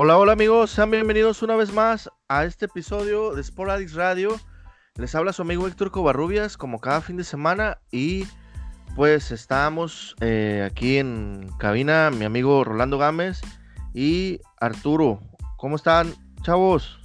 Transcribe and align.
Hola, 0.00 0.16
hola 0.16 0.30
amigos, 0.30 0.70
sean 0.70 0.92
bienvenidos 0.92 1.42
una 1.42 1.56
vez 1.56 1.72
más 1.72 2.08
a 2.28 2.44
este 2.44 2.66
episodio 2.66 3.34
de 3.34 3.42
Sporadix 3.42 3.94
Radio. 3.94 4.36
Les 4.94 5.12
habla 5.16 5.32
su 5.32 5.42
amigo 5.42 5.66
Héctor 5.66 5.90
Covarrubias, 5.90 6.56
como 6.56 6.78
cada 6.78 7.00
fin 7.00 7.16
de 7.16 7.24
semana, 7.24 7.78
y 7.90 8.24
pues 8.94 9.32
estamos 9.32 10.14
eh, 10.20 10.64
aquí 10.64 10.98
en 10.98 11.50
cabina, 11.58 12.12
mi 12.12 12.24
amigo 12.24 12.62
Rolando 12.62 12.96
Gámez 12.96 13.40
y 13.92 14.40
Arturo. 14.60 15.18
¿Cómo 15.56 15.74
están, 15.74 16.14
chavos? 16.42 17.00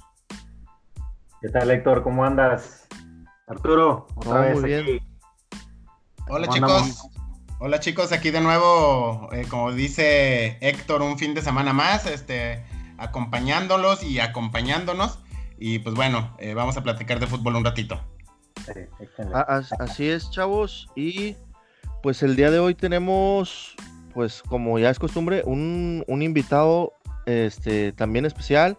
¿Qué 1.42 1.48
tal, 1.48 1.72
Héctor? 1.72 2.04
¿Cómo 2.04 2.24
andas? 2.24 2.86
Arturo, 3.48 4.06
otra 4.14 4.40
vez 4.40 4.60
muy 4.60 4.70
bien. 4.70 5.00
Hola 6.28 6.46
chicos, 6.46 7.08
hola 7.58 7.80
chicos, 7.80 8.12
aquí 8.12 8.30
de 8.30 8.40
nuevo, 8.40 9.30
eh, 9.32 9.46
como 9.50 9.72
dice 9.72 10.58
Héctor, 10.60 11.02
un 11.02 11.18
fin 11.18 11.34
de 11.34 11.42
semana 11.42 11.72
más, 11.72 12.06
este, 12.06 12.64
acompañándolos 13.04 14.02
y 14.02 14.20
acompañándonos. 14.20 15.20
Y 15.58 15.78
pues 15.78 15.94
bueno, 15.94 16.34
eh, 16.38 16.54
vamos 16.54 16.76
a 16.76 16.82
platicar 16.82 17.20
de 17.20 17.26
fútbol 17.26 17.56
un 17.56 17.64
ratito. 17.64 18.00
así 19.78 20.08
es, 20.08 20.30
chavos. 20.30 20.88
Y 20.96 21.36
pues 22.02 22.22
el 22.22 22.36
día 22.36 22.50
de 22.50 22.58
hoy 22.58 22.74
tenemos, 22.74 23.74
pues 24.12 24.42
como 24.42 24.78
ya 24.78 24.90
es 24.90 24.98
costumbre, 24.98 25.42
un, 25.44 26.04
invitado 26.08 26.92
este, 27.26 27.92
también 27.92 28.26
especial. 28.26 28.78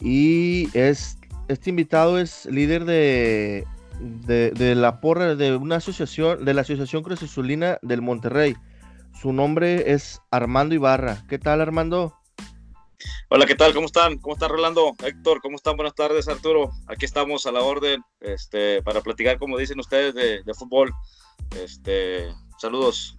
Y 0.00 0.68
es, 0.76 1.18
este 1.48 1.70
invitado 1.70 2.18
es 2.18 2.46
líder 2.46 2.84
de, 2.84 3.66
de, 4.00 4.74
la 4.74 5.00
porra 5.00 5.34
de 5.34 5.56
una 5.56 5.76
asociación, 5.76 6.44
de 6.44 6.54
la 6.54 6.60
Asociación 6.60 7.02
Cruz 7.02 7.22
Azulina 7.22 7.78
del 7.82 8.02
Monterrey. 8.02 8.56
Su 9.20 9.32
nombre 9.32 9.92
es 9.92 10.20
Armando 10.30 10.74
Ibarra. 10.74 11.24
¿Qué 11.28 11.38
tal, 11.38 11.60
Armando? 11.60 12.17
Hola, 13.30 13.46
¿qué 13.46 13.54
tal? 13.54 13.74
¿Cómo 13.74 13.86
están? 13.86 14.18
¿Cómo 14.18 14.34
está 14.34 14.48
Rolando? 14.48 14.94
Héctor, 15.04 15.40
¿cómo 15.40 15.56
están? 15.56 15.76
Buenas 15.76 15.94
tardes, 15.94 16.28
Arturo. 16.28 16.70
Aquí 16.86 17.04
estamos 17.04 17.46
a 17.46 17.52
la 17.52 17.60
orden 17.60 18.02
este, 18.20 18.82
para 18.82 19.00
platicar, 19.00 19.38
como 19.38 19.58
dicen 19.58 19.78
ustedes, 19.80 20.14
de, 20.14 20.54
fútbol. 20.54 20.92
Este, 21.56 22.28
saludos. 22.58 23.16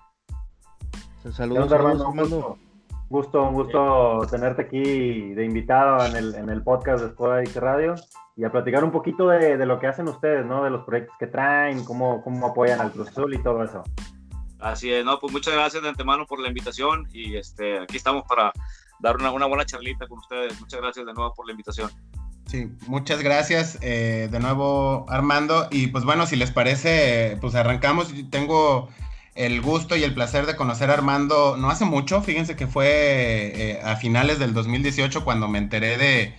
Saludos, 1.31 1.71
Armando. 1.71 2.57
Gusto, 3.09 3.41
un 3.41 3.55
gusto 3.55 4.21
tenerte 4.29 4.61
aquí 4.61 5.33
de 5.33 5.43
invitado 5.43 6.05
en 6.05 6.15
el, 6.15 6.35
en 6.35 6.49
el 6.49 6.61
podcast 6.61 7.03
de 7.03 7.09
Sport 7.09 7.55
Radio 7.55 7.95
y 8.37 8.43
a 8.43 8.51
platicar 8.51 8.83
un 8.83 8.91
poquito 8.91 9.29
de, 9.29 9.57
de, 9.57 9.65
lo 9.65 9.79
que 9.79 9.87
hacen 9.87 10.07
ustedes, 10.07 10.45
¿no? 10.45 10.63
De 10.63 10.69
los 10.69 10.85
proyectos 10.85 11.15
que 11.19 11.25
traen, 11.25 11.83
cómo, 11.85 12.23
cómo 12.23 12.47
apoyan 12.47 12.79
al 12.79 12.91
Cruz 12.91 13.09
Azul 13.09 13.33
y 13.33 13.41
todo 13.41 13.63
eso. 13.63 13.83
Así 14.59 14.93
es, 14.93 15.03
no, 15.03 15.19
pues 15.19 15.33
muchas 15.33 15.53
gracias 15.53 15.81
de 15.81 15.89
antemano 15.89 16.25
por 16.25 16.39
la 16.39 16.49
invitación 16.49 17.07
y 17.11 17.35
este, 17.37 17.79
aquí 17.79 17.97
estamos 17.97 18.25
para 18.27 18.51
dar 18.99 19.17
una, 19.17 19.45
buena 19.45 19.65
charlita 19.65 20.07
con 20.07 20.19
ustedes. 20.19 20.59
Muchas 20.59 20.81
gracias 20.81 21.05
de 21.05 21.13
nuevo 21.13 21.33
por 21.33 21.45
la 21.45 21.51
invitación. 21.51 21.91
Sí, 22.45 22.67
muchas 22.87 23.21
gracias 23.21 23.77
eh, 23.81 24.27
de 24.31 24.39
nuevo 24.39 25.05
Armando. 25.09 25.67
Y 25.71 25.87
pues 25.87 26.03
bueno, 26.03 26.25
si 26.25 26.35
les 26.35 26.51
parece, 26.51 27.37
pues 27.41 27.55
arrancamos. 27.55 28.13
Tengo 28.29 28.89
el 29.35 29.61
gusto 29.61 29.95
y 29.95 30.03
el 30.03 30.13
placer 30.13 30.45
de 30.45 30.55
conocer 30.55 30.89
a 30.89 30.93
Armando 30.93 31.57
no 31.57 31.69
hace 31.69 31.85
mucho. 31.85 32.21
Fíjense 32.21 32.55
que 32.55 32.67
fue 32.67 32.87
eh, 32.89 33.81
a 33.83 33.95
finales 33.95 34.39
del 34.39 34.53
2018 34.53 35.23
cuando 35.23 35.47
me 35.47 35.59
enteré 35.59 35.97
de, 35.97 36.35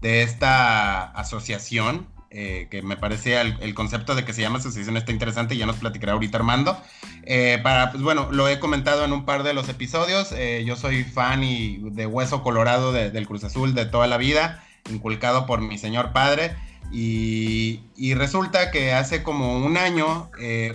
de 0.00 0.22
esta 0.22 1.04
asociación. 1.04 2.06
Eh, 2.36 2.66
que 2.68 2.82
me 2.82 2.96
parece 2.96 3.40
el, 3.40 3.74
concepto 3.76 4.16
de 4.16 4.24
que 4.24 4.32
se 4.32 4.40
llama 4.40 4.58
asociación 4.58 4.96
está 4.96 5.12
interesante 5.12 5.54
y 5.54 5.58
ya 5.58 5.66
nos 5.66 5.76
platicará 5.76 6.14
ahorita 6.14 6.36
Armando. 6.36 6.76
Eh, 7.22 7.60
para, 7.62 7.92
pues 7.92 8.02
bueno, 8.02 8.28
lo 8.32 8.48
he 8.48 8.58
comentado 8.58 9.04
en 9.04 9.12
un 9.12 9.24
par 9.24 9.44
de 9.44 9.54
los 9.54 9.68
episodios. 9.68 10.32
Eh, 10.32 10.64
yo 10.66 10.74
soy 10.74 11.04
fan 11.04 11.44
y 11.44 11.78
de 11.92 12.06
hueso 12.06 12.42
colorado 12.42 12.92
del 12.92 13.28
Cruz 13.28 13.44
Azul 13.44 13.72
de 13.76 13.86
toda 13.86 14.08
la 14.08 14.16
vida, 14.16 14.64
inculcado 14.90 15.46
por 15.46 15.60
mi 15.60 15.78
señor 15.78 16.12
padre. 16.12 16.56
Y, 16.90 17.82
resulta 18.16 18.72
que 18.72 18.92
hace 18.92 19.22
como 19.22 19.56
un 19.64 19.76
año, 19.76 20.28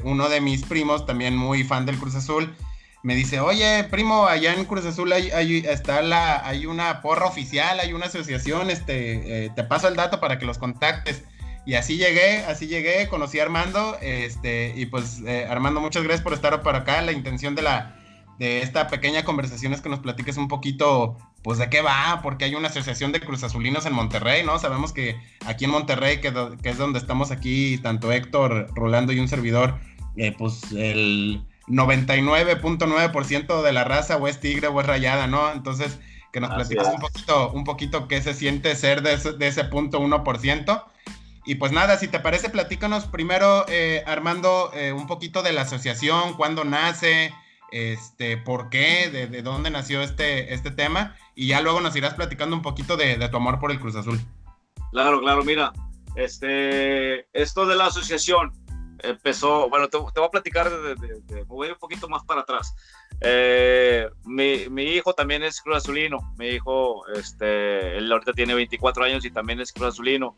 uno 0.03 0.29
de 0.29 0.39
mis 0.39 0.63
primos, 0.63 1.05
también 1.05 1.35
muy 1.35 1.65
fan 1.65 1.85
del 1.85 1.97
Cruz 1.97 2.15
Azul, 2.15 2.55
me 3.03 3.15
dice, 3.15 3.41
oye, 3.41 3.83
primo, 3.91 4.27
allá 4.27 4.53
en 4.53 4.63
Cruz 4.63 4.85
Azul 4.85 5.11
hay, 5.11 5.65
está 5.67 6.01
la, 6.01 6.47
hay 6.47 6.65
una 6.65 7.01
porra 7.01 7.25
oficial, 7.25 7.81
hay 7.81 7.91
una 7.91 8.05
asociación, 8.05 8.69
este, 8.69 9.51
te 9.53 9.63
paso 9.65 9.89
el 9.89 9.97
dato 9.97 10.21
para 10.21 10.39
que 10.39 10.45
los 10.45 10.57
contactes. 10.57 11.23
Y 11.69 11.75
así 11.75 11.97
llegué, 11.97 12.37
así 12.45 12.65
llegué, 12.65 13.07
conocí 13.09 13.37
a 13.37 13.43
Armando, 13.43 13.95
este, 14.01 14.73
y 14.75 14.87
pues 14.87 15.21
eh, 15.27 15.45
Armando, 15.47 15.79
muchas 15.79 16.01
gracias 16.01 16.23
por 16.23 16.33
estar 16.33 16.63
por 16.63 16.75
acá. 16.75 16.99
La 17.03 17.11
intención 17.11 17.53
de 17.53 17.61
la 17.61 17.95
de 18.39 18.63
esta 18.63 18.87
pequeña 18.87 19.23
conversación 19.23 19.71
es 19.73 19.81
que 19.81 19.87
nos 19.87 19.99
platiques 19.99 20.35
un 20.37 20.47
poquito, 20.47 21.15
pues 21.43 21.59
de 21.59 21.69
qué 21.69 21.83
va, 21.83 22.21
porque 22.23 22.45
hay 22.45 22.55
una 22.55 22.69
asociación 22.69 23.11
de 23.11 23.19
Cruz 23.19 23.43
Azulinos 23.43 23.85
en 23.85 23.93
Monterrey, 23.93 24.43
¿no? 24.43 24.57
Sabemos 24.57 24.93
que 24.93 25.21
aquí 25.45 25.65
en 25.65 25.69
Monterrey, 25.69 26.19
que, 26.21 26.33
es 26.63 26.77
donde 26.79 26.97
estamos 26.97 27.29
aquí, 27.29 27.77
tanto 27.77 28.11
Héctor, 28.11 28.73
Rolando 28.73 29.13
y 29.13 29.19
un 29.19 29.27
servidor, 29.27 29.77
eh, 30.15 30.33
pues 30.35 30.71
el 30.71 31.43
99.9% 31.67 33.61
de 33.61 33.73
la 33.73 33.83
raza 33.83 34.17
o 34.17 34.27
es 34.27 34.39
tigre 34.39 34.69
o 34.69 34.81
es 34.81 34.87
rayada, 34.87 35.27
¿no? 35.27 35.51
Entonces, 35.51 35.99
que 36.33 36.39
nos 36.39 36.49
platiques 36.49 36.87
un 36.87 36.99
poquito, 36.99 37.51
un 37.51 37.63
poquito 37.63 38.07
qué 38.07 38.23
se 38.23 38.33
siente 38.33 38.75
ser 38.75 39.03
de 39.03 39.13
ese, 39.13 39.33
de 39.33 39.47
ese 39.47 39.65
punto 39.65 39.99
1%. 39.99 40.83
Y 41.49 41.55
pues 41.55 41.71
nada, 41.71 41.97
si 41.97 42.07
te 42.07 42.19
parece, 42.19 42.51
platícanos 42.51 43.07
primero, 43.07 43.65
eh, 43.69 44.03
Armando, 44.05 44.69
eh, 44.75 44.91
un 44.91 45.07
poquito 45.07 45.41
de 45.41 45.51
la 45.51 45.61
asociación, 45.61 46.35
cuándo 46.35 46.63
nace, 46.63 47.33
este, 47.71 48.37
por 48.37 48.69
qué, 48.69 49.09
de, 49.09 49.41
dónde 49.41 49.71
nació 49.71 50.03
este, 50.03 50.53
este 50.53 50.69
tema, 50.69 51.15
y 51.33 51.47
ya 51.47 51.61
luego 51.61 51.81
nos 51.81 51.95
irás 51.95 52.13
platicando 52.13 52.55
un 52.55 52.61
poquito 52.61 52.97
de, 52.97 53.17
tu 53.29 53.37
amor 53.37 53.57
por 53.57 53.71
el 53.71 53.79
Cruz 53.79 53.95
Azul. 53.95 54.19
Claro, 54.91 55.21
claro, 55.21 55.43
mira, 55.43 55.73
este, 56.13 57.25
esto 57.33 57.65
de 57.65 57.75
la 57.75 57.87
asociación 57.87 58.51
empezó, 58.99 59.71
bueno, 59.71 59.87
te, 59.87 59.97
voy 59.97 60.11
a 60.23 60.29
platicar 60.29 60.69
de, 60.69 61.43
voy 61.47 61.69
un 61.69 61.79
poquito 61.79 62.07
más 62.07 62.23
para 62.25 62.41
atrás. 62.41 62.75
Eh, 63.21 64.07
mi, 64.23 64.69
mi, 64.69 64.83
hijo 64.83 65.13
también 65.13 65.41
es 65.41 65.61
Cruz 65.61 65.77
Azulino, 65.77 66.19
mi 66.37 66.49
hijo, 66.49 67.07
este, 67.07 67.97
él 67.97 68.11
ahorita 68.11 68.33
tiene 68.33 68.53
24 68.53 69.03
años 69.03 69.25
y 69.25 69.31
también 69.31 69.59
es 69.59 69.73
Cruz 69.73 69.87
Azulino 69.87 70.37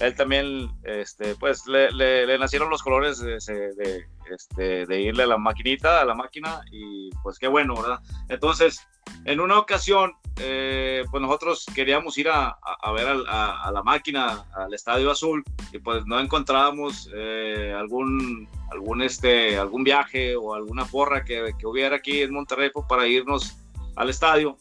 él 0.00 0.14
también, 0.14 0.70
este, 0.84 1.34
pues 1.36 1.66
le, 1.66 1.90
le, 1.92 2.38
nacieron 2.38 2.68
los 2.68 2.82
colores 2.82 3.18
de, 3.18 3.36
este, 3.36 4.86
de, 4.86 5.00
irle 5.00 5.22
a 5.22 5.26
la 5.26 5.38
maquinita, 5.38 6.00
a 6.00 6.04
la 6.04 6.14
máquina, 6.14 6.62
y 6.70 7.10
pues 7.22 7.38
qué 7.38 7.48
bueno, 7.48 7.74
¿verdad? 7.74 8.00
Entonces, 8.28 8.86
en 9.24 9.40
una 9.40 9.58
ocasión, 9.58 10.12
eh, 10.38 11.04
pues 11.10 11.22
nosotros 11.22 11.64
queríamos 11.74 12.18
ir 12.18 12.28
a, 12.28 12.58
a 12.60 12.92
ver 12.92 13.06
a, 13.28 13.70
la 13.72 13.82
máquina, 13.82 14.44
al 14.54 14.74
Estadio 14.74 15.10
Azul, 15.10 15.42
y 15.72 15.78
pues 15.78 16.04
no 16.06 16.20
encontrábamos 16.20 17.10
eh, 17.14 17.74
algún, 17.76 18.48
algún, 18.70 19.02
este, 19.02 19.58
algún 19.58 19.82
viaje 19.82 20.36
o 20.36 20.54
alguna 20.54 20.84
porra 20.84 21.24
que, 21.24 21.52
que 21.58 21.66
hubiera 21.66 21.96
aquí 21.96 22.20
en 22.20 22.34
Monterrey 22.34 22.70
pues, 22.72 22.86
para 22.86 23.06
irnos 23.06 23.56
al 23.96 24.10
estadio. 24.10 24.58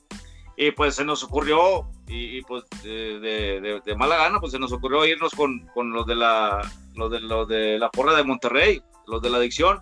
Y 0.57 0.71
pues 0.71 0.95
se 0.95 1.03
nos 1.03 1.23
ocurrió 1.23 1.87
y, 2.07 2.41
pues 2.43 2.63
de, 2.83 3.81
de, 3.83 3.95
mala 3.95 4.15
gana, 4.17 4.39
pues 4.39 4.51
se 4.51 4.59
nos 4.59 4.71
ocurrió 4.71 5.05
irnos 5.05 5.33
con, 5.33 5.67
con 5.73 5.91
los 5.91 6.05
de 6.05 6.15
la 6.15 6.61
los 6.93 7.11
de 7.11 7.19
los 7.19 7.47
de 7.47 7.77
la 7.79 7.89
porra 7.89 8.15
de 8.15 8.23
Monterrey, 8.23 8.81
los 9.07 9.21
de 9.21 9.29
la 9.29 9.37
adicción. 9.37 9.81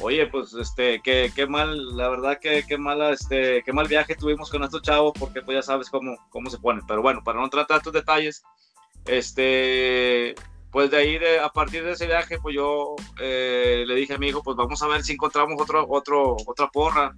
Oye, 0.00 0.26
pues 0.26 0.52
este, 0.54 1.00
qué, 1.02 1.32
qué 1.34 1.46
mal, 1.46 1.96
la 1.96 2.08
verdad 2.08 2.38
que 2.38 2.64
qué 2.68 2.76
mala, 2.76 3.10
este, 3.10 3.62
qué 3.62 3.72
mal 3.72 3.88
viaje 3.88 4.14
tuvimos 4.14 4.50
con 4.50 4.62
estos 4.62 4.82
chavos, 4.82 5.12
porque 5.18 5.40
pues 5.40 5.56
ya 5.56 5.62
sabes 5.62 5.88
cómo, 5.88 6.16
cómo 6.28 6.50
se 6.50 6.58
ponen. 6.58 6.84
Pero 6.86 7.00
bueno, 7.00 7.22
para 7.24 7.40
no 7.40 7.48
tratar 7.48 7.78
estos 7.78 7.92
detalles, 7.92 8.42
este, 9.06 10.34
pues 10.70 10.90
de 10.90 10.96
ahí, 10.98 11.18
de, 11.18 11.38
a 11.40 11.48
partir 11.48 11.82
de 11.84 11.92
ese 11.92 12.06
viaje, 12.06 12.38
pues 12.40 12.54
yo 12.54 12.94
eh, 13.20 13.84
le 13.86 13.94
dije 13.94 14.14
a 14.14 14.18
mi 14.18 14.28
hijo, 14.28 14.42
pues 14.42 14.56
vamos 14.56 14.82
a 14.82 14.88
ver 14.88 15.02
si 15.02 15.12
encontramos 15.12 15.60
otro, 15.60 15.86
otro, 15.88 16.36
otra 16.46 16.68
porra 16.68 17.14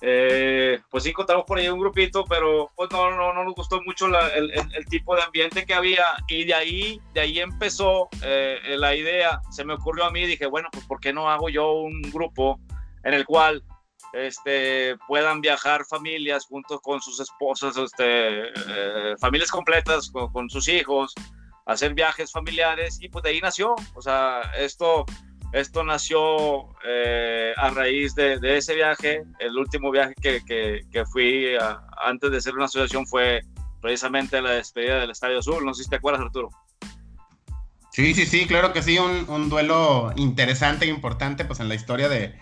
eh, 0.00 0.80
pues 0.90 1.04
sí 1.04 1.10
encontramos 1.10 1.44
por 1.46 1.58
ahí 1.58 1.68
un 1.68 1.80
grupito, 1.80 2.24
pero 2.24 2.70
pues 2.74 2.90
no, 2.90 3.10
no, 3.10 3.32
no 3.32 3.44
nos 3.44 3.54
gustó 3.54 3.80
mucho 3.82 4.06
el, 4.06 4.50
el, 4.50 4.86
tipo 4.86 5.14
de 5.16 5.22
ambiente 5.22 5.64
que 5.64 5.74
había. 5.74 6.04
Y 6.28 6.44
de 6.44 6.54
ahí, 6.54 7.00
de 7.12 7.20
ahí 7.20 7.38
empezó 7.40 8.08
eh, 8.22 8.58
la 8.76 8.94
idea, 8.94 9.40
se 9.50 9.64
me 9.64 9.74
ocurrió 9.74 10.04
a 10.04 10.10
mí, 10.10 10.26
dije, 10.26 10.46
bueno, 10.46 10.68
pues 10.72 10.84
¿por 10.86 11.00
qué 11.00 11.12
no 11.12 11.30
hago 11.30 11.48
yo 11.48 11.72
un 11.72 12.02
grupo 12.02 12.60
en 13.04 13.14
el 13.14 13.24
cual 13.24 13.62
este, 14.12 14.96
puedan 15.08 15.40
viajar 15.40 15.84
familias 15.84 16.46
juntos 16.46 16.80
con 16.82 17.00
sus 17.00 17.20
esposos, 17.20 17.76
este, 17.76 18.48
eh, 18.48 19.14
familias 19.18 19.50
completas 19.50 20.10
con, 20.10 20.32
con 20.32 20.48
sus 20.50 20.68
hijos, 20.68 21.14
hacer 21.66 21.94
viajes 21.94 22.30
familiares 22.30 22.98
y 23.00 23.08
pues 23.08 23.22
de 23.22 23.30
ahí 23.30 23.40
nació, 23.40 23.74
o 23.94 24.02
sea, 24.02 24.42
esto 24.56 25.04
esto 25.54 25.84
nació 25.84 26.74
eh, 26.84 27.52
a 27.56 27.70
raíz 27.70 28.14
de, 28.16 28.38
ese 28.42 28.74
viaje. 28.74 29.22
El 29.38 29.56
último 29.56 29.92
viaje 29.92 30.14
que, 30.20 30.40
que, 30.90 31.04
fui 31.06 31.46
antes 32.04 32.30
de 32.32 32.40
ser 32.40 32.54
una 32.54 32.64
asociación 32.64 33.06
fue 33.06 33.42
precisamente 33.80 34.42
la 34.42 34.50
despedida 34.50 34.98
del 34.98 35.12
Estadio 35.12 35.38
Azul. 35.38 35.64
No 35.64 35.72
sé 35.72 35.84
si 35.84 35.90
te 35.90 35.96
acuerdas, 35.96 36.22
Arturo. 36.22 36.50
Sí, 37.92 38.14
sí, 38.14 38.26
sí, 38.26 38.46
claro 38.46 38.72
que 38.72 38.82
sí. 38.82 38.98
Un, 38.98 39.48
duelo 39.48 40.12
interesante 40.16 40.86
e 40.86 40.88
importante 40.88 41.44
pues, 41.44 41.60
en 41.60 41.68
la 41.68 41.76
historia 41.76 42.08
de, 42.08 42.34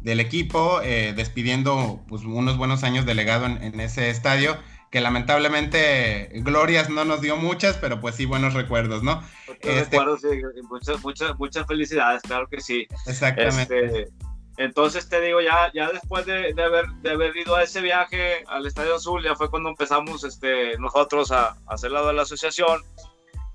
del 0.00 0.20
equipo, 0.20 0.80
eh, 0.82 1.12
despidiendo 1.16 2.04
pues, 2.06 2.22
unos 2.22 2.56
buenos 2.56 2.84
años 2.84 3.04
de 3.04 3.16
legado 3.16 3.46
en 3.46 3.80
ese 3.80 4.10
estadio 4.10 4.56
que 4.90 5.00
lamentablemente 5.00 6.30
Glorias 6.42 6.90
no 6.90 7.04
nos 7.04 7.20
dio 7.20 7.36
muchas, 7.36 7.76
pero 7.76 8.00
pues 8.00 8.16
sí, 8.16 8.26
buenos 8.26 8.54
recuerdos, 8.54 9.02
¿no? 9.02 9.22
Este 9.46 9.84
recuerdos, 9.84 10.20
muchas, 10.68 11.00
muchas, 11.02 11.38
muchas 11.38 11.66
felicidades, 11.66 12.22
claro 12.22 12.48
que 12.48 12.60
sí. 12.60 12.86
Exactamente. 13.06 13.84
Este, 13.84 14.08
entonces 14.56 15.08
te 15.08 15.20
digo, 15.20 15.40
ya, 15.40 15.70
ya 15.72 15.90
después 15.90 16.26
de, 16.26 16.52
de, 16.52 16.62
haber, 16.62 16.86
de 17.02 17.10
haber 17.12 17.36
ido 17.36 17.54
a 17.54 17.62
ese 17.62 17.80
viaje 17.80 18.44
al 18.48 18.66
Estadio 18.66 18.96
Azul, 18.96 19.22
ya 19.22 19.36
fue 19.36 19.48
cuando 19.48 19.68
empezamos 19.68 20.24
este, 20.24 20.76
nosotros 20.78 21.30
a, 21.30 21.50
a 21.50 21.56
hacer 21.68 21.92
lado 21.92 22.08
de 22.08 22.14
la 22.14 22.22
asociación 22.22 22.82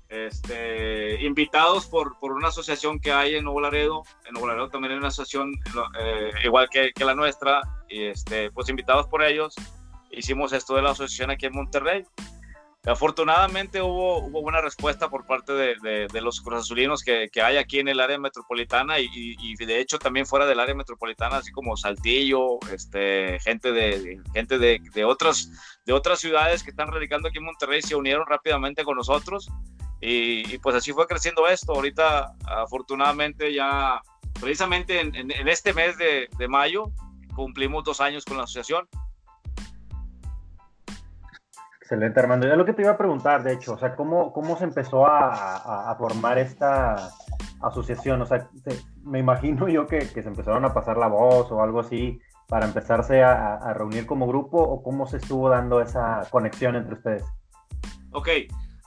este, 0.08 1.22
invitados 1.24 1.86
por, 1.86 2.18
por, 2.18 2.32
una 2.32 2.48
asociación 2.48 3.00
que 3.00 3.12
hay 3.12 3.34
en 3.34 3.44
Nuevo 3.44 3.60
Laredo. 3.60 4.02
En 4.24 4.32
Nuevo 4.32 4.48
Laredo 4.48 4.68
también 4.68 4.92
hay 4.92 4.98
una 4.98 5.08
asociación 5.08 5.52
eh, 6.00 6.30
igual 6.44 6.68
que, 6.70 6.92
que, 6.94 7.04
la 7.04 7.14
nuestra, 7.14 7.60
y 7.88 8.04
este, 8.04 8.50
pues 8.52 8.68
invitados 8.68 9.06
por 9.08 9.22
ellos, 9.22 9.54
hicimos 10.16 10.52
esto 10.52 10.74
de 10.74 10.82
la 10.82 10.90
asociación 10.90 11.30
aquí 11.30 11.46
en 11.46 11.54
Monterrey. 11.54 12.04
Afortunadamente 12.84 13.82
hubo, 13.82 14.18
hubo 14.18 14.42
buena 14.42 14.60
respuesta 14.60 15.08
por 15.08 15.26
parte 15.26 15.52
de, 15.52 16.06
de, 16.06 16.20
los 16.20 16.40
cruzazulinos 16.40 17.02
que, 17.02 17.28
que, 17.32 17.42
hay 17.42 17.56
aquí 17.56 17.80
en 17.80 17.88
el 17.88 17.98
área 17.98 18.16
metropolitana 18.16 19.00
y, 19.00 19.08
y, 19.12 19.56
de 19.56 19.80
hecho 19.80 19.98
también 19.98 20.24
fuera 20.24 20.46
del 20.46 20.60
área 20.60 20.72
metropolitana, 20.72 21.38
así 21.38 21.50
como 21.50 21.76
Saltillo, 21.76 22.60
este, 22.72 23.40
gente, 23.40 23.72
de, 23.72 24.20
gente 24.32 24.58
de, 24.58 24.80
de, 24.94 25.04
otras, 25.04 25.50
de 25.84 25.92
otras 25.92 26.20
ciudades 26.20 26.62
que 26.62 26.70
están 26.70 26.86
radicando 26.92 27.28
aquí 27.28 27.38
en 27.38 27.44
Monterrey 27.44 27.82
se 27.82 27.96
unieron 27.96 28.24
rápidamente 28.24 28.84
con 28.84 28.96
nosotros 28.96 29.50
y, 30.00 30.58
pues 30.58 30.76
así 30.76 30.92
fue 30.92 31.06
creciendo 31.06 31.46
esto. 31.48 31.72
Ahorita, 31.72 32.34
afortunadamente, 32.46 33.52
ya 33.52 34.00
precisamente 34.40 35.00
en, 35.00 35.30
este 35.48 35.72
mes 35.72 35.96
de, 35.98 36.48
mayo 36.48 36.90
cumplimos 37.34 37.84
dos 37.84 38.00
años 38.00 38.24
con 38.24 38.36
la 38.36 38.44
asociación. 38.44 38.88
Excelente, 41.86 42.18
Armando. 42.18 42.48
Ya 42.48 42.56
lo 42.56 42.64
que 42.64 42.72
te 42.72 42.82
iba 42.82 42.90
a 42.90 42.98
preguntar, 42.98 43.44
de 43.44 43.52
hecho, 43.52 43.74
o 43.74 43.78
sea, 43.78 43.94
¿cómo, 43.94 44.32
cómo 44.32 44.58
se 44.58 44.64
empezó 44.64 45.06
a, 45.06 45.94
formar 45.96 46.36
esta 46.36 47.12
asociación? 47.62 48.20
O 48.22 48.26
sea, 48.26 48.50
me 49.04 49.20
imagino 49.20 49.68
yo 49.68 49.86
que, 49.86 50.00
se 50.00 50.18
empezaron 50.18 50.64
a 50.64 50.74
pasar 50.74 50.96
la 50.96 51.06
voz 51.06 51.52
o 51.52 51.62
algo 51.62 51.78
así 51.78 52.18
para 52.48 52.66
empezarse 52.66 53.22
a, 53.22 53.54
a 53.54 53.72
reunir 53.72 54.04
como 54.04 54.26
grupo 54.26 54.58
o 54.58 54.82
cómo 54.82 55.06
se 55.06 55.18
estuvo 55.18 55.48
dando 55.48 55.80
esa 55.80 56.26
conexión 56.32 56.74
entre 56.74 56.94
ustedes. 56.94 57.24
Ok, 58.10 58.30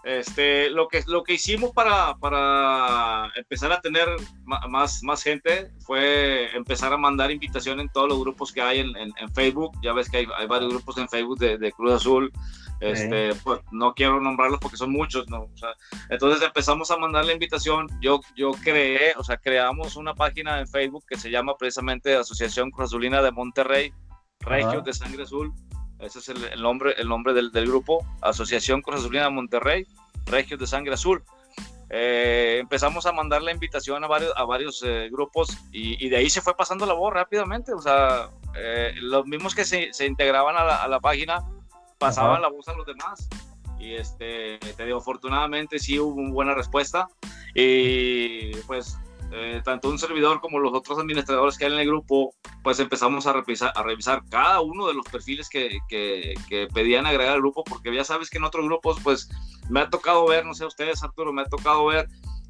este, 0.03 0.69
lo, 0.69 0.87
que, 0.87 1.03
lo 1.07 1.23
que 1.23 1.33
hicimos 1.33 1.71
para, 1.71 2.15
para 2.15 3.31
empezar 3.35 3.71
a 3.73 3.81
tener 3.81 4.07
más, 4.45 5.03
más 5.03 5.21
gente 5.21 5.71
fue 5.85 6.55
empezar 6.55 6.93
a 6.93 6.97
mandar 6.97 7.31
invitación 7.31 7.81
en 7.81 7.89
todos 7.89 8.07
los 8.07 8.19
grupos 8.19 8.53
que 8.53 8.61
hay 8.61 8.79
en, 8.79 8.95
en, 8.95 9.33
Facebook. 9.33 9.77
Ya 9.83 9.91
ves 9.91 10.09
que 10.09 10.17
hay, 10.17 10.27
hay, 10.37 10.47
varios 10.47 10.73
grupos 10.73 10.97
en 10.97 11.09
Facebook 11.09 11.37
de, 11.39 11.57
de 11.57 11.71
Cruz 11.73 11.93
Azul. 11.93 12.31
Este, 12.79 13.35
pues, 13.43 13.59
no 13.71 13.93
quiero 13.93 14.21
nombrarlos 14.21 14.59
porque 14.59 14.77
son 14.77 14.91
muchos, 14.91 15.27
¿no? 15.29 15.43
O 15.43 15.57
sea, 15.57 15.69
entonces 16.09 16.41
empezamos 16.41 16.89
a 16.91 16.97
mandar 16.97 17.25
la 17.25 17.33
invitación. 17.33 17.87
Yo, 18.01 18.21
yo 18.35 18.51
creé, 18.51 19.13
o 19.17 19.23
sea, 19.23 19.37
creamos 19.37 19.95
una 19.95 20.15
página 20.15 20.59
en 20.59 20.67
Facebook 20.67 21.03
que 21.07 21.17
se 21.17 21.29
llama 21.29 21.57
precisamente 21.57 22.15
Asociación 22.15 22.71
Cruz 22.71 22.89
Azulina 22.89 23.21
de 23.21 23.31
Monterrey, 23.31 23.93
Regios 24.39 24.83
de 24.83 24.93
Sangre 24.93 25.23
Azul. 25.23 25.53
Ese 25.99 26.19
es 26.19 26.29
el, 26.29 26.61
nombre, 26.61 26.93
el 26.97 27.09
nombre 27.09 27.33
del, 27.33 27.51
del, 27.51 27.67
grupo, 27.67 28.05
Asociación 28.21 28.81
Cruz 28.81 29.01
Azulina 29.01 29.29
Monterrey, 29.29 29.85
Regios 30.25 30.59
de 30.59 30.67
Sangre 30.67 30.93
Azul. 30.93 31.21
Eh, 31.91 32.59
empezamos 32.61 33.05
a 33.07 33.11
mandar 33.11 33.41
la 33.41 33.51
invitación 33.51 34.03
a 34.03 34.07
varios, 34.07 34.31
a 34.35 34.45
varios 34.45 34.83
eh, 34.85 35.09
grupos 35.11 35.57
y, 35.71 36.05
y, 36.05 36.09
de 36.09 36.17
ahí 36.17 36.29
se 36.29 36.39
fue 36.39 36.55
pasando 36.55 36.85
la 36.85 36.93
voz 36.93 37.13
rápidamente. 37.13 37.73
O 37.73 37.81
sea, 37.81 38.29
eh, 38.55 38.93
los 39.01 39.25
mismos 39.25 39.55
que 39.55 39.65
se, 39.65 39.91
se 39.91 40.05
integraban 40.05 40.55
a 40.55 40.63
la, 40.63 40.75
a 40.83 40.87
la, 40.87 40.99
página 40.99 41.43
pasaban 41.99 42.41
la 42.41 42.49
voz 42.49 42.67
a 42.67 42.73
los 42.73 42.85
demás. 42.85 43.27
Y 43.79 43.93
este, 43.93 44.57
te 44.57 44.85
digo, 44.85 44.97
afortunadamente 44.97 45.79
sí 45.79 45.99
hubo 45.99 46.15
una 46.15 46.33
buena 46.33 46.53
respuesta. 46.55 47.07
Y 47.53 48.51
pues 48.67 48.97
eh, 49.31 49.61
tanto 49.63 49.89
un 49.89 49.99
servidor 49.99 50.41
como 50.41 50.59
los 50.59 50.73
otros 50.73 50.97
administradores 50.97 51.57
que 51.57 51.65
hay 51.65 51.73
en 51.73 51.79
el 51.79 51.87
grupo, 51.87 52.33
pues 52.63 52.79
empezamos 52.79 53.27
a 53.27 53.33
revisar, 53.33 53.71
a 53.75 53.83
revisar 53.83 54.23
cada 54.29 54.59
uno 54.61 54.87
de 54.87 54.95
los 54.95 55.05
perfiles 55.05 55.49
que, 55.49 55.77
que, 55.87 56.33
que, 56.47 56.67
pedían 56.73 57.05
agregar 57.05 57.35
al 57.35 57.41
grupo, 57.41 57.63
porque 57.63 57.93
ya 57.93 58.03
sabes 58.03 58.29
que 58.29 58.39
en 58.39 58.43
otros 58.43 58.65
grupos, 58.65 58.99
pues 59.03 59.29
me 59.69 59.81
ha 59.81 59.89
tocado 59.89 60.27
ver, 60.27 60.45
no 60.45 60.55
sé 60.55 60.65
ustedes, 60.65 61.03
Arturo, 61.03 61.31
me 61.31 61.43
ha 61.43 61.45
tocado 61.45 61.85
ver 61.85 62.07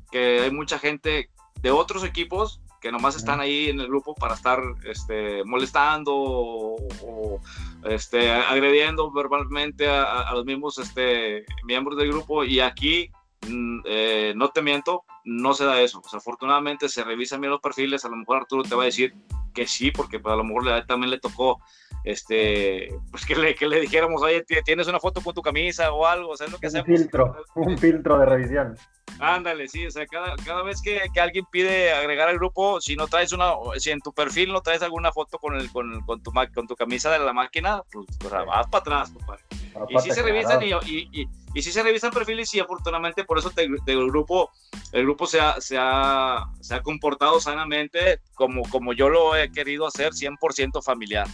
que 0.10 0.42
hay 0.42 0.52
mucha 0.52 0.80
gente 0.80 1.30
de 1.62 1.72
otros 1.72 2.06
equipos 2.06 2.62
que 2.80 2.92
nomás 2.92 3.16
están 3.16 3.40
ahí 3.40 3.70
en 3.70 3.80
el 3.80 3.88
grupo 3.88 4.16
para 4.16 4.36
estar 4.36 4.62
este, 4.86 5.44
molestando 5.44 6.14
o, 6.16 7.40
este, 7.86 8.32
agrediendo 8.32 9.12
verbalmente 9.12 9.88
a, 9.88 10.22
a, 10.22 10.34
los 10.34 10.46
mismos 10.46 10.78
este, 10.78 11.46
miembros 11.66 11.98
del 11.98 12.10
grupo. 12.10 12.44
Y 12.44 12.60
aquí 12.60 13.12
Mm, 13.48 13.82
eh, 13.86 14.34
no 14.36 14.50
te 14.50 14.62
miento, 14.62 15.06
no 15.30 15.54
se 15.54 15.66
da 15.66 15.80
eso. 15.82 16.02
afortunadamente 16.14 16.90
se 16.90 17.04
revisan 17.04 17.40
bien 17.40 17.52
los 17.52 17.62
perfiles. 17.62 18.04
A 18.04 18.10
lo 18.10 18.16
mejor 18.16 18.38
Arturo 18.38 18.64
te 18.64 18.76
va 18.76 18.84
a 18.84 18.86
decir 18.86 19.14
que 19.54 19.68
sí, 19.68 19.92
porque 19.92 20.20
pues, 20.20 20.34
a 20.34 20.36
lo 20.36 20.44
mejor 20.44 20.66
le, 20.66 20.84
también 20.86 21.12
le 21.12 21.20
tocó 21.20 21.62
este, 22.04 22.90
pues 23.12 23.26
que 23.26 23.36
le, 23.36 23.56
que 23.56 23.68
le 23.68 23.82
dijéramos, 23.82 24.22
oye, 24.22 24.44
tienes 24.64 24.88
una 24.88 25.00
foto 25.00 25.22
con 25.22 25.34
tu 25.34 25.42
camisa 25.42 25.92
o 25.92 26.06
algo, 26.06 26.32
o 26.32 26.38
sea, 26.38 26.48
es 26.48 26.52
lo 26.52 26.58
que 26.58 26.68
un 26.68 26.86
Filtro, 26.86 27.36
un 27.56 27.78
filtro 27.78 28.18
de 28.18 28.26
revisión. 28.26 28.76
Ándale, 29.20 29.68
sí, 29.68 29.86
o 29.86 29.92
sea, 29.92 30.06
cada, 30.08 30.36
cada 30.38 30.64
vez 30.64 30.82
que, 30.82 31.02
que, 31.14 31.20
alguien 31.20 31.46
pide 31.52 31.92
agregar 31.92 32.30
al 32.30 32.38
grupo, 32.38 32.80
si 32.80 32.96
no 32.96 33.08
traes 33.08 33.34
una, 33.34 33.54
si 33.78 33.92
en 33.92 34.00
tu 34.00 34.14
perfil 34.14 34.54
no 34.54 34.62
traes 34.62 34.82
alguna 34.82 35.12
foto 35.12 35.38
con, 35.40 35.56
el, 35.56 35.70
con, 35.72 36.02
con, 36.02 36.24
tu, 36.24 36.32
con 36.54 36.68
tu 36.68 36.76
camisa 36.76 37.12
de 37.12 37.20
la 37.20 37.34
máquina, 37.34 37.84
pues, 37.92 38.06
pues 38.18 38.32
vas 38.32 38.68
para 38.68 38.80
atrás, 38.80 39.12
compadre. 39.12 39.44
Y 39.90 40.00
si 40.00 40.12
se 40.12 40.22
revisan 40.22 40.62
y, 40.64 40.72
y, 40.72 41.28
y, 41.54 41.62
si 41.62 41.72
se 41.72 41.84
revisan 41.84 42.12
perfiles 42.12 42.54
y 42.54 42.60
afortunadamente 42.60 43.24
por 43.24 43.40
eso 43.40 43.50
te, 43.50 43.68
te, 43.86 43.92
el 43.92 44.10
grupo, 44.10 44.52
el 44.92 45.04
grupo 45.04 45.19
se 45.28 45.40
ha, 45.40 45.60
se, 45.60 45.78
ha, 45.80 46.46
se 46.60 46.76
ha 46.76 46.82
comportado 46.82 47.40
sanamente 47.40 48.20
como, 48.36 48.64
como 48.70 48.94
yo 48.94 49.10
lo 49.10 49.36
he 49.36 49.52
querido 49.52 49.88
hacer, 49.88 50.14
100% 50.14 50.84
familiar. 50.84 51.28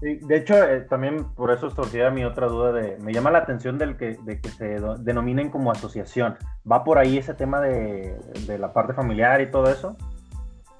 Sí, 0.00 0.18
de 0.22 0.36
hecho, 0.36 0.62
eh, 0.62 0.82
también 0.82 1.24
por 1.34 1.50
eso 1.50 1.70
surgía 1.70 2.10
mi 2.10 2.24
otra 2.24 2.48
duda 2.48 2.72
de, 2.72 2.98
me 2.98 3.14
llama 3.14 3.30
la 3.30 3.38
atención 3.38 3.78
del 3.78 3.96
que, 3.96 4.18
de 4.24 4.40
que 4.40 4.50
se 4.50 4.78
denominen 4.98 5.50
como 5.50 5.72
asociación. 5.72 6.36
¿Va 6.70 6.84
por 6.84 6.98
ahí 6.98 7.16
ese 7.16 7.32
tema 7.32 7.60
de, 7.62 8.14
de 8.46 8.58
la 8.58 8.74
parte 8.74 8.92
familiar 8.92 9.40
y 9.40 9.50
todo 9.50 9.70
eso? 9.70 9.96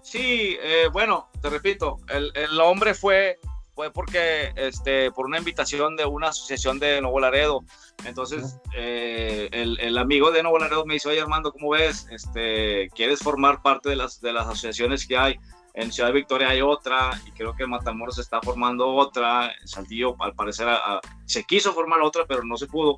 Sí, 0.03 0.57
eh, 0.63 0.89
bueno, 0.93 1.31
te 1.41 1.51
repito, 1.51 1.99
el, 2.09 2.31
el, 2.35 2.61
hombre 2.61 2.95
fue, 2.95 3.41
fue 3.77 3.93
porque, 3.93 4.55
este, 4.57 5.11
por 5.11 5.27
una 5.27 5.37
invitación 5.37 5.97
de 5.97 6.07
una 6.07 6.29
asociación 6.29 6.79
de 6.79 7.03
Nuevo 7.03 7.21
Laredo. 7.21 7.63
Entonces, 8.07 8.59
eh, 8.75 9.51
el, 9.53 9.79
el, 9.79 9.99
amigo 9.99 10.31
de 10.31 10.43
Nuevo 10.43 10.59
Laredo 10.59 10.87
me 10.87 10.95
dice, 10.95 11.11
oye 11.11 11.21
Armando, 11.21 11.53
¿cómo 11.53 11.69
ves? 11.71 12.09
Este, 12.11 12.89
¿Quieres 12.95 13.21
formar 13.21 13.61
parte 13.61 13.91
de 13.91 13.97
las, 13.97 14.19
de 14.23 14.33
las 14.33 14.47
asociaciones 14.47 15.07
que 15.07 15.19
hay? 15.19 15.39
En 15.75 15.93
Ciudad 15.93 16.11
Victoria 16.11 16.49
hay 16.49 16.63
otra 16.63 17.11
y 17.27 17.33
creo 17.33 17.55
que 17.55 17.65
en 17.65 17.71
Matamoros 17.71 18.15
se 18.15 18.23
está 18.23 18.41
formando 18.41 18.89
otra. 18.89 19.53
En 19.61 19.69
Saltillo, 19.69 20.17
al 20.21 20.35
parecer, 20.35 20.67
a, 20.69 20.77
a, 20.77 21.01
se 21.27 21.45
quiso 21.45 21.75
formar 21.75 22.01
otra, 22.01 22.25
pero 22.27 22.43
no 22.45 22.57
se 22.57 22.67
pudo. 22.67 22.97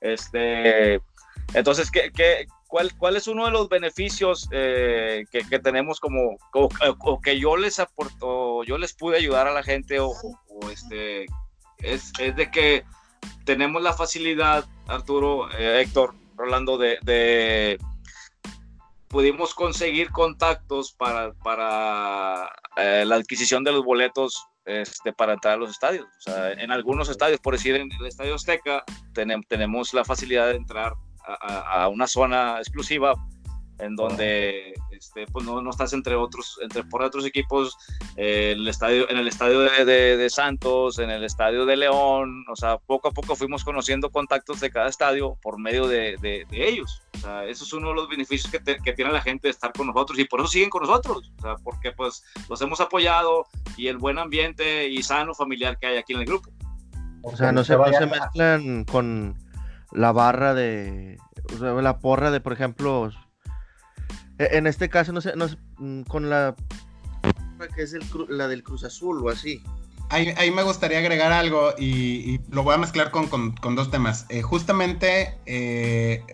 Este, 0.00 1.02
entonces, 1.54 1.90
¿qué, 1.90 2.12
qué, 2.12 2.46
cuál, 2.70 2.96
¿cuál 2.96 3.16
es 3.16 3.26
uno 3.26 3.44
de 3.44 3.50
los 3.50 3.68
beneficios 3.68 4.48
eh, 4.52 5.24
que, 5.30 5.40
que, 5.40 5.58
tenemos 5.58 5.98
como, 6.00 6.38
o, 6.52 7.20
que 7.20 7.38
yo 7.38 7.56
les 7.56 7.80
aporto, 7.80 8.62
yo 8.64 8.78
les 8.78 8.94
pude 8.94 9.18
ayudar 9.18 9.48
a 9.48 9.52
la 9.52 9.62
gente 9.62 9.98
o, 9.98 10.14
este, 10.72 11.26
es, 11.78 12.12
es, 12.18 12.36
de 12.36 12.50
que 12.50 12.84
tenemos 13.44 13.82
la 13.82 13.92
facilidad, 13.92 14.64
Arturo, 14.86 15.50
eh, 15.58 15.82
Héctor, 15.82 16.14
Rolando, 16.36 16.78
de, 16.78 16.98
de 17.02 17.78
pudimos 19.08 19.52
conseguir 19.52 20.10
contactos 20.10 20.92
para, 20.92 21.32
para 21.34 22.50
eh, 22.76 23.02
la 23.04 23.16
adquisición 23.16 23.64
de 23.64 23.72
los 23.72 23.84
boletos 23.84 24.46
este, 24.64 25.12
para 25.12 25.32
entrar 25.32 25.54
a 25.54 25.56
los 25.56 25.70
estadios. 25.70 26.06
En 26.26 26.70
algunos 26.70 27.08
estadios, 27.08 27.40
por 27.40 27.54
decir 27.54 27.74
en 27.74 27.90
el 27.90 28.06
Estadio 28.06 28.36
Azteca, 28.36 28.84
tenemos, 29.12 29.46
tenemos 29.48 29.92
la 29.92 30.04
facilidad 30.04 30.46
de 30.46 30.56
entrar 30.56 30.94
a, 31.34 31.88
una 31.88 32.06
zona 32.06 32.58
exclusiva 32.58 33.14
en 33.78 33.96
donde 33.96 34.74
este, 34.90 35.26
pues 35.26 35.44
no, 35.46 35.62
no, 35.62 35.70
estás 35.70 35.92
entre 35.94 36.14
otros, 36.14 36.58
entre 36.62 36.84
por 36.84 37.02
otros 37.02 37.24
equipos, 37.24 37.76
eh, 38.16 38.52
el 38.54 38.68
estadio, 38.68 39.08
en 39.10 39.16
el 39.16 39.26
estadio 39.26 39.60
de, 39.60 39.84
de, 39.86 40.16
de, 40.18 40.30
Santos, 40.30 40.98
en 40.98 41.08
el 41.08 41.24
estadio 41.24 41.64
de 41.64 41.78
León, 41.78 42.44
o 42.50 42.56
sea, 42.56 42.76
poco 42.76 43.08
a 43.08 43.10
poco 43.12 43.34
fuimos 43.36 43.64
conociendo 43.64 44.10
contactos 44.10 44.60
de 44.60 44.70
cada 44.70 44.88
estadio 44.88 45.38
por 45.42 45.58
medio 45.58 45.88
de, 45.88 46.16
de 46.20 46.46
ellos. 46.68 47.02
O 47.14 47.18
sea, 47.18 47.44
eso 47.44 47.64
es 47.64 47.72
uno 47.72 47.88
de 47.88 47.94
los 47.94 48.08
beneficios 48.08 48.50
que, 48.50 48.60
te, 48.60 48.78
que, 48.78 48.92
tiene 48.92 49.12
la 49.12 49.20
gente 49.20 49.48
de 49.48 49.52
estar 49.52 49.72
con 49.72 49.86
nosotros 49.86 50.18
y 50.18 50.24
por 50.24 50.40
eso 50.40 50.48
siguen 50.48 50.70
con 50.70 50.82
nosotros, 50.82 51.32
o 51.38 51.42
sea, 51.42 51.56
porque 51.56 51.92
pues 51.92 52.24
los 52.48 52.60
hemos 52.62 52.80
apoyado 52.80 53.46
y 53.76 53.88
el 53.88 53.98
buen 53.98 54.18
ambiente 54.18 54.88
y 54.88 55.02
sano 55.02 55.34
familiar 55.34 55.78
que 55.78 55.86
hay 55.86 55.96
aquí 55.98 56.14
en 56.14 56.20
el 56.20 56.26
grupo. 56.26 56.50
O 57.22 57.36
sea, 57.36 57.52
no 57.52 57.62
se, 57.62 57.76
no 57.76 57.92
se 57.92 58.06
mezclan 58.06 58.84
con 58.84 59.36
la 59.92 60.12
barra 60.12 60.54
de, 60.54 61.18
o 61.54 61.58
sea, 61.58 61.72
la 61.72 61.98
porra 61.98 62.30
de, 62.30 62.40
por 62.40 62.52
ejemplo, 62.52 63.10
e, 64.38 64.56
en 64.56 64.66
este 64.66 64.88
caso, 64.88 65.12
no 65.12 65.20
sé, 65.20 65.34
no 65.36 65.48
sé 65.48 65.56
mm, 65.78 66.02
con 66.02 66.30
la 66.30 66.54
que 67.74 67.82
es 67.82 67.92
el, 67.92 68.02
la 68.28 68.48
del 68.48 68.62
Cruz 68.62 68.84
Azul 68.84 69.22
o 69.22 69.28
así. 69.28 69.62
ahí, 70.08 70.50
me 70.50 70.62
gustaría 70.62 70.98
agregar 70.98 71.30
algo 71.30 71.74
y, 71.78 72.40
lo 72.50 72.62
voy 72.62 72.74
a 72.74 72.78
mezclar 72.78 73.10
con, 73.10 73.76
dos 73.76 73.90
temas. 73.90 74.26
Eh, 74.30 74.42
justamente, 74.42 75.38
eh, 75.44 76.24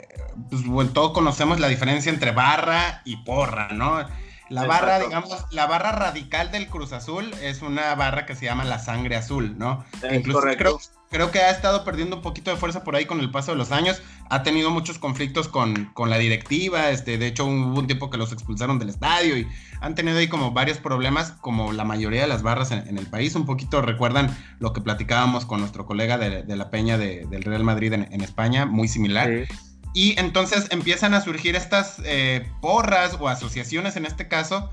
pues, 0.50 0.92
todos 0.92 1.12
conocemos 1.12 1.58
la 1.58 1.68
diferencia 1.68 2.12
entre 2.12 2.30
barra 2.30 3.02
y 3.04 3.16
porra, 3.24 3.68
¿no? 3.72 4.06
La 4.48 4.64
barra, 4.64 5.00
digamos, 5.00 5.44
la 5.50 5.66
barra 5.66 5.90
radical 5.90 6.52
del 6.52 6.68
Cruz 6.68 6.92
Azul 6.92 7.34
es 7.42 7.62
una 7.62 7.92
barra 7.96 8.26
que 8.26 8.36
se 8.36 8.44
llama 8.44 8.64
la 8.64 8.78
sangre 8.78 9.16
azul, 9.16 9.58
¿no? 9.58 9.84
Incluso 10.12 10.40
creo, 10.56 10.78
creo, 11.10 11.30
que 11.30 11.40
ha 11.40 11.50
estado 11.50 11.84
perdiendo 11.84 12.16
un 12.16 12.22
poquito 12.22 12.50
de 12.50 12.56
fuerza 12.56 12.84
por 12.84 12.96
ahí 12.96 13.06
con 13.06 13.20
el 13.20 13.30
paso 13.30 13.52
de 13.52 13.58
los 13.58 13.72
años. 13.72 14.02
Ha 14.28 14.42
tenido 14.42 14.70
muchos 14.70 14.98
conflictos 14.98 15.48
con, 15.48 15.86
con 15.94 16.10
la 16.10 16.18
directiva. 16.18 16.90
Este, 16.90 17.18
de 17.18 17.26
hecho, 17.26 17.44
hubo 17.46 17.78
un 17.78 17.86
tiempo 17.86 18.10
que 18.10 18.18
los 18.18 18.32
expulsaron 18.32 18.78
del 18.78 18.88
estadio 18.88 19.36
y 19.36 19.46
han 19.80 19.94
tenido 19.94 20.18
ahí 20.18 20.28
como 20.28 20.52
varios 20.52 20.78
problemas, 20.78 21.32
como 21.40 21.72
la 21.72 21.84
mayoría 21.84 22.22
de 22.22 22.28
las 22.28 22.42
barras 22.42 22.70
en, 22.70 22.98
el 22.98 23.06
país. 23.06 23.34
Un 23.34 23.46
poquito 23.46 23.82
recuerdan 23.82 24.36
lo 24.58 24.72
que 24.72 24.80
platicábamos 24.80 25.46
con 25.46 25.60
nuestro 25.60 25.86
colega 25.86 26.18
de, 26.18 26.44
la 26.56 26.70
Peña 26.70 26.98
del 26.98 27.42
Real 27.42 27.64
Madrid 27.64 27.92
en, 27.92 28.20
España, 28.20 28.66
muy 28.66 28.88
similar. 28.88 29.28
Sí. 29.48 29.54
Y 29.94 30.20
entonces 30.20 30.66
empiezan 30.70 31.14
a 31.14 31.22
surgir 31.22 31.56
estas 31.56 32.02
eh, 32.04 32.46
porras 32.60 33.16
o 33.18 33.28
asociaciones 33.28 33.96
en 33.96 34.04
este 34.04 34.28
caso 34.28 34.70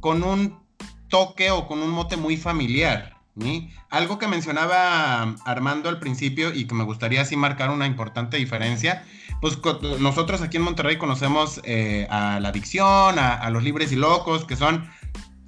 con 0.00 0.24
un 0.24 0.58
toque 1.08 1.52
o 1.52 1.68
con 1.68 1.78
un 1.80 1.90
mote 1.90 2.16
muy 2.16 2.36
familiar. 2.36 3.13
Algo 3.90 4.18
que 4.18 4.28
mencionaba 4.28 5.34
Armando 5.44 5.88
al 5.88 5.98
principio 5.98 6.52
y 6.54 6.66
que 6.66 6.74
me 6.74 6.84
gustaría 6.84 7.22
así 7.22 7.36
marcar 7.36 7.70
una 7.70 7.86
importante 7.86 8.36
diferencia, 8.36 9.04
pues 9.40 9.58
nosotros 9.98 10.40
aquí 10.40 10.56
en 10.56 10.62
Monterrey 10.62 10.98
conocemos 10.98 11.60
eh, 11.64 12.06
a 12.10 12.38
la 12.40 12.50
adicción, 12.50 13.18
a, 13.18 13.50
los 13.50 13.62
libres 13.62 13.90
y 13.92 13.96
locos, 13.96 14.44
que 14.44 14.56
son 14.56 14.88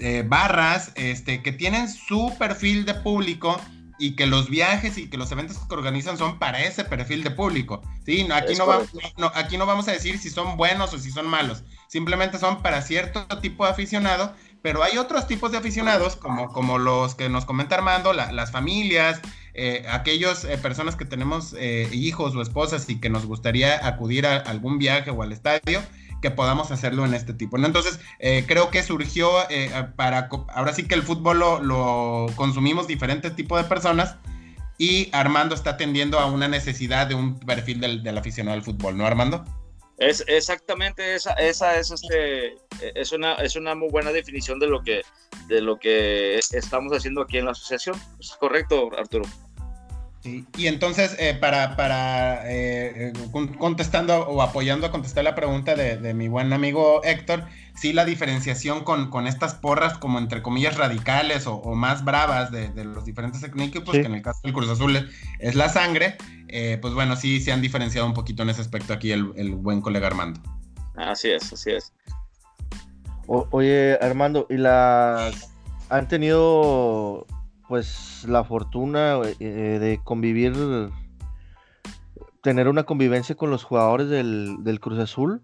eh, 0.00 0.24
barras 0.26 0.92
este, 0.96 1.42
que 1.42 1.52
tienen 1.52 1.88
su 1.88 2.34
perfil 2.38 2.84
de 2.84 2.94
público 2.94 3.60
y 3.98 4.14
que 4.14 4.26
los 4.26 4.50
viajes 4.50 4.98
y 4.98 5.08
que 5.08 5.16
los 5.16 5.32
eventos 5.32 5.58
que 5.58 5.74
organizan 5.74 6.18
son 6.18 6.38
para 6.38 6.62
ese 6.62 6.84
perfil 6.84 7.22
de 7.22 7.30
público. 7.30 7.82
¿sí? 8.04 8.26
aquí, 8.32 8.54
no 8.54 8.66
vamos, 8.66 8.88
aquí 9.34 9.56
no 9.56 9.66
vamos 9.66 9.88
a 9.88 9.92
decir 9.92 10.18
si 10.18 10.30
son 10.30 10.56
buenos 10.56 10.92
o 10.92 10.98
si 10.98 11.10
son 11.10 11.26
malos, 11.26 11.64
simplemente 11.88 12.38
son 12.38 12.62
para 12.62 12.82
cierto 12.82 13.26
tipo 13.40 13.64
de 13.64 13.70
aficionado, 13.70 14.34
pero 14.66 14.82
hay 14.82 14.98
otros 14.98 15.28
tipos 15.28 15.52
de 15.52 15.58
aficionados, 15.58 16.16
como, 16.16 16.52
como 16.52 16.78
los 16.78 17.14
que 17.14 17.28
nos 17.28 17.44
comenta 17.44 17.76
Armando, 17.76 18.12
las 18.12 18.50
familias, 18.50 19.20
eh, 19.54 19.86
aquellas 19.88 20.42
eh, 20.44 20.58
personas 20.58 20.96
que 20.96 21.04
tenemos 21.04 21.54
eh, 21.56 21.88
hijos 21.92 22.34
o 22.34 22.42
esposas 22.42 22.90
y 22.90 22.98
que 22.98 23.08
nos 23.08 23.26
gustaría 23.26 23.86
acudir 23.86 24.26
a 24.26 24.38
algún 24.38 24.78
viaje 24.78 25.12
o 25.12 25.22
al 25.22 25.30
estadio 25.30 25.80
que 26.20 26.32
podamos 26.32 26.72
hacerlo 26.72 27.04
en 27.04 27.14
este 27.14 27.32
tipo. 27.32 27.58
¿no? 27.58 27.66
Entonces, 27.68 28.00
eh, 28.18 28.42
creo 28.48 28.70
que 28.72 28.82
surgió 28.82 29.30
eh, 29.50 29.70
para, 29.94 30.28
ahora 30.52 30.72
sí 30.72 30.82
que 30.88 30.96
el 30.96 31.04
fútbol 31.04 31.38
lo, 31.38 32.26
consumimos 32.34 32.88
diferentes 32.88 33.36
tipos 33.36 33.62
de 33.62 33.68
personas 33.68 34.16
y 34.78 35.08
Armando 35.12 35.54
está 35.54 35.70
atendiendo 35.70 36.18
a 36.18 36.26
una 36.26 36.48
necesidad 36.48 37.06
de 37.06 37.14
un 37.14 37.38
perfil 37.38 37.78
del, 37.78 38.18
aficionado 38.18 38.56
al 38.56 38.64
fútbol, 38.64 38.98
¿no, 38.98 39.06
Armando? 39.06 39.44
Es 39.98 40.22
exactamente 40.26 41.14
esa, 41.14 41.32
esa 41.34 41.78
es 41.78 41.90
este 41.90 42.54
es 42.94 43.12
una 43.12 43.34
es 43.36 43.56
una 43.56 43.74
muy 43.74 43.88
buena 43.88 44.12
definición 44.12 44.58
de 44.58 44.66
lo 44.66 44.82
que 44.82 45.02
de 45.48 45.60
lo 45.62 45.78
que 45.78 46.38
estamos 46.38 46.92
haciendo 46.92 47.22
aquí 47.22 47.38
en 47.38 47.46
la 47.46 47.52
asociación. 47.52 47.96
¿Es 48.20 48.36
correcto, 48.38 48.90
Arturo? 48.96 49.24
Y 50.26 50.66
entonces, 50.66 51.16
eh, 51.18 51.34
para, 51.34 51.76
para 51.76 52.42
eh, 52.46 53.12
contestando 53.58 54.26
o 54.28 54.42
apoyando 54.42 54.86
a 54.86 54.90
contestar 54.90 55.24
la 55.24 55.34
pregunta 55.34 55.74
de, 55.74 56.14
mi 56.14 56.28
buen 56.28 56.52
amigo 56.52 57.02
Héctor, 57.04 57.44
sí 57.74 57.92
la 57.92 58.04
diferenciación 58.04 58.84
con, 58.84 59.10
con 59.10 59.26
estas 59.26 59.54
porras 59.54 59.98
como 59.98 60.18
entre 60.18 60.42
comillas 60.42 60.76
radicales 60.76 61.46
o, 61.46 61.60
más 61.74 62.04
bravas 62.04 62.50
de, 62.50 62.84
los 62.84 63.04
diferentes 63.04 63.42
equipos, 63.42 63.92
que 63.92 64.00
en 64.00 64.14
el 64.14 64.22
caso 64.22 64.40
del 64.42 64.52
Cruz 64.52 64.68
Azul 64.68 65.08
es, 65.38 65.54
la 65.54 65.68
sangre, 65.68 66.16
eh, 66.48 66.78
pues 66.80 66.94
bueno, 66.94 67.16
sí 67.16 67.40
se 67.40 67.52
han 67.52 67.62
diferenciado 67.62 68.06
un 68.06 68.14
poquito 68.14 68.42
en 68.42 68.50
ese 68.50 68.60
aspecto 68.60 68.92
aquí 68.92 69.12
el, 69.12 69.32
el 69.36 69.54
buen 69.54 69.80
colega 69.80 70.06
Armando. 70.06 70.40
Así 70.96 71.30
es, 71.30 71.52
así 71.52 71.70
es. 71.72 71.92
oye, 73.26 73.98
Armando, 74.00 74.46
¿y 74.50 74.56
las 74.56 75.50
han 75.88 76.08
tenido 76.08 77.26
pues 77.68 78.24
la 78.26 78.44
fortuna 78.44 79.20
eh, 79.40 79.78
de 79.80 80.00
convivir, 80.04 80.54
tener 82.42 82.68
una 82.68 82.84
convivencia 82.84 83.34
con 83.34 83.50
los 83.50 83.64
jugadores 83.64 84.08
del, 84.08 84.78
Cruz 84.80 84.98
Azul? 84.98 85.42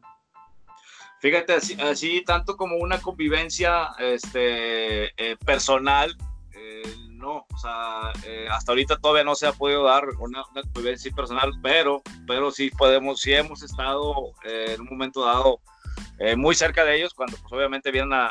Fíjate, 1.21 1.55
así, 1.55 2.23
tanto 2.25 2.57
como 2.57 2.77
una 2.77 3.01
convivencia 3.01 3.89
este, 4.01 5.07
eh, 5.17 5.37
personal, 5.45 6.17
eh, 6.53 6.83
no, 7.11 7.47
o 7.53 7.59
sea, 7.59 8.11
hasta 8.51 8.73
ahorita 8.73 8.99
todavía 8.99 9.23
no 9.23 9.37
se 9.37 9.47
ha 9.47 9.53
podido 9.53 9.85
dar 9.85 10.05
una, 10.19 10.43
convivencia 10.73 11.13
personal, 11.13 11.53
pero, 11.63 12.03
pero 12.27 12.51
sí 12.51 12.71
podemos, 12.71 13.21
sí 13.21 13.33
hemos 13.33 13.63
estado 13.63 14.33
en 14.45 14.81
un 14.81 14.89
momento 14.89 15.25
dado 15.25 15.61
eh, 16.25 16.37
muy 16.37 16.55
cerca 16.55 16.85
de 16.85 16.97
ellos 16.97 17.15
cuando 17.15 17.37
pues, 17.37 17.53
obviamente 17.53 17.91
vienen 17.91 18.13
a, 18.13 18.31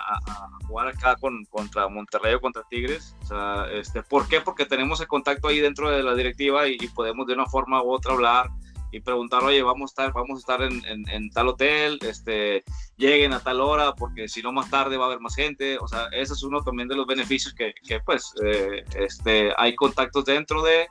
jugar 0.66 0.88
acá 0.88 1.18
con, 1.18 1.44
contra 1.50 1.90
Monterrey 1.90 2.36
o 2.36 2.40
contra 2.40 2.64
Tigres. 2.70 3.18
O 3.24 3.26
sea, 3.26 3.66
este, 3.70 4.02
¿Por 4.02 4.30
qué? 4.30 4.40
Porque 4.40 4.66
tenemos 4.66 5.02
el 5.02 5.08
contacto 5.08 5.50
ahí 5.50 5.60
dentro 5.60 5.92
de 5.92 6.02
la 6.02 6.16
directiva 6.16 6.70
y, 6.70 6.78
podemos 6.96 7.28
de 7.28 7.34
una 7.34 7.46
forma 7.48 7.84
u 7.84 7.92
otra 7.92 8.14
hablar 8.14 8.50
y 8.94 9.02
preguntar, 9.02 9.44
oye, 9.44 9.62
vamos 9.62 9.92
a 9.92 9.92
estar, 9.92 10.14
vamos 10.14 10.38
a 10.38 10.40
estar 10.40 10.62
en, 10.62 10.82
en, 11.10 11.30
tal 11.32 11.50
hotel, 11.50 12.00
este, 12.02 12.64
lleguen 12.96 13.34
a 13.34 13.42
tal 13.42 13.60
hora, 13.60 13.94
porque 13.94 14.30
si 14.30 14.42
no 14.42 14.54
más 14.54 14.70
tarde 14.70 14.96
va 14.96 15.06
a 15.06 15.08
haber 15.08 15.20
más 15.20 15.36
gente. 15.36 15.78
O 15.80 15.88
sea, 15.90 16.08
ese 16.14 16.32
es 16.32 16.44
uno 16.44 16.62
también 16.64 16.88
de 16.88 16.96
los 16.96 17.06
beneficios 17.06 17.54
que, 17.54 17.74
que 17.86 18.00
pues, 18.00 18.34
eh, 18.42 18.86
este, 18.96 19.52
hay 19.58 19.76
contactos 19.76 20.24
dentro 20.24 20.62
de 20.62 20.88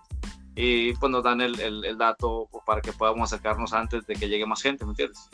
y 0.55 0.93
pues 0.95 1.11
nos 1.11 1.23
dan 1.23 1.41
el, 1.41 1.59
el, 1.61 1.83
el 1.83 1.97
dato 1.97 2.47
para 2.67 2.83
que 2.83 2.93
podamos 2.93 3.33
acercarnos 3.33 3.73
antes 3.73 4.07
de 4.07 4.17
que 4.17 4.29
llegue 4.29 4.45
más 4.45 4.61
gente, 4.61 4.85
¿me 4.85 4.91
entiendes? 4.91 5.31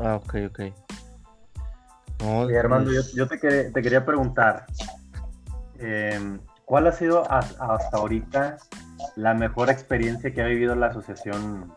Ah, 0.00 0.16
ok, 0.16 0.34
ok. 0.48 0.60
Sí, 2.18 2.56
Armando, 2.56 2.90
yo, 3.14 3.28
te, 3.28 3.38
quería 3.38 4.04
preguntar, 4.04 4.66
em, 5.78 6.40
¿cuál 6.64 6.86
ha 6.86 6.92
sido 6.92 7.30
hasta 7.30 7.96
ahorita 7.96 8.58
la 9.16 9.34
mejor 9.34 9.70
experiencia 9.70 10.32
que 10.32 10.42
ha 10.42 10.46
vivido 10.46 10.74
la 10.74 10.86
asociación 10.86 11.72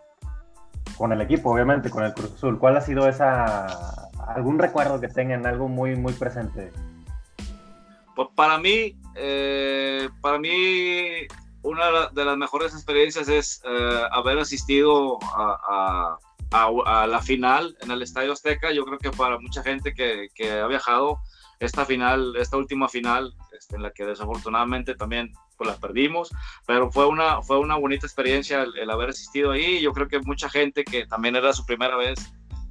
con 0.98 1.12
el 1.12 1.22
equipo, 1.22 1.51
obviamente, 1.51 1.89
con 1.89 2.03
el 2.03 2.13
Cruz 2.13 2.34
Azul? 2.34 2.60
¿Cuál 2.60 2.77
ha 2.77 2.82
sido 2.82 3.08
esa, 3.08 3.65
algún 4.27 4.60
recuerdo 4.60 5.00
que 5.00 5.08
tengan, 5.08 5.46
algo 5.46 5.67
muy, 5.67 5.96
muy 5.96 6.13
presente? 6.13 6.72
Pues 8.15 8.29
para 8.36 8.58
mí, 8.58 9.00
eh, 9.15 10.10
para 10.22 10.39
mí, 10.39 11.27
una 11.62 12.10
de 12.13 12.25
las 12.25 12.38
mejores 12.38 12.74
experiencias 12.74 13.27
es 13.27 13.62
eh, 13.63 14.01
haber 14.12 14.39
asistido 14.39 15.20
a, 15.24 15.60
a, 15.70 16.17
la 16.51 17.22
final 17.22 17.77
en 17.82 17.92
el 17.92 18.01
Estadio 18.01 18.34
Azteca. 18.34 18.72
Yo 18.72 18.86
creo 18.86 18.98
que 18.98 19.12
para 19.12 19.39
mucha 19.39 19.63
gente 19.63 19.94
que, 19.94 20.30
que 20.34 20.51
ha 20.51 20.68
viajado, 20.68 21.20
esta 21.60 21.86
final, 21.86 22.36
esta 22.38 22.58
última 22.58 22.88
final, 22.88 23.34
este, 23.58 23.75
en 23.75 23.84
la 23.84 23.92
que 23.92 24.06
desafortunadamente 24.06 24.96
también 24.96 25.34
pues, 25.58 25.70
la 25.70 25.77
perdimos, 25.77 26.30
pero 26.66 26.92
fue 26.92 27.08
una, 27.08 27.42
fue 27.42 27.60
una 27.60 27.75
bonita 27.75 28.06
experiencia 28.06 28.63
el, 28.63 28.89
haber 28.89 29.10
asistido 29.10 29.51
ahí. 29.51 29.82
Yo 29.82 29.92
creo 29.94 30.08
que 30.08 30.20
mucha 30.20 30.50
gente 30.50 30.84
que 30.84 31.08
también 31.08 31.36
era 31.36 31.54
su 31.54 31.66
primera 31.66 31.96
vez, 31.96 32.20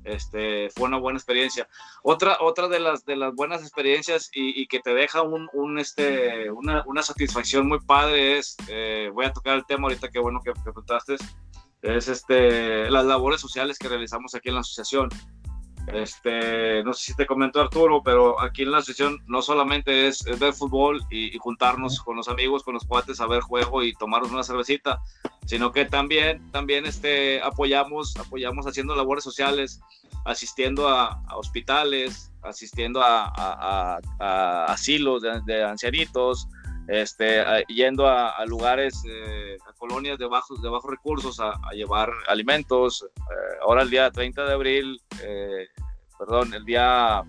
este, 0.05 0.71
fue 0.71 0.87
una 0.87 0.99
buena 0.99 1.19
experiencia. 1.19 1.69
Otra, 2.05 2.37
otra 2.41 2.69
de, 2.69 2.79
las, 2.79 3.05
de 3.05 3.17
las 3.17 3.35
buenas 3.35 3.63
experiencias 3.63 4.31
y, 4.33 4.69
que 4.69 4.79
te 4.79 4.95
deja 4.95 5.23
un, 5.23 5.79
este, 5.81 6.49
una, 6.51 6.85
una, 6.87 7.03
satisfacción 7.03 7.67
muy 7.67 7.81
padre 7.81 8.39
es, 8.39 8.57
eh, 8.69 9.11
voy 9.13 9.27
a 9.27 9.33
tocar 9.33 9.57
el 9.57 9.67
tema 9.67 9.89
ahorita, 9.89 10.09
qué 10.09 10.21
bueno 10.21 10.41
que, 10.45 10.53
que 10.53 10.61
preguntaste, 10.63 11.17
es 11.83 12.09
este, 12.09 12.91
las 12.91 13.05
labores 13.05 13.41
sociales 13.41 13.79
que 13.79 13.89
realizamos 13.89 14.35
aquí 14.35 14.49
en 14.49 14.55
la 14.55 14.61
asociación. 14.61 15.09
Este, 15.93 16.83
no 16.83 16.93
sé 16.93 17.13
si 17.13 17.15
te 17.15 17.27
comentó 17.27 17.61
Arturo, 17.61 18.03
pero 18.03 18.41
aquí 18.41 18.63
en 18.63 18.73
la 18.73 18.79
asociación 18.79 19.23
no 19.27 19.41
solamente 19.41 20.09
es, 20.09 20.25
ver 20.41 20.53
fútbol 20.53 21.01
y, 21.11 21.39
juntarnos 21.39 22.01
con 22.01 22.17
los 22.17 22.29
amigos, 22.29 22.65
con 22.65 22.75
los 22.75 22.85
cuates 22.85 23.21
a 23.21 23.27
ver 23.27 23.41
juego 23.41 23.85
y 23.85 23.93
tomarnos 23.95 24.33
una 24.33 24.43
cervecita, 24.43 25.01
sino 25.45 25.71
que 25.71 25.85
también, 25.85 26.51
también 26.51 26.87
este, 26.87 27.41
apoyamos, 27.41 28.17
apoyamos 28.17 28.67
haciendo 28.67 28.97
labores 28.97 29.23
sociales, 29.23 29.81
asistiendo 30.25 30.89
a, 30.89 31.23
hospitales, 31.37 32.33
asistiendo 32.43 33.01
a, 33.01 34.01
asilos 34.67 35.23
de 35.23 35.63
ancianitos, 35.65 36.49
este, 36.89 37.45
yendo 37.69 38.07
a, 38.09 38.45
lugares, 38.47 39.03
eh, 39.09 39.57
a 39.69 39.73
colonias 39.75 40.19
de 40.19 40.27
bajos, 40.27 40.63
de 40.63 40.69
bajos 40.69 40.91
recursos 40.91 41.41
a, 41.41 41.55
llevar 41.73 42.11
alimentos. 42.29 43.05
Eh, 43.17 43.59
ahora 43.63 43.83
el 43.83 43.91
día 43.91 44.11
30 44.11 44.45
de 44.45 44.53
abril, 44.53 45.01
eh, 45.23 45.67
perdón, 46.19 46.55
el 46.55 46.65
día, 46.65 47.23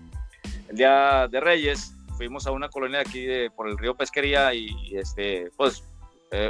el 0.68 0.76
día 0.76 1.28
de 1.28 1.40
Reyes, 1.40 1.94
fuimos 2.16 2.46
a 2.46 2.52
una 2.52 2.68
colonia 2.68 3.00
aquí 3.00 3.24
de, 3.24 3.50
por 3.50 3.68
el 3.68 3.78
río 3.78 3.96
Pesquería 3.96 4.54
y, 4.54 4.68
este, 4.96 5.50
pues 5.56 5.84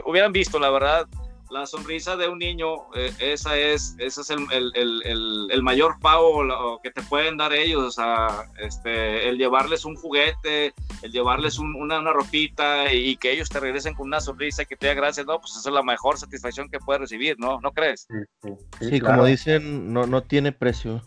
hubieran 0.04 0.32
visto, 0.32 0.58
la 0.58 0.70
verdad, 0.70 1.06
la 1.50 1.66
sonrisa 1.66 2.16
de 2.16 2.28
un 2.28 2.38
niño, 2.38 2.92
eh, 2.94 3.12
esa 3.18 3.56
es, 3.56 3.94
ese 3.98 4.20
es 4.20 4.30
el, 4.30 4.46
el, 4.52 5.50
el, 5.50 5.62
mayor 5.62 5.98
pago 6.00 6.80
que 6.82 6.90
te 6.90 7.02
pueden 7.02 7.36
dar 7.36 7.52
ellos, 7.52 7.82
o 7.82 7.90
sea, 7.90 8.50
este, 8.58 9.28
el 9.28 9.38
llevarles 9.38 9.84
un 9.84 9.96
juguete, 9.96 10.74
el 11.02 11.12
llevarles 11.12 11.58
una, 11.58 12.00
una, 12.00 12.12
ropita 12.12 12.92
y, 12.92 13.16
que 13.16 13.32
ellos 13.32 13.48
te 13.48 13.60
regresen 13.60 13.94
con 13.94 14.06
una 14.06 14.20
sonrisa 14.20 14.62
y 14.62 14.66
que 14.66 14.76
te 14.76 14.86
diga 14.86 15.00
gracias, 15.00 15.26
no, 15.26 15.38
pues 15.40 15.56
esa 15.56 15.68
es 15.68 15.74
la 15.74 15.82
mejor 15.82 16.18
satisfacción 16.18 16.68
que 16.68 16.78
puedes 16.78 17.00
recibir, 17.00 17.38
¿no? 17.38 17.60
¿No 17.60 17.72
crees? 17.72 18.06
Sí, 18.42 18.50
sí, 18.80 19.00
como 19.00 19.24
dicen, 19.24 19.92
no, 19.92 20.06
no 20.06 20.22
tiene 20.22 20.52
precio. 20.52 21.02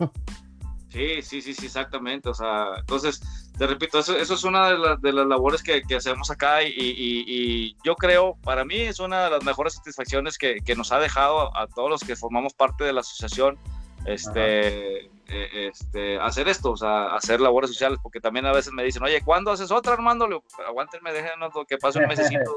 Sí, 0.92 1.22
sí, 1.22 1.40
sí, 1.40 1.54
sí, 1.54 1.66
exactamente. 1.66 2.28
O 2.28 2.34
sea, 2.34 2.66
entonces, 2.78 3.22
te 3.58 3.66
repito, 3.66 3.98
eso, 3.98 4.16
eso 4.16 4.34
es 4.34 4.44
una 4.44 4.70
de, 4.70 4.96
de, 5.00 5.12
las 5.12 5.26
labores 5.26 5.62
que, 5.62 5.82
que 5.82 5.96
hacemos 5.96 6.30
acá 6.30 6.62
y, 6.62 6.68
y, 6.68 7.24
y, 7.26 7.76
yo 7.84 7.94
creo, 7.94 8.36
para 8.42 8.64
mí 8.64 8.76
es 8.76 8.98
una 8.98 9.24
de 9.24 9.30
las 9.30 9.44
mejores 9.44 9.74
satisfacciones 9.74 10.38
que, 10.38 10.60
que 10.64 10.74
nos 10.74 10.90
ha 10.90 10.98
dejado 10.98 11.56
a, 11.56 11.66
todos 11.66 11.90
los 11.90 12.02
que 12.02 12.16
formamos 12.16 12.54
parte 12.54 12.84
de 12.84 12.92
la 12.92 13.00
asociación 13.00 13.58
este, 14.06 15.04
eh, 15.04 15.68
este, 15.68 16.18
hacer 16.18 16.48
esto, 16.48 16.72
o 16.72 16.76
sea, 16.76 17.14
hacer 17.14 17.40
labores 17.40 17.70
sociales, 17.70 17.98
porque 18.02 18.20
también 18.20 18.46
a 18.46 18.52
veces 18.52 18.72
me 18.72 18.82
dicen, 18.82 19.02
oye, 19.02 19.22
¿cuándo 19.22 19.52
haces 19.52 19.70
otra, 19.70 19.92
Armando? 19.92 20.26
Le 20.26 20.40
aguántenme, 20.66 21.12
déjenos 21.12 21.52
que 21.68 21.78
pase 21.78 22.00
un 22.00 22.08
mesecito. 22.08 22.50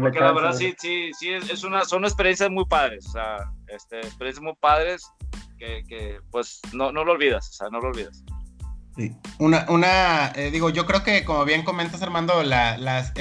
porque 0.00 0.20
la 0.20 0.32
verdad 0.32 0.52
sí, 0.52 0.74
sí, 0.78 1.10
sí, 1.18 1.32
es, 1.32 1.64
una, 1.64 1.84
son 1.84 2.04
experiencias 2.04 2.50
muy 2.50 2.66
padres, 2.66 3.06
o 3.08 3.12
sea, 3.12 3.36
este, 3.66 3.98
experiencias 3.98 4.42
muy 4.42 4.54
padres 4.54 5.10
que, 5.58 6.20
pues 6.30 6.60
no, 6.72 6.92
no 6.92 7.04
lo 7.04 7.12
olvidas, 7.12 7.48
o 7.48 7.52
sea, 7.52 7.68
no 7.70 7.80
lo 7.80 7.88
olvidas. 7.88 8.22
Sí. 8.98 9.14
Una, 9.38 9.64
una 9.68 10.32
eh, 10.34 10.50
digo, 10.50 10.70
yo 10.70 10.84
creo 10.84 11.04
que 11.04 11.24
como 11.24 11.44
bien 11.44 11.62
comentas 11.62 12.02
Armando, 12.02 12.42
la, 12.42 12.76
las, 12.78 13.12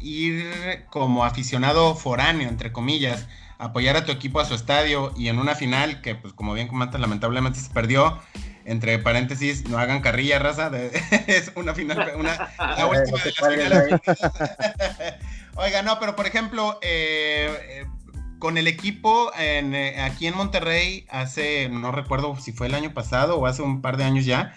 ir 0.00 0.86
como 0.88 1.26
aficionado 1.26 1.94
foráneo, 1.94 2.48
entre 2.48 2.72
comillas, 2.72 3.28
apoyar 3.58 3.98
a 3.98 4.06
tu 4.06 4.12
equipo 4.12 4.40
a 4.40 4.46
su 4.46 4.54
estadio 4.54 5.12
y 5.14 5.28
en 5.28 5.38
una 5.38 5.54
final 5.54 6.00
que, 6.00 6.14
pues 6.14 6.32
como 6.32 6.54
bien 6.54 6.68
comentas, 6.68 7.02
lamentablemente 7.02 7.60
se 7.60 7.68
perdió, 7.68 8.18
entre 8.64 8.98
paréntesis, 8.98 9.68
no 9.68 9.76
hagan 9.76 10.00
carrilla, 10.00 10.38
raza, 10.38 10.70
es 11.26 11.52
una 11.54 11.74
final, 11.74 12.12
una, 12.16 12.50
la 12.58 12.86
última 12.88 13.18
de 13.18 13.34
las 13.38 13.54
finales. 13.54 14.00
Oiga, 15.56 15.82
no, 15.82 16.00
pero 16.00 16.16
por 16.16 16.26
ejemplo, 16.26 16.78
eh, 16.80 17.50
eh 17.68 17.86
con 18.44 18.58
el 18.58 18.66
equipo 18.66 19.32
en, 19.38 19.74
eh, 19.74 20.02
aquí 20.02 20.26
en 20.26 20.36
Monterrey 20.36 21.06
hace, 21.08 21.70
no 21.70 21.92
recuerdo 21.92 22.36
si 22.36 22.52
fue 22.52 22.66
el 22.66 22.74
año 22.74 22.92
pasado 22.92 23.38
o 23.38 23.46
hace 23.46 23.62
un 23.62 23.80
par 23.80 23.96
de 23.96 24.04
años 24.04 24.26
ya, 24.26 24.54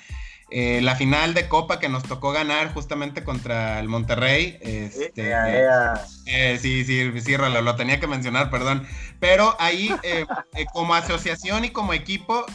eh, 0.50 0.80
la 0.82 0.96
final 0.96 1.34
de 1.34 1.48
Copa 1.48 1.80
que 1.80 1.90
nos 1.90 2.04
tocó 2.04 2.32
ganar 2.32 2.74
justamente 2.74 3.24
contra 3.24 3.80
el 3.80 3.90
Monterrey. 3.90 4.58
Este, 4.62 5.12
eh, 5.16 6.58
sí, 6.62 6.86
sí, 6.86 7.12
sí, 7.20 7.38
lo, 7.38 7.62
lo, 7.62 7.76
tenía 7.76 8.00
que 8.00 8.08
mencionar, 8.08 8.50
perdón. 8.50 8.88
Pero 9.20 9.56
ahí, 9.60 9.94
como 10.74 10.94
asociación 10.96 11.66
y 11.66 11.70
como 11.70 11.94
equipo, 11.94 12.46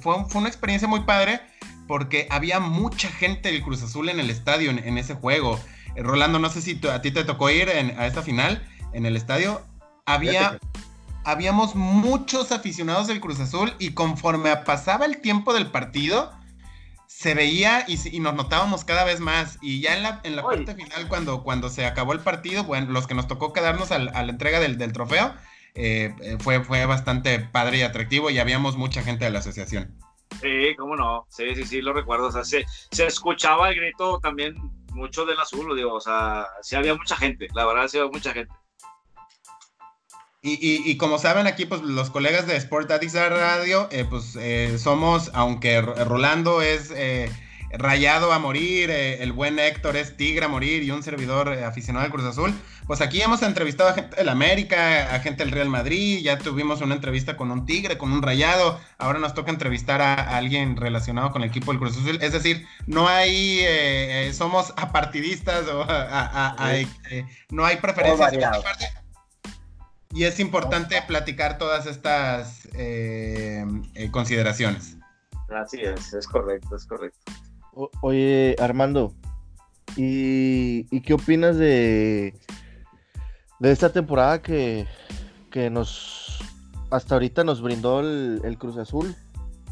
fue, 0.00 0.24
fue 0.28 0.40
una 0.40 0.48
experiencia 0.48 0.88
muy 0.88 1.00
padre 1.00 1.40
porque 1.86 2.28
había 2.30 2.60
mucha 2.60 3.08
gente 3.08 3.50
del 3.50 3.62
Cruz 3.62 3.82
Azul 3.82 4.08
en 4.08 4.20
el 4.20 4.30
estadio 4.30 4.70
en, 4.70 4.98
ese 4.98 5.14
juego. 5.14 5.58
Rolando, 5.96 6.38
no 6.38 6.48
sé 6.48 6.62
si 6.62 6.80
a 6.88 7.02
ti 7.02 7.10
te 7.10 7.24
tocó 7.24 7.50
ir 7.50 7.68
a 7.68 8.06
esta 8.06 8.22
final 8.22 8.64
en 8.92 9.06
el 9.06 9.16
estadio 9.16 9.62
había, 10.06 10.58
habíamos 11.24 11.74
muchos 11.74 12.52
aficionados 12.52 13.06
del 13.06 13.20
Cruz 13.20 13.40
Azul 13.40 13.72
y 13.78 13.92
conforme 13.92 14.54
pasaba 14.58 15.06
el 15.06 15.18
tiempo 15.18 15.52
del 15.52 15.70
partido, 15.70 16.32
se 17.20 17.34
veía 17.34 17.84
y, 17.86 18.18
nos 18.18 18.34
notábamos 18.34 18.86
cada 18.86 19.04
vez 19.04 19.20
más. 19.20 19.58
Y 19.60 19.82
ya 19.82 19.94
en 19.94 20.02
la, 20.02 20.22
en 20.24 20.36
la 20.36 20.42
parte 20.42 20.74
final, 20.74 21.06
cuando, 21.06 21.42
cuando 21.42 21.68
se 21.68 21.84
acabó 21.84 22.14
el 22.14 22.20
partido, 22.20 22.64
bueno, 22.64 22.90
los 22.92 23.06
que 23.06 23.14
nos 23.14 23.28
tocó 23.28 23.52
quedarnos 23.52 23.92
a 23.92 23.98
la 23.98 24.20
entrega 24.22 24.58
del, 24.58 24.92
trofeo, 24.94 25.34
eh, 25.74 26.14
eh, 26.22 26.38
fue, 26.40 26.64
fue 26.64 26.86
bastante 26.86 27.38
padre 27.38 27.76
y 27.76 27.82
atractivo 27.82 28.30
y 28.30 28.38
habíamos 28.38 28.78
mucha 28.78 29.02
gente 29.02 29.26
de 29.26 29.32
la 29.32 29.40
asociación. 29.40 29.94
Sí, 30.40 30.74
cómo 30.78 30.96
no, 30.96 31.26
sí, 31.28 31.54
sí, 31.54 31.64
sí, 31.64 31.82
lo 31.82 31.92
recuerdo. 31.92 32.28
O 32.28 32.32
sea, 32.32 32.42
se, 32.42 32.64
se 32.90 33.04
escuchaba 33.04 33.68
el 33.68 33.74
grito 33.74 34.18
también 34.20 34.54
mucho 34.94 35.26
del 35.26 35.38
azul, 35.38 35.76
digo, 35.76 35.92
o 35.92 36.00
sea, 36.00 36.46
sí 36.62 36.74
había 36.74 36.94
mucha 36.94 37.16
gente, 37.16 37.48
la 37.52 37.66
verdad, 37.66 37.86
sí 37.86 37.98
había 37.98 38.10
mucha 38.10 38.32
gente. 38.32 38.54
Y, 40.42 40.96
como 40.96 41.18
saben 41.18 41.46
aquí, 41.46 41.66
pues 41.66 41.82
los 41.82 42.08
colegas 42.08 42.46
de 42.46 42.56
Sport 42.56 42.90
Addicts 42.90 43.14
Radio, 43.14 43.88
eh, 43.92 44.06
pues 44.08 44.36
eh, 44.40 44.78
somos, 44.78 45.30
aunque 45.34 45.82
Rolando 45.82 46.62
es 46.62 46.90
eh, 46.96 47.30
rayado 47.72 48.32
a 48.32 48.38
morir, 48.38 48.88
el 48.90 49.32
buen 49.32 49.58
Héctor 49.58 49.98
es 49.98 50.16
tigre 50.16 50.46
a 50.46 50.48
morir 50.48 50.82
y 50.82 50.92
un 50.92 51.02
servidor 51.02 51.50
aficionado 51.50 52.06
al 52.06 52.10
Cruz 52.10 52.24
Azul, 52.24 52.54
pues 52.86 53.02
aquí 53.02 53.20
hemos 53.20 53.42
entrevistado 53.42 53.90
a 53.90 53.92
gente 53.92 54.16
del 54.16 54.30
América, 54.30 55.14
a 55.14 55.20
gente 55.20 55.44
del 55.44 55.52
Real 55.52 55.68
Madrid, 55.68 56.20
ya 56.22 56.38
tuvimos 56.38 56.80
una 56.80 56.94
entrevista 56.94 57.36
con 57.36 57.50
un 57.50 57.66
tigre, 57.66 57.98
con 57.98 58.10
un 58.10 58.22
rayado, 58.22 58.80
ahora 58.96 59.18
nos 59.18 59.34
toca 59.34 59.50
entrevistar 59.50 60.00
a, 60.00 60.38
alguien 60.38 60.78
relacionado 60.78 61.32
con 61.32 61.42
el 61.42 61.50
equipo 61.50 61.70
del 61.70 61.80
Cruz 61.80 61.98
Azul, 61.98 62.18
es 62.22 62.32
decir, 62.32 62.66
no 62.86 63.08
hay, 63.08 63.62
somos 64.32 64.72
apartidistas 64.78 65.66
o 65.68 65.86
no 67.50 67.66
hay 67.66 67.76
preferencias. 67.76 68.32
Y 70.12 70.24
es 70.24 70.40
importante 70.40 71.00
platicar 71.06 71.56
todas 71.56 71.86
estas 71.86 72.66
eh, 72.74 73.64
eh, 73.94 74.10
consideraciones. 74.10 74.96
Así 75.48 75.80
es, 75.80 76.12
es 76.12 76.26
correcto, 76.26 76.76
es 76.76 76.84
correcto. 76.86 77.18
oye, 78.02 78.56
Armando, 78.58 79.14
¿y, 79.96 81.00
qué 81.02 81.14
opinas 81.14 81.56
de, 81.56 82.34
de 83.60 83.72
esta 83.72 83.92
temporada 83.92 84.42
que, 84.42 84.86
que 85.50 85.70
nos 85.70 86.40
hasta 86.90 87.14
ahorita 87.14 87.44
nos 87.44 87.62
brindó 87.62 88.00
el, 88.00 88.56
Cruz 88.58 88.78
Azul? 88.78 89.14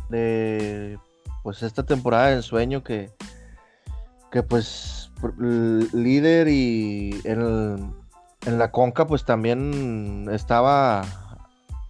De 0.08 0.98
pues 1.42 1.62
esta 1.62 1.84
temporada 1.84 2.28
de 2.28 2.36
ensueño 2.36 2.82
que, 2.82 3.10
que 4.30 4.42
pues 4.42 5.10
líder 5.92 6.48
y 6.48 7.20
el 7.24 7.92
en 8.48 8.58
la 8.58 8.70
Conca 8.70 9.06
pues 9.06 9.24
también 9.24 10.28
estaba 10.32 11.04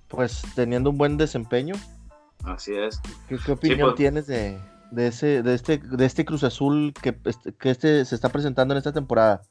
pues 0.08 0.42
teniendo 0.54 0.90
un 0.90 0.98
buen 0.98 1.16
desempeño. 1.16 1.74
Así 2.44 2.74
es. 2.74 3.00
¿Qué, 3.28 3.52
opinión 3.52 3.90
pues. 3.90 3.96
tienes 3.96 4.26
de, 4.26 4.58
ese, 4.96 5.42
de 5.42 5.54
este, 5.54 5.78
de 5.78 6.04
este 6.04 6.24
Cruz 6.24 6.44
Azul 6.44 6.92
que, 7.00 7.16
este, 7.24 7.52
que 7.54 7.70
este 7.70 8.04
se 8.04 8.14
está 8.14 8.28
presentando 8.30 8.74
en 8.74 8.78
esta 8.78 8.92
temporada? 8.92 9.42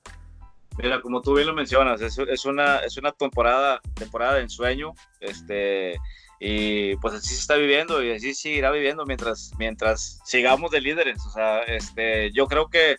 Mira, 0.78 1.02
como 1.02 1.22
tú 1.22 1.34
bien 1.34 1.48
lo 1.48 1.54
mencionas, 1.54 2.02
es, 2.02 2.18
es, 2.20 2.46
una, 2.46 2.78
es 2.80 2.98
una 2.98 3.12
temporada, 3.12 3.80
temporada 3.96 4.36
de 4.36 4.42
ensueño, 4.42 4.94
este, 5.22 5.96
y 6.40 6.96
pues 6.98 7.16
así 7.16 7.30
se 7.30 7.42
está 7.42 7.56
viviendo 7.56 8.04
y 8.04 8.12
así 8.12 8.36
seguirá 8.36 8.70
viviendo 8.70 9.04
mientras, 9.06 9.52
mientras 9.58 10.20
sigamos 10.26 10.70
de 10.72 10.82
líderes. 10.82 11.26
O 11.26 11.32
sea, 11.32 11.64
este, 11.64 12.32
yo 12.32 12.48
creo 12.48 12.68
que 12.70 12.98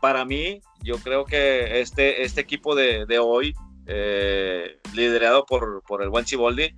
para 0.00 0.24
mí, 0.24 0.60
yo 0.82 0.96
creo 0.98 1.24
que 1.24 1.80
este, 1.80 2.22
este 2.22 2.40
equipo 2.40 2.74
de, 2.74 3.06
de 3.06 3.18
hoy, 3.18 3.54
eh, 3.86 4.78
liderado 4.94 5.44
por, 5.46 5.82
por, 5.86 6.02
el 6.02 6.10
buen 6.10 6.24
Chiboldi, 6.24 6.74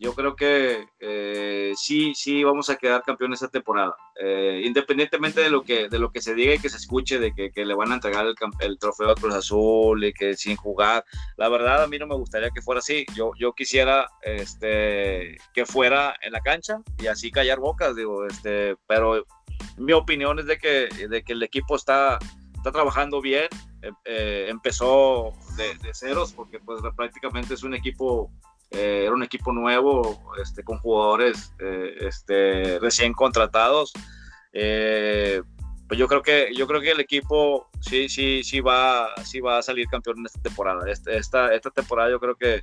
yo 0.00 0.14
creo 0.14 0.36
que 0.36 0.86
eh, 1.00 1.72
sí, 1.76 2.14
sí 2.14 2.44
vamos 2.44 2.70
a 2.70 2.76
quedar 2.76 3.02
campeones 3.02 3.42
esta 3.42 3.50
temporada. 3.50 3.96
Eh, 4.20 4.62
independientemente 4.64 5.40
de 5.40 5.50
lo, 5.50 5.62
que, 5.62 5.88
de 5.88 5.98
lo 5.98 6.12
que 6.12 6.20
se 6.20 6.34
diga 6.34 6.54
y 6.54 6.60
que 6.60 6.68
se 6.68 6.76
escuche 6.76 7.18
de 7.18 7.34
que, 7.34 7.50
que 7.50 7.64
le 7.64 7.74
van 7.74 7.90
a 7.90 7.96
entregar 7.96 8.24
el, 8.24 8.34
el, 8.60 8.78
trofeo 8.78 9.10
a 9.10 9.14
Cruz 9.16 9.34
Azul 9.34 10.04
y 10.04 10.12
que 10.12 10.36
sin 10.36 10.56
jugar, 10.56 11.04
la 11.36 11.48
verdad 11.48 11.82
a 11.82 11.88
mí 11.88 11.98
no 11.98 12.06
me 12.06 12.14
gustaría 12.14 12.50
que 12.50 12.62
fuera 12.62 12.78
así. 12.78 13.06
Yo, 13.16 13.32
yo 13.38 13.52
quisiera 13.54 14.08
este, 14.22 15.36
que 15.52 15.66
fuera 15.66 16.16
en 16.22 16.32
la 16.32 16.40
cancha 16.40 16.80
y 17.00 17.08
así 17.08 17.32
callar 17.32 17.58
bocas, 17.58 17.96
digo, 17.96 18.24
este, 18.24 18.76
pero 18.86 19.24
mi 19.76 19.92
opinión 19.92 20.38
es 20.38 20.46
de 20.46 20.58
que, 20.58 20.88
de 21.08 21.22
que 21.24 21.32
el 21.32 21.42
equipo 21.42 21.74
está 21.74 22.20
está 22.58 22.72
trabajando 22.72 23.20
bien. 23.20 23.48
Em, 23.82 23.94
eh, 24.04 24.46
empezó 24.48 25.32
de, 25.56 25.94
ceros 25.94 26.32
porque 26.32 26.58
pues 26.58 26.80
prácticamente 26.96 27.54
es 27.54 27.62
un 27.62 27.74
equipo, 27.74 28.30
eh, 28.70 29.04
era 29.04 29.14
un 29.14 29.22
equipo 29.22 29.52
nuevo, 29.52 30.32
este, 30.42 30.62
con 30.62 30.78
jugadores 30.78 31.54
eh, 31.60 31.94
este, 32.00 32.78
recién 32.80 33.12
contratados. 33.12 33.92
pues 34.52 35.98
yo 35.98 36.06
creo 36.06 36.22
que 36.22 36.52
yo 36.54 36.66
creo 36.66 36.80
que 36.82 36.90
el 36.90 37.00
equipo 37.00 37.66
sí 37.80 38.10
sí 38.10 38.42
sí 38.44 38.60
va 38.60 39.08
sí 39.24 39.40
va 39.40 39.56
a 39.58 39.62
salir 39.62 39.86
campeón 39.88 40.18
en 40.18 40.26
esta 40.26 40.42
temporada. 40.42 40.90
Este, 40.90 41.16
esta, 41.16 41.54
esta 41.54 41.70
temporada 41.70 42.10
yo 42.10 42.20
creo 42.20 42.36
que 42.36 42.62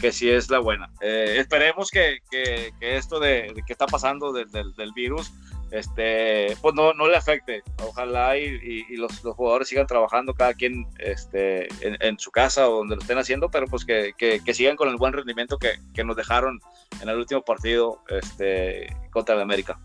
que 0.00 0.12
sí 0.12 0.28
es 0.28 0.50
la 0.50 0.58
buena. 0.58 0.92
esperemos 1.00 1.90
que, 1.90 2.18
que, 2.30 2.70
que, 2.78 2.96
esto 2.98 3.18
de, 3.18 3.50
de, 3.54 3.62
que 3.66 3.72
está 3.72 3.86
pasando 3.86 4.30
del, 4.30 4.50
del 4.50 4.92
virus 4.92 5.32
este, 5.70 6.56
pues 6.60 6.74
no, 6.74 6.92
no 6.94 7.08
le 7.08 7.16
afecte. 7.16 7.62
Ojalá 7.82 8.36
y, 8.36 8.96
los, 8.96 9.20
jugadores 9.20 9.68
sigan 9.68 9.86
trabajando 9.86 10.34
cada 10.34 10.54
quien 10.54 10.86
este, 10.98 11.68
en, 11.80 12.18
su 12.18 12.30
casa 12.30 12.68
o 12.68 12.78
donde 12.78 12.96
lo 12.96 13.02
estén 13.02 13.18
haciendo, 13.18 13.50
pero 13.50 13.66
pues 13.66 13.84
que, 13.84 14.14
sigan 14.52 14.76
con 14.76 14.88
el 14.88 14.96
buen 14.96 15.12
rendimiento 15.12 15.58
que, 15.58 16.04
nos 16.04 16.16
dejaron 16.16 16.60
en 17.02 17.08
el 17.08 17.16
último 17.16 17.42
partido 17.42 18.00
este, 18.08 18.86
contra 19.10 19.34
el 19.34 19.40
América. 19.40 19.78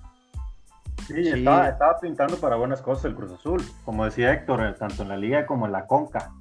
Sí, 1.07 1.27
Estaba, 1.27 1.99
pintando 1.99 2.37
para 2.37 2.55
buenas 2.55 2.81
cosas 2.81 3.05
el 3.05 3.15
Cruz 3.15 3.31
Azul, 3.31 3.61
como 3.83 4.05
decía 4.05 4.33
Héctor, 4.33 4.75
tanto 4.77 5.01
en 5.01 5.09
la 5.09 5.17
liga 5.17 5.45
como 5.47 5.65
en 5.65 5.71
la 5.71 5.87
Conca. 5.87 6.31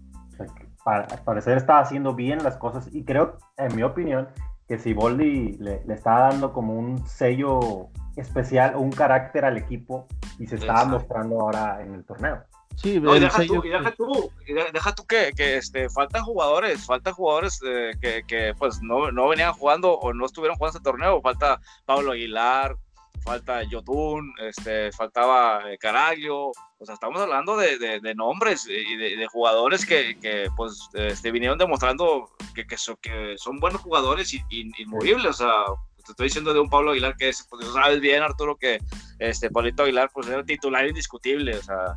para, 0.84 1.04
al 1.04 1.22
parecer 1.24 1.56
está 1.56 1.78
haciendo 1.78 2.14
bien 2.14 2.44
las 2.44 2.58
cosas 2.58 2.88
y 2.92 3.04
creo, 3.04 3.38
en 3.56 3.74
mi 3.74 3.82
opinión, 3.82 4.28
que 4.68 4.78
si 4.78 4.92
Boldi 4.92 5.56
le, 5.58 5.82
le 5.84 5.94
está 5.94 6.28
dando 6.28 6.52
como 6.52 6.74
un 6.74 7.04
sello 7.06 7.88
especial 8.16 8.74
o 8.74 8.80
un 8.80 8.92
carácter 8.92 9.44
al 9.44 9.56
equipo 9.56 10.06
y 10.38 10.46
se 10.46 10.56
está 10.56 10.84
mostrando 10.84 11.40
ahora 11.40 11.80
en 11.82 11.94
el 11.94 12.04
torneo. 12.04 12.42
Sí, 12.76 12.94
y 12.94 13.00
deja, 13.20 13.44
tú, 13.46 13.62
y 13.62 13.68
deja 13.68 13.90
tú, 13.92 14.32
deja 14.72 14.94
tú 14.94 15.06
que, 15.06 15.32
que, 15.36 15.58
este, 15.58 15.90
faltan 15.90 16.22
jugadores, 16.22 16.86
faltan 16.86 17.12
jugadores 17.12 17.60
eh, 17.66 17.90
que, 18.00 18.22
que, 18.26 18.54
pues 18.58 18.80
no, 18.80 19.10
no, 19.12 19.28
venían 19.28 19.52
jugando 19.52 19.92
o 19.92 20.14
no 20.14 20.24
estuvieron 20.24 20.56
jugando 20.56 20.78
ese 20.78 20.84
torneo. 20.84 21.20
Falta 21.20 21.60
Pablo 21.84 22.12
Aguilar, 22.12 22.76
falta 23.22 23.62
Yotun, 23.64 24.32
este, 24.40 24.92
faltaba 24.92 25.70
eh, 25.70 25.76
Caraglio. 25.78 26.52
O 26.78 26.86
sea, 26.86 26.94
estamos 26.94 27.20
hablando 27.20 27.58
de, 27.58 27.78
de, 27.78 28.14
nombres 28.14 28.66
y 28.66 28.96
de, 28.96 29.26
jugadores 29.26 29.84
que, 29.84 30.18
que 30.18 30.48
pues 30.56 30.88
este, 30.94 31.30
vinieron 31.30 31.58
demostrando 31.58 32.30
que, 32.54 32.66
que, 32.66 32.76
que 33.02 33.34
son 33.36 33.58
buenos 33.58 33.82
jugadores 33.82 34.32
y, 34.32 34.42
inmovibles. 34.78 35.26
O 35.26 35.32
sea, 35.34 35.64
te 36.00 36.12
estoy 36.12 36.26
diciendo 36.26 36.52
de 36.52 36.60
un 36.60 36.70
Pablo 36.70 36.90
Aguilar 36.92 37.16
que 37.16 37.28
es, 37.28 37.46
pues 37.48 37.66
sabes 37.66 38.00
bien, 38.00 38.22
Arturo, 38.22 38.56
que 38.56 38.78
este 39.18 39.50
Pablito 39.50 39.82
Aguilar 39.82 40.10
pues 40.12 40.28
era 40.28 40.44
titular 40.44 40.86
indiscutible. 40.86 41.56
O 41.56 41.62
sea, 41.62 41.94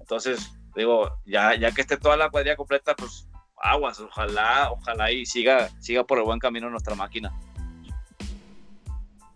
entonces, 0.00 0.52
digo, 0.76 1.10
ya, 1.26 1.54
ya 1.54 1.72
que 1.72 1.80
esté 1.80 1.96
toda 1.96 2.16
la 2.16 2.30
cuadrilla 2.30 2.56
completa, 2.56 2.94
pues 2.94 3.28
aguas, 3.56 3.98
ojalá, 4.00 4.70
ojalá 4.70 5.10
y 5.10 5.24
siga, 5.24 5.68
siga 5.80 6.04
por 6.04 6.18
el 6.18 6.24
buen 6.24 6.38
camino 6.38 6.68
nuestra 6.68 6.94
máquina. 6.94 7.32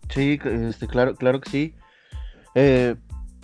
Sí, 0.09 0.39
este, 0.43 0.87
claro, 0.87 1.15
claro 1.15 1.39
que 1.41 1.49
sí. 1.49 1.75
Eh, 2.55 2.95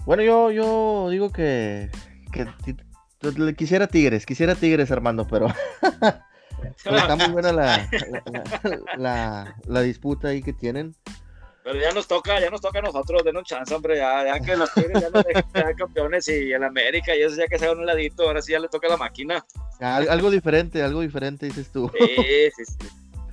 bueno, 0.06 0.24
yo, 0.24 0.52
yo 0.52 1.10
digo 1.10 1.32
que, 1.32 1.90
que 2.32 3.56
quisiera 3.56 3.88
Tigres, 3.88 4.26
quisiera 4.26 4.56
Tigres, 4.56 4.92
Armando, 4.92 5.28
pero, 5.28 5.48
está 6.84 7.16
muy 7.16 7.28
buena 7.30 7.52
la, 7.52 7.90
la, 8.98 9.56
la, 9.66 9.82
disputa 9.82 10.30
ahí 10.30 10.42
que 10.42 10.54
tienen. 10.54 10.96
Pero 11.64 11.80
ya 11.80 11.92
nos 11.92 12.08
toca, 12.08 12.40
ya 12.40 12.50
nos 12.52 12.62
toca 12.62 12.78
a 12.80 12.82
nosotros, 12.84 13.24
denos 13.24 13.44
chance, 13.44 13.74
hombre, 13.74 13.98
ya, 13.98 14.24
ya 14.24 14.40
que 14.40 14.56
los 14.56 14.72
Tigres 14.74 15.02
ya 15.02 15.10
nos 15.10 15.24
dejan 15.24 15.74
campeones 15.76 16.28
y 16.28 16.52
el 16.52 16.64
América 16.64 17.16
y 17.16 17.24
eso 17.24 17.36
ya 17.36 17.48
que 17.48 17.58
se 17.58 17.70
un 17.70 17.86
ladito, 17.86 18.24
ahora 18.24 18.42
sí 18.42 18.52
ya 18.52 18.60
le 18.60 18.68
toca 18.68 18.88
a 18.88 18.92
la 18.92 18.98
máquina. 18.98 19.44
algo 19.80 20.30
diferente, 20.30 20.84
algo 20.84 21.02
diferente 21.02 21.48
dices 21.48 21.72
tú. 21.72 21.92
Sí, 22.00 22.52
sí, 22.56 22.66
sí. 22.66 22.88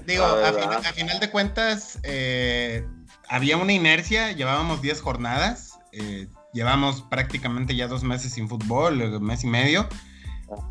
Digo, 0.07 0.25
a, 0.25 0.81
final 0.95 1.21
de 1.21 1.31
cuentas, 1.31 1.99
eh, 2.03 2.85
había 3.29 3.57
una 3.57 3.73
inercia, 3.73 4.33
llevábamos 4.33 4.81
10 4.81 5.01
jornadas, 5.01 5.79
eh, 5.93 6.27
llevamos 6.55 7.03
prácticamente 7.03 7.77
ya 7.77 7.87
dos 7.87 8.03
meses 8.03 8.33
sin 8.33 8.49
fútbol, 8.49 9.01
un 9.03 9.23
mes 9.23 9.45
y 9.45 9.47
medio 9.47 9.87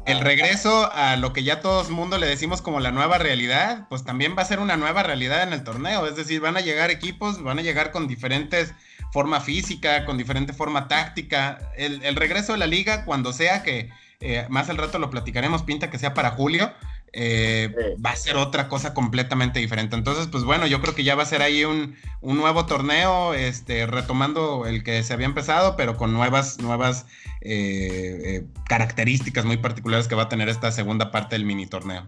el 0.05 0.19
regreso 0.19 0.91
a 0.93 1.15
lo 1.15 1.33
que 1.33 1.43
ya 1.43 1.61
todo 1.61 1.81
el 1.81 1.89
mundo 1.89 2.17
le 2.17 2.27
decimos 2.27 2.61
como 2.61 2.79
la 2.79 2.91
nueva 2.91 3.17
realidad, 3.17 3.87
pues 3.89 4.03
también 4.03 4.35
va 4.37 4.41
a 4.41 4.45
ser 4.45 4.59
una 4.59 4.77
nueva 4.77 5.03
realidad 5.03 5.43
en 5.43 5.53
el 5.53 5.63
torneo. 5.63 6.05
Es 6.07 6.15
decir, 6.15 6.41
van 6.41 6.57
a 6.57 6.61
llegar 6.61 6.91
equipos, 6.91 7.41
van 7.43 7.59
a 7.59 7.61
llegar 7.61 7.91
con 7.91 8.07
diferentes 8.07 8.73
forma 9.11 9.41
física, 9.41 10.05
con 10.05 10.17
diferente 10.17 10.53
forma 10.53 10.87
táctica. 10.87 11.59
El, 11.77 12.15
regreso 12.15 12.53
de 12.53 12.59
la 12.59 12.67
liga, 12.67 13.05
cuando 13.05 13.33
sea 13.33 13.63
que 13.63 13.89
eh, 14.19 14.45
más 14.49 14.69
al 14.69 14.77
rato 14.77 14.99
lo 14.99 15.09
platicaremos, 15.09 15.63
pinta 15.63 15.89
que 15.89 15.99
sea 15.99 16.13
para 16.13 16.31
julio, 16.31 16.71
eh, 17.13 17.95
va 18.03 18.11
a 18.11 18.15
ser 18.15 18.37
otra 18.37 18.69
cosa 18.69 18.93
completamente 18.93 19.59
diferente. 19.59 19.95
Entonces, 19.95 20.27
pues 20.27 20.43
bueno, 20.43 20.65
yo 20.67 20.81
creo 20.81 20.95
que 20.95 21.03
ya 21.03 21.15
va 21.15 21.23
a 21.23 21.25
ser 21.25 21.41
ahí 21.41 21.65
un, 21.65 21.97
nuevo 22.21 22.65
torneo, 22.65 23.33
este, 23.33 23.85
retomando 23.85 24.65
el 24.65 24.83
que 24.83 25.03
se 25.03 25.13
había 25.13 25.25
empezado, 25.25 25.75
pero 25.75 25.97
con 25.97 26.13
nuevas, 26.13 26.59
nuevas 26.59 27.05
eh, 27.41 28.21
eh, 28.23 28.45
características 28.67 29.43
muy 29.45 29.57
particulares 29.57 30.07
que 30.07 30.15
va 30.15 30.23
a 30.23 30.29
tener 30.29 30.47
esta 30.47 30.71
segunda 30.71 31.11
parte 31.11 31.35
del 31.35 31.45
mini 31.45 31.67
torneo. 31.67 32.07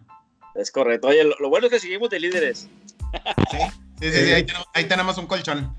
Es 0.55 0.71
correcto. 0.71 1.07
Oye, 1.07 1.23
lo, 1.23 1.49
bueno 1.49 1.67
es 1.67 1.73
que 1.73 1.79
seguimos 1.79 2.09
de 2.09 2.19
líderes. 2.19 2.69
Sí, 3.51 3.57
sí, 3.99 4.11
sí, 4.11 4.31
ahí, 4.73 4.85
tenemos, 4.85 5.17
un 5.17 5.27
colchón. 5.27 5.75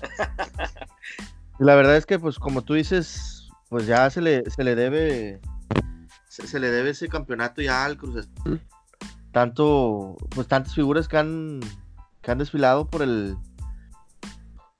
La 1.58 1.74
verdad 1.74 1.96
es 1.96 2.04
que, 2.04 2.18
pues, 2.18 2.38
como 2.38 2.62
tú 2.62 2.74
dices, 2.74 3.48
pues 3.68 3.86
ya 3.86 4.10
se 4.10 4.20
le, 4.20 4.50
se 4.50 4.62
le 4.64 4.74
debe 4.74 5.40
se, 6.44 6.60
le 6.60 6.70
debe 6.70 6.90
ese 6.90 7.08
campeonato 7.08 7.62
ya 7.62 7.84
al 7.84 7.96
Cruz 7.96 8.28
Tanto, 9.32 10.16
pues 10.30 10.48
tantas 10.48 10.74
figuras 10.74 11.08
que 11.08 11.18
han, 11.18 11.60
que 12.22 12.30
han 12.30 12.38
desfilado 12.38 12.88
por 12.88 13.02
el, 13.02 13.36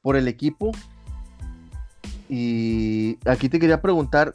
por 0.03 0.17
el 0.17 0.29
equipo. 0.29 0.73
Y 2.29 3.19
aquí 3.29 3.49
te 3.49 3.61
quería 3.61 3.83
preguntar, 3.83 4.33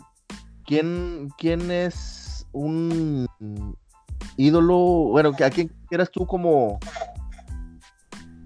¿quién, 0.65 1.29
quién 1.38 1.71
es 1.71 2.47
un 2.51 3.27
ídolo? 4.38 4.77
Bueno, 5.10 5.31
¿a 5.43 5.49
quién 5.49 5.71
quieras 5.89 6.12
tú 6.12 6.25
como, 6.27 6.79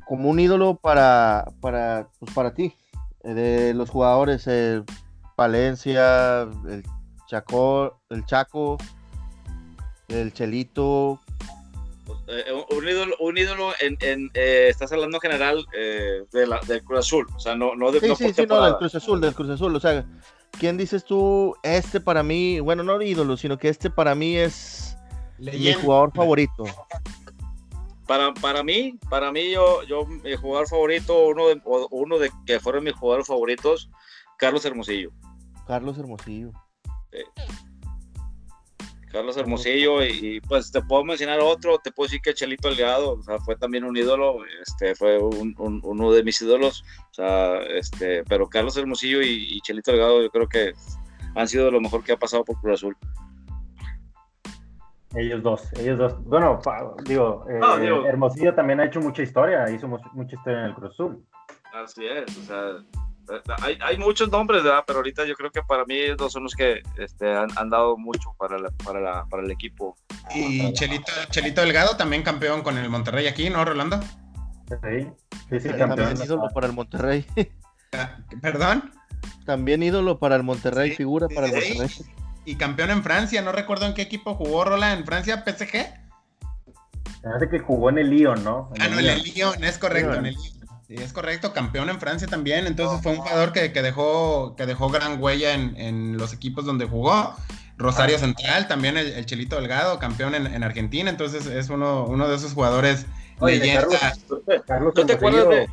como 0.08 0.30
un 0.30 0.40
ídolo 0.40 0.78
para, 0.78 1.46
para, 1.60 2.08
pues 2.20 2.34
para 2.34 2.54
ti? 2.54 2.74
Eh, 3.24 3.34
de 3.34 3.74
los 3.74 3.90
jugadores, 3.90 4.46
eh, 4.48 4.82
Valencia, 5.36 6.44
el 6.44 6.84
Chaco, 7.28 8.00
el 8.10 8.26
Chaco, 8.26 8.78
el 10.08 10.34
Chelito. 10.34 11.20
Eh, 12.28 12.44
un 12.72 12.88
ídolo, 12.88 13.16
un 13.20 13.38
ídolo 13.38 13.72
en, 13.80 13.98
en 14.02 14.30
eh, 14.34 14.68
estás 14.70 14.92
hablando 14.92 15.18
en 15.18 15.22
general 15.22 15.66
eh, 15.78 16.24
de 16.32 16.48
la, 16.48 16.60
del 16.68 16.84
Cruz 16.84 17.00
Azul, 17.00 17.28
o 17.36 17.40
sea, 17.40 17.56
no, 17.56 17.76
no 17.76 17.92
de 17.92 18.00
Sí, 18.00 18.16
sí, 18.16 18.34
sí, 18.34 18.46
no, 18.48 18.64
del 18.64 18.78
Cruz 18.78 18.96
Azul, 18.96 19.22
del 19.22 19.34
Cruz 19.34 19.50
Azul, 19.50 19.76
o 19.76 19.80
sea, 19.80 20.06
¿quién 20.60 20.78
dices 20.78 21.04
tú, 21.04 21.56
este 21.64 22.00
para 22.00 22.22
mí, 22.24 22.60
bueno, 22.60 22.84
no 22.84 23.02
ídolo, 23.02 23.38
sino 23.38 23.58
que 23.58 23.70
este 23.70 23.90
para 23.90 24.14
mí 24.14 24.38
es 24.38 24.98
mi 25.40 25.74
jugador 25.74 26.12
favorito? 26.14 26.66
Para, 28.08 28.34
para 28.36 28.64
mí, 28.64 29.00
para 29.10 29.32
mí, 29.32 29.52
yo, 29.52 29.82
yo, 29.84 30.06
mi 30.06 30.36
jugador 30.36 30.68
favorito, 30.68 31.28
uno 31.28 31.48
de, 31.48 31.60
uno 31.90 32.20
de 32.20 32.32
que 32.46 32.60
fueron 32.60 32.84
mis 32.84 32.94
jugadores 32.94 33.28
favoritos, 33.28 33.90
Carlos 34.38 34.64
Hermosillo. 34.64 35.12
Carlos 35.66 35.98
Hermosillo. 35.98 36.52
Carlos 39.16 39.38
Hermosillo 39.38 40.04
y, 40.04 40.42
pues 40.42 40.74
te 40.74 40.82
puedo 40.82 41.06
mencionar 41.06 41.40
otro, 41.40 41.80
te 41.80 41.90
puedo 41.90 42.08
decir 42.08 42.20
que 42.22 42.34
Chelito 42.34 42.68
Delgado, 42.68 43.14
o 43.14 43.24
sea, 43.24 43.40
fue 43.40 43.56
también 43.56 43.86
un 43.86 43.96
ídolo, 43.96 44.40
este, 44.62 44.94
fue 44.94 45.18
uno 45.18 46.12
de 46.12 46.24
mis 46.24 46.42
ídolos, 46.42 46.84
o 47.12 47.14
sea, 47.14 47.60
este, 47.62 48.26
pero 48.26 48.50
Carlos 48.50 48.76
Hermosillo 48.76 49.22
y, 49.22 49.62
Chelito 49.62 49.92
Delgado 49.92 50.22
yo 50.22 50.30
creo 50.30 50.50
que 50.50 50.74
han 51.34 51.48
sido 51.48 51.72
lo 51.72 51.80
mejor 51.80 52.04
que 52.04 52.12
ha 52.12 52.20
pasado 52.20 52.44
por 52.44 52.60
Cruz 52.60 52.74
Azul. 52.74 52.98
Ellos 55.16 55.42
dos, 55.42 55.72
ellos 55.80 55.98
dos. 55.98 56.22
Bueno, 56.26 56.60
digo, 57.06 57.46
eh, 57.50 58.08
Hermosillo 58.10 58.54
también 58.54 58.82
ha 58.82 58.86
hecho 58.86 59.00
mucha 59.00 59.24
historia, 59.24 59.70
hizo 59.70 59.88
mucha 59.88 60.36
historia 60.36 60.60
en 60.60 60.66
el 60.66 60.74
Cruz 60.74 60.92
Azul. 60.92 61.26
Así 61.74 62.06
es, 62.06 62.38
o 62.38 62.42
sea, 62.42 62.86
hay, 63.62 63.78
hay, 63.82 63.98
muchos 63.98 64.30
nombres, 64.30 64.64
¿verdad? 64.64 64.84
Pero 64.86 65.00
ahorita 65.00 65.26
yo 65.26 65.36
creo 65.36 65.52
que 65.52 65.62
para 65.64 65.86
mí 65.86 65.98
dos 66.18 66.34
son 66.34 66.44
los 66.44 66.54
que 66.54 66.82
este, 66.98 67.34
han, 67.34 67.70
dado 67.70 67.98
mucho 67.98 68.36
para, 68.38 68.58
para, 68.84 69.00
la, 69.00 69.26
para 69.26 69.44
el 69.44 69.52
equipo. 69.52 69.98
Y 70.34 70.72
Chelito, 70.74 71.12
Chelito 71.30 71.62
Delgado 71.62 71.98
también 71.98 72.24
campeón 72.24 72.62
con 72.62 72.78
el 72.78 72.90
Monterrey 72.90 73.28
aquí, 73.28 73.50
¿no, 73.50 73.64
Rolando? 73.66 74.00
Sí, 74.68 75.08
sí, 75.50 75.60
sí 75.60 75.70
También 75.70 76.18
ídolo 76.24 76.50
para 76.54 76.68
el 76.68 76.74
Monterrey. 76.74 77.26
Ah, 77.94 78.18
¿Perdón? 78.42 78.92
También 79.46 79.84
ídolo 79.84 80.20
para 80.20 80.36
el 80.36 80.44
Monterrey, 80.44 80.92
figura 80.92 81.28
para 81.28 81.48
el 81.48 81.54
Monterrey. 81.54 81.90
Y 82.46 82.56
campeón 82.56 82.92
en 82.92 83.04
Francia, 83.04 83.42
no 83.42 83.52
recuerdo 83.52 83.86
en 83.86 83.94
qué 83.94 84.02
equipo 84.02 84.36
jugó 84.36 84.66
Rola 84.66 84.94
en 84.94 85.06
Francia, 85.06 85.44
PSG. 85.46 86.06
Parece 87.24 87.50
que 87.50 87.60
jugó 87.60 87.90
en 87.90 88.00
el 88.00 88.10
Lyon, 88.10 88.44
¿no? 88.44 88.72
ah, 88.80 88.88
no, 88.88 89.00
en 89.00 89.06
el 89.06 89.24
Lyon, 89.24 89.64
es 89.64 89.78
correcto, 89.80 90.14
en 90.14 90.28
el 90.28 90.36
Lyon. 90.36 90.65
Sí, 90.88 90.96
es 90.96 91.14
correcto, 91.14 91.52
campeón 91.52 91.90
en 91.90 92.00
Francia 92.00 92.28
también, 92.28 92.68
entonces 92.68 93.02
fue 93.02 93.14
un 93.14 93.18
jugador 93.18 93.52
que, 93.52 93.70
dejó, 93.70 94.56
que 94.56 94.68
dejó 94.68 94.90
gran 94.90 95.22
huella 95.22 95.54
en, 95.54 96.18
los 96.18 96.32
equipos 96.32 96.66
donde 96.66 96.86
jugó. 96.86 97.36
Rosario 97.78 98.18
Central, 98.20 98.68
también 98.68 98.96
el, 98.96 99.26
Chelito 99.26 99.58
Delgado, 99.58 100.00
campeón 100.00 100.36
en, 100.36 100.64
Argentina, 100.64 101.10
entonces 101.10 101.48
es 101.48 101.70
uno, 101.70 102.06
uno 102.06 102.28
de 102.28 102.36
esos 102.36 102.54
jugadores 102.54 103.06
Carlos, 104.66 104.94
te 104.94 105.14
acuerdas 105.14 105.50
de, 105.50 105.68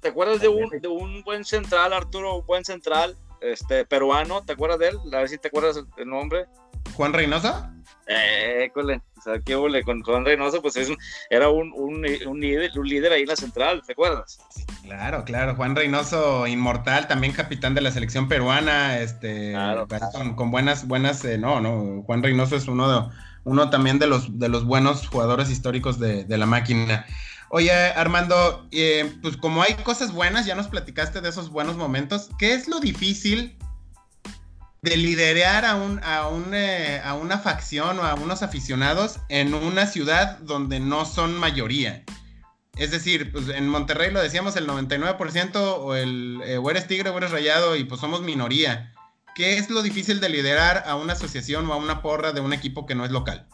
te 0.00 0.08
acuerdas 0.08 0.40
de 0.40 0.48
un, 0.48 0.70
de 0.70 0.88
un 0.88 1.22
buen 1.22 1.44
central, 1.44 1.92
Arturo, 1.92 2.38
un 2.38 2.46
buen 2.46 2.64
central, 2.64 3.16
este 3.40 3.84
peruano, 3.84 4.42
¿te 4.42 4.54
acuerdas 4.54 4.78
de 4.78 4.88
él? 4.88 4.98
A 5.12 5.18
ver 5.18 5.28
si 5.28 5.38
te 5.38 5.48
acuerdas 5.48 5.80
el 5.96 6.08
nombre. 6.08 6.46
Juan 6.94 7.12
Reynosa. 7.12 7.75
Eh, 8.08 8.70
o 8.74 9.20
sea, 9.20 9.40
qué 9.44 9.56
ole, 9.56 9.82
con 9.82 10.02
Juan 10.02 10.24
Reynoso, 10.24 10.62
pues 10.62 10.76
es 10.76 10.90
era 11.28 11.48
un, 11.48 11.72
un, 11.74 12.06
un, 12.26 12.40
líder, 12.40 12.78
un 12.78 12.88
líder 12.88 13.12
ahí 13.12 13.22
en 13.22 13.28
la 13.28 13.36
central, 13.36 13.82
¿te 13.84 13.92
acuerdas? 13.92 14.38
Claro, 14.84 15.24
claro, 15.24 15.56
Juan 15.56 15.74
Reynoso, 15.74 16.46
inmortal, 16.46 17.08
también 17.08 17.32
capitán 17.32 17.74
de 17.74 17.80
la 17.80 17.90
selección 17.90 18.28
peruana, 18.28 19.00
este, 19.00 19.54
con, 20.36 20.52
buenas, 20.52 20.86
buenas, 20.86 21.24
eh, 21.24 21.36
no, 21.36 21.60
no, 21.60 22.02
Juan 22.02 22.22
Reynoso 22.22 22.54
es 22.54 22.68
uno 22.68 22.88
de, 22.88 23.08
uno 23.42 23.70
también 23.70 23.98
de 23.98 24.06
los, 24.06 24.38
de 24.38 24.48
los 24.48 24.64
buenos 24.64 25.08
jugadores 25.08 25.50
históricos 25.50 25.98
de, 25.98 26.24
de 26.24 26.38
la 26.38 26.46
máquina. 26.46 27.06
Oye, 27.48 27.72
Armando, 27.72 28.66
eh, 28.72 29.12
pues 29.22 29.36
como 29.36 29.62
hay 29.62 29.74
cosas 29.74 30.12
buenas, 30.12 30.46
ya 30.46 30.54
nos 30.56 30.66
platicaste 30.66 31.20
de 31.20 31.28
esos 31.28 31.50
buenos 31.50 31.76
momentos, 31.76 32.28
¿qué 32.38 32.54
es 32.54 32.68
lo 32.68 32.80
difícil 32.80 33.55
de 34.86 34.96
liderar 34.96 35.64
a, 35.64 35.74
un, 35.74 36.00
a, 36.04 36.28
un, 36.28 36.54
eh, 36.54 37.00
a 37.04 37.14
una 37.14 37.38
facción 37.38 37.98
o 37.98 38.04
a 38.04 38.14
unos 38.14 38.42
aficionados 38.42 39.18
en 39.28 39.52
una 39.52 39.84
ciudad 39.86 40.38
donde 40.38 40.78
no 40.78 41.04
son 41.04 41.36
mayoría. 41.36 42.04
Es 42.76 42.92
decir, 42.92 43.32
pues 43.32 43.48
en 43.48 43.68
Monterrey 43.68 44.12
lo 44.12 44.22
decíamos 44.22 44.54
el 44.54 44.68
99% 44.68 45.56
o, 45.56 45.96
el, 45.96 46.40
eh, 46.44 46.58
o 46.58 46.70
eres 46.70 46.86
tigre 46.86 47.10
o 47.10 47.18
eres 47.18 47.32
rayado 47.32 47.74
y 47.74 47.82
pues 47.82 48.00
somos 48.00 48.22
minoría. 48.22 48.92
¿Qué 49.34 49.58
es 49.58 49.70
lo 49.70 49.82
difícil 49.82 50.20
de 50.20 50.28
liderar 50.28 50.84
a 50.86 50.94
una 50.94 51.14
asociación 51.14 51.68
o 51.68 51.72
a 51.72 51.76
una 51.78 52.00
porra 52.00 52.30
de 52.30 52.40
un 52.40 52.52
equipo 52.52 52.86
que 52.86 52.94
no 52.94 53.04
es 53.04 53.10
local? 53.10 53.48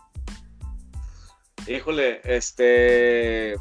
Híjole, 1.66 2.20
este, 2.24 3.56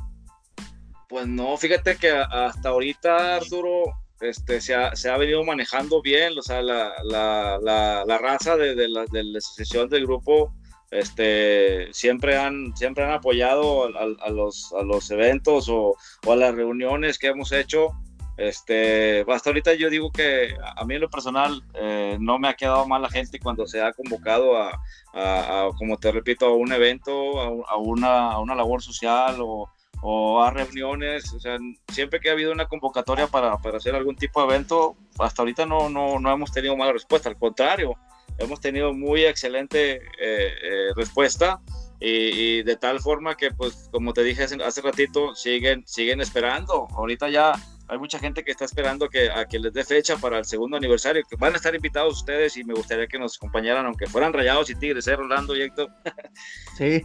pues 1.07 1.25
no, 1.25 1.55
fíjate 1.55 1.95
que 1.95 2.11
hasta 2.11 2.67
ahorita, 2.67 3.37
Arturo, 3.37 4.00
este, 4.21 4.61
se, 4.61 4.75
ha, 4.75 4.95
se 4.95 5.09
ha 5.09 5.17
venido 5.17 5.43
manejando 5.43 6.01
bien, 6.01 6.37
o 6.37 6.41
sea, 6.41 6.61
la, 6.61 6.93
la, 7.03 7.59
la, 7.59 8.17
raza 8.17 8.55
de, 8.55 8.75
la, 8.87 9.05
de, 9.05 9.23
la, 9.23 9.37
asociación 9.39 9.89
del 9.89 10.05
grupo 10.05 10.53
este, 10.91 11.91
siempre, 11.93 12.37
han, 12.37 12.75
siempre 12.75 13.03
han 13.03 13.11
apoyado 13.11 13.85
a, 13.85 14.29
los, 14.29 14.73
a 14.73 14.83
los 14.83 15.09
eventos 15.09 15.69
o, 15.69 15.95
o, 16.25 16.31
a 16.31 16.35
las 16.35 16.53
reuniones 16.53 17.17
que 17.17 17.27
hemos 17.27 17.51
hecho. 17.51 17.89
Este, 18.37 19.25
hasta 19.27 19.49
ahorita 19.49 19.73
yo 19.73 19.89
digo 19.89 20.11
que 20.11 20.55
a 20.75 20.83
mí 20.85 20.95
en 20.95 21.01
lo 21.01 21.09
personal 21.09 21.61
eh, 21.75 22.17
no 22.19 22.39
me 22.39 22.47
ha 22.47 22.55
quedado 22.55 22.87
mal 22.87 23.01
la 23.01 23.09
gente 23.09 23.39
cuando 23.39 23.67
se 23.67 23.81
ha 23.81 23.93
convocado 23.93 24.57
a, 24.57 24.81
a 25.13 25.69
como 25.77 25.97
te 25.97 26.11
repito, 26.11 26.45
a 26.47 26.55
un 26.55 26.71
evento, 26.71 27.39
a, 27.67 27.77
una, 27.77 28.39
una 28.39 28.55
labor 28.55 28.81
social 28.81 29.37
o, 29.39 29.69
o 30.01 30.41
a 30.41 30.51
reuniones, 30.51 31.31
o 31.33 31.39
sea, 31.39 31.57
siempre 31.91 32.19
que 32.19 32.29
ha 32.29 32.33
habido 32.33 32.51
una 32.51 32.67
convocatoria 32.67 33.27
para, 33.27 33.57
para 33.57 33.77
hacer 33.77 33.95
algún 33.95 34.15
tipo 34.15 34.41
de 34.41 34.47
evento, 34.47 34.95
hasta 35.19 35.41
ahorita 35.41 35.65
no, 35.65 35.89
no, 35.89 36.19
no 36.19 36.31
hemos 36.31 36.51
tenido 36.51 36.75
mala 36.75 36.93
respuesta, 36.93 37.29
al 37.29 37.37
contrario, 37.37 37.95
hemos 38.39 38.59
tenido 38.59 38.93
muy 38.93 39.23
excelente 39.25 39.95
eh, 39.95 40.01
eh, 40.19 40.93
respuesta 40.95 41.61
y, 41.99 42.07
y, 42.09 42.63
de 42.63 42.75
tal 42.77 42.99
forma 42.99 43.35
que, 43.35 43.51
pues, 43.51 43.89
como 43.91 44.13
te 44.13 44.23
dije 44.23 44.43
hace, 44.43 44.55
hace, 44.63 44.81
ratito, 44.81 45.35
siguen, 45.35 45.83
siguen 45.85 46.19
esperando. 46.19 46.87
Ahorita 46.95 47.29
ya 47.29 47.53
hay 47.91 47.97
mucha 47.97 48.17
gente 48.19 48.45
que 48.45 48.51
está 48.51 48.63
esperando 48.63 49.09
que, 49.09 49.29
a 49.29 49.45
que 49.45 49.59
les 49.59 49.73
dé 49.73 49.83
fecha 49.83 50.15
para 50.15 50.37
el 50.37 50.45
segundo 50.45 50.77
aniversario, 50.77 51.23
que 51.29 51.35
van 51.35 51.51
a 51.51 51.57
estar 51.57 51.75
invitados 51.75 52.19
ustedes 52.19 52.55
y 52.55 52.63
me 52.63 52.73
gustaría 52.73 53.05
que 53.05 53.19
nos 53.19 53.35
acompañaran, 53.35 53.85
aunque 53.85 54.07
fueran 54.07 54.31
rayados 54.31 54.69
y 54.69 54.75
tigres, 54.75 55.07
¿eh, 55.07 55.15
Rolando 55.17 55.55
y 55.57 55.63
Héctor? 55.63 55.89
Sí. 56.77 57.03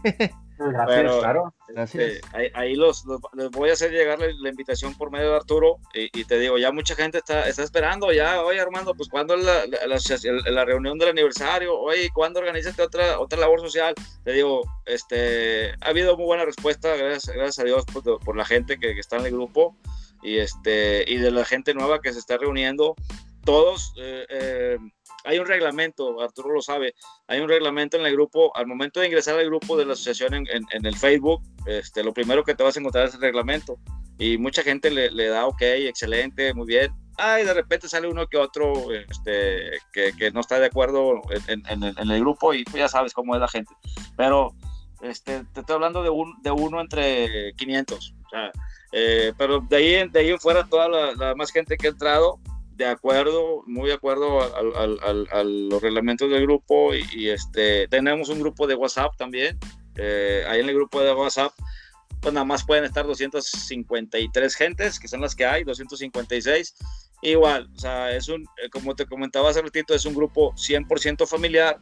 Gracias, 0.58 0.86
Pero, 0.86 1.18
claro. 1.18 1.54
Gracias. 1.68 2.02
Este, 2.02 2.36
ahí, 2.36 2.50
ahí 2.54 2.74
los, 2.76 3.04
los, 3.04 3.20
les 3.34 3.50
voy 3.50 3.68
a 3.68 3.74
hacer 3.74 3.90
llegar 3.90 4.18
la, 4.18 4.28
la 4.40 4.48
invitación 4.48 4.94
por 4.96 5.10
medio 5.10 5.30
de 5.30 5.36
Arturo 5.36 5.78
y, 5.92 6.08
y, 6.18 6.24
te 6.24 6.38
digo, 6.38 6.56
ya 6.56 6.72
mucha 6.72 6.94
gente 6.94 7.18
está, 7.18 7.46
está 7.46 7.62
esperando, 7.62 8.10
ya, 8.12 8.40
oye 8.42 8.60
Armando, 8.60 8.94
pues 8.94 9.10
cuando 9.10 9.34
es 9.34 9.44
la, 9.44 9.66
la, 9.66 10.50
la, 10.50 10.64
reunión 10.64 10.98
del 10.98 11.10
aniversario, 11.10 11.78
oye, 11.78 12.08
¿cuándo 12.14 12.40
organizaste 12.40 12.80
otra, 12.80 13.18
otra 13.18 13.38
labor 13.38 13.60
social? 13.60 13.94
Te 14.24 14.32
digo, 14.32 14.62
este, 14.86 15.72
ha 15.72 15.88
habido 15.88 16.16
muy 16.16 16.24
buena 16.24 16.46
respuesta, 16.46 16.96
gracias, 16.96 17.36
gracias 17.36 17.58
a 17.58 17.64
Dios 17.64 17.84
por, 17.84 18.20
por 18.20 18.36
la 18.36 18.44
gente 18.46 18.78
que, 18.78 18.94
que, 18.94 19.00
está 19.00 19.16
en 19.16 19.26
el 19.26 19.32
grupo 19.32 19.76
y, 20.22 20.38
este, 20.38 21.04
y 21.06 21.16
de 21.16 21.30
la 21.30 21.44
gente 21.44 21.74
nueva 21.74 22.00
que 22.00 22.12
se 22.12 22.18
está 22.18 22.36
reuniendo. 22.36 22.94
Todos, 23.44 23.92
eh, 23.96 24.26
eh, 24.28 24.78
hay 25.24 25.38
un 25.38 25.46
reglamento, 25.46 26.20
Arturo 26.20 26.52
lo 26.52 26.62
sabe, 26.62 26.94
hay 27.28 27.40
un 27.40 27.48
reglamento 27.48 27.96
en 27.96 28.04
el 28.04 28.12
grupo, 28.12 28.54
al 28.56 28.66
momento 28.66 29.00
de 29.00 29.06
ingresar 29.06 29.38
al 29.38 29.46
grupo 29.46 29.76
de 29.76 29.84
la 29.84 29.92
asociación 29.92 30.34
en, 30.34 30.46
en, 30.48 30.64
en 30.70 30.84
el 30.84 30.96
Facebook, 30.96 31.42
este, 31.66 32.02
lo 32.02 32.12
primero 32.12 32.44
que 32.44 32.54
te 32.54 32.64
vas 32.64 32.76
a 32.76 32.80
encontrar 32.80 33.06
es 33.06 33.14
el 33.14 33.20
reglamento. 33.20 33.78
Y 34.18 34.38
mucha 34.38 34.62
gente 34.62 34.90
le, 34.90 35.10
le 35.10 35.28
da, 35.28 35.46
ok, 35.46 35.60
excelente, 35.60 36.54
muy 36.54 36.66
bien. 36.66 36.92
Ay, 37.18 37.44
de 37.44 37.54
repente 37.54 37.88
sale 37.88 38.08
uno 38.08 38.26
que 38.26 38.36
otro 38.36 38.92
este, 38.92 39.70
que, 39.92 40.12
que 40.16 40.30
no 40.30 40.40
está 40.40 40.58
de 40.58 40.66
acuerdo 40.66 41.22
en, 41.48 41.62
en, 41.68 41.82
en, 41.82 42.10
el 42.10 42.20
grupo 42.20 42.52
y 42.52 42.64
pues 42.64 42.76
ya 42.76 42.88
sabes 42.88 43.12
cómo 43.12 43.34
es 43.34 43.40
la 43.40 43.48
gente. 43.48 43.72
Pero 44.16 44.54
este, 45.02 45.44
te 45.52 45.60
estoy 45.60 45.74
hablando 45.74 46.02
de, 46.02 46.10
un, 46.10 46.34
de 46.42 46.50
uno 46.50 46.80
entre 46.80 47.52
500. 47.54 48.14
O 48.26 48.28
sea, 48.30 48.52
eh, 48.98 49.34
pero 49.36 49.60
de 49.60 49.76
ahí, 49.76 50.08
de 50.08 50.20
ahí 50.20 50.30
en 50.30 50.40
fuera, 50.40 50.64
toda 50.64 50.88
la, 50.88 51.12
la 51.12 51.34
más 51.34 51.52
gente 51.52 51.76
que 51.76 51.88
ha 51.88 51.90
entrado, 51.90 52.40
de 52.76 52.86
acuerdo, 52.86 53.62
muy 53.66 53.88
de 53.88 53.94
acuerdo 53.94 54.40
a, 54.40 55.44
los 55.44 55.82
reglamentos 55.82 56.30
del 56.30 56.46
grupo 56.46 56.94
y, 56.94 57.04
y, 57.12 57.28
este, 57.28 57.88
tenemos 57.88 58.30
un 58.30 58.40
grupo 58.40 58.66
de 58.66 58.74
WhatsApp 58.74 59.14
también. 59.18 59.58
Eh, 59.96 60.46
ahí 60.48 60.60
en 60.60 60.68
el 60.70 60.74
grupo 60.74 61.02
de 61.02 61.12
WhatsApp, 61.12 61.52
pues 62.22 62.32
nada 62.32 62.46
más 62.46 62.64
pueden 62.64 62.84
estar 62.84 63.06
253 63.06 64.54
gentes, 64.54 64.98
que 64.98 65.08
son 65.08 65.20
las 65.20 65.36
que 65.36 65.44
hay, 65.44 65.62
256. 65.64 66.74
Igual, 67.20 67.68
o 67.76 67.78
sea, 67.78 68.16
es 68.16 68.28
un, 68.28 68.44
eh, 68.62 68.70
como 68.70 68.96
te 68.96 69.04
comentaba 69.04 69.50
hace 69.50 69.60
ratito, 69.60 69.94
es 69.94 70.06
un 70.06 70.14
grupo 70.14 70.54
100% 70.54 71.26
familiar, 71.26 71.80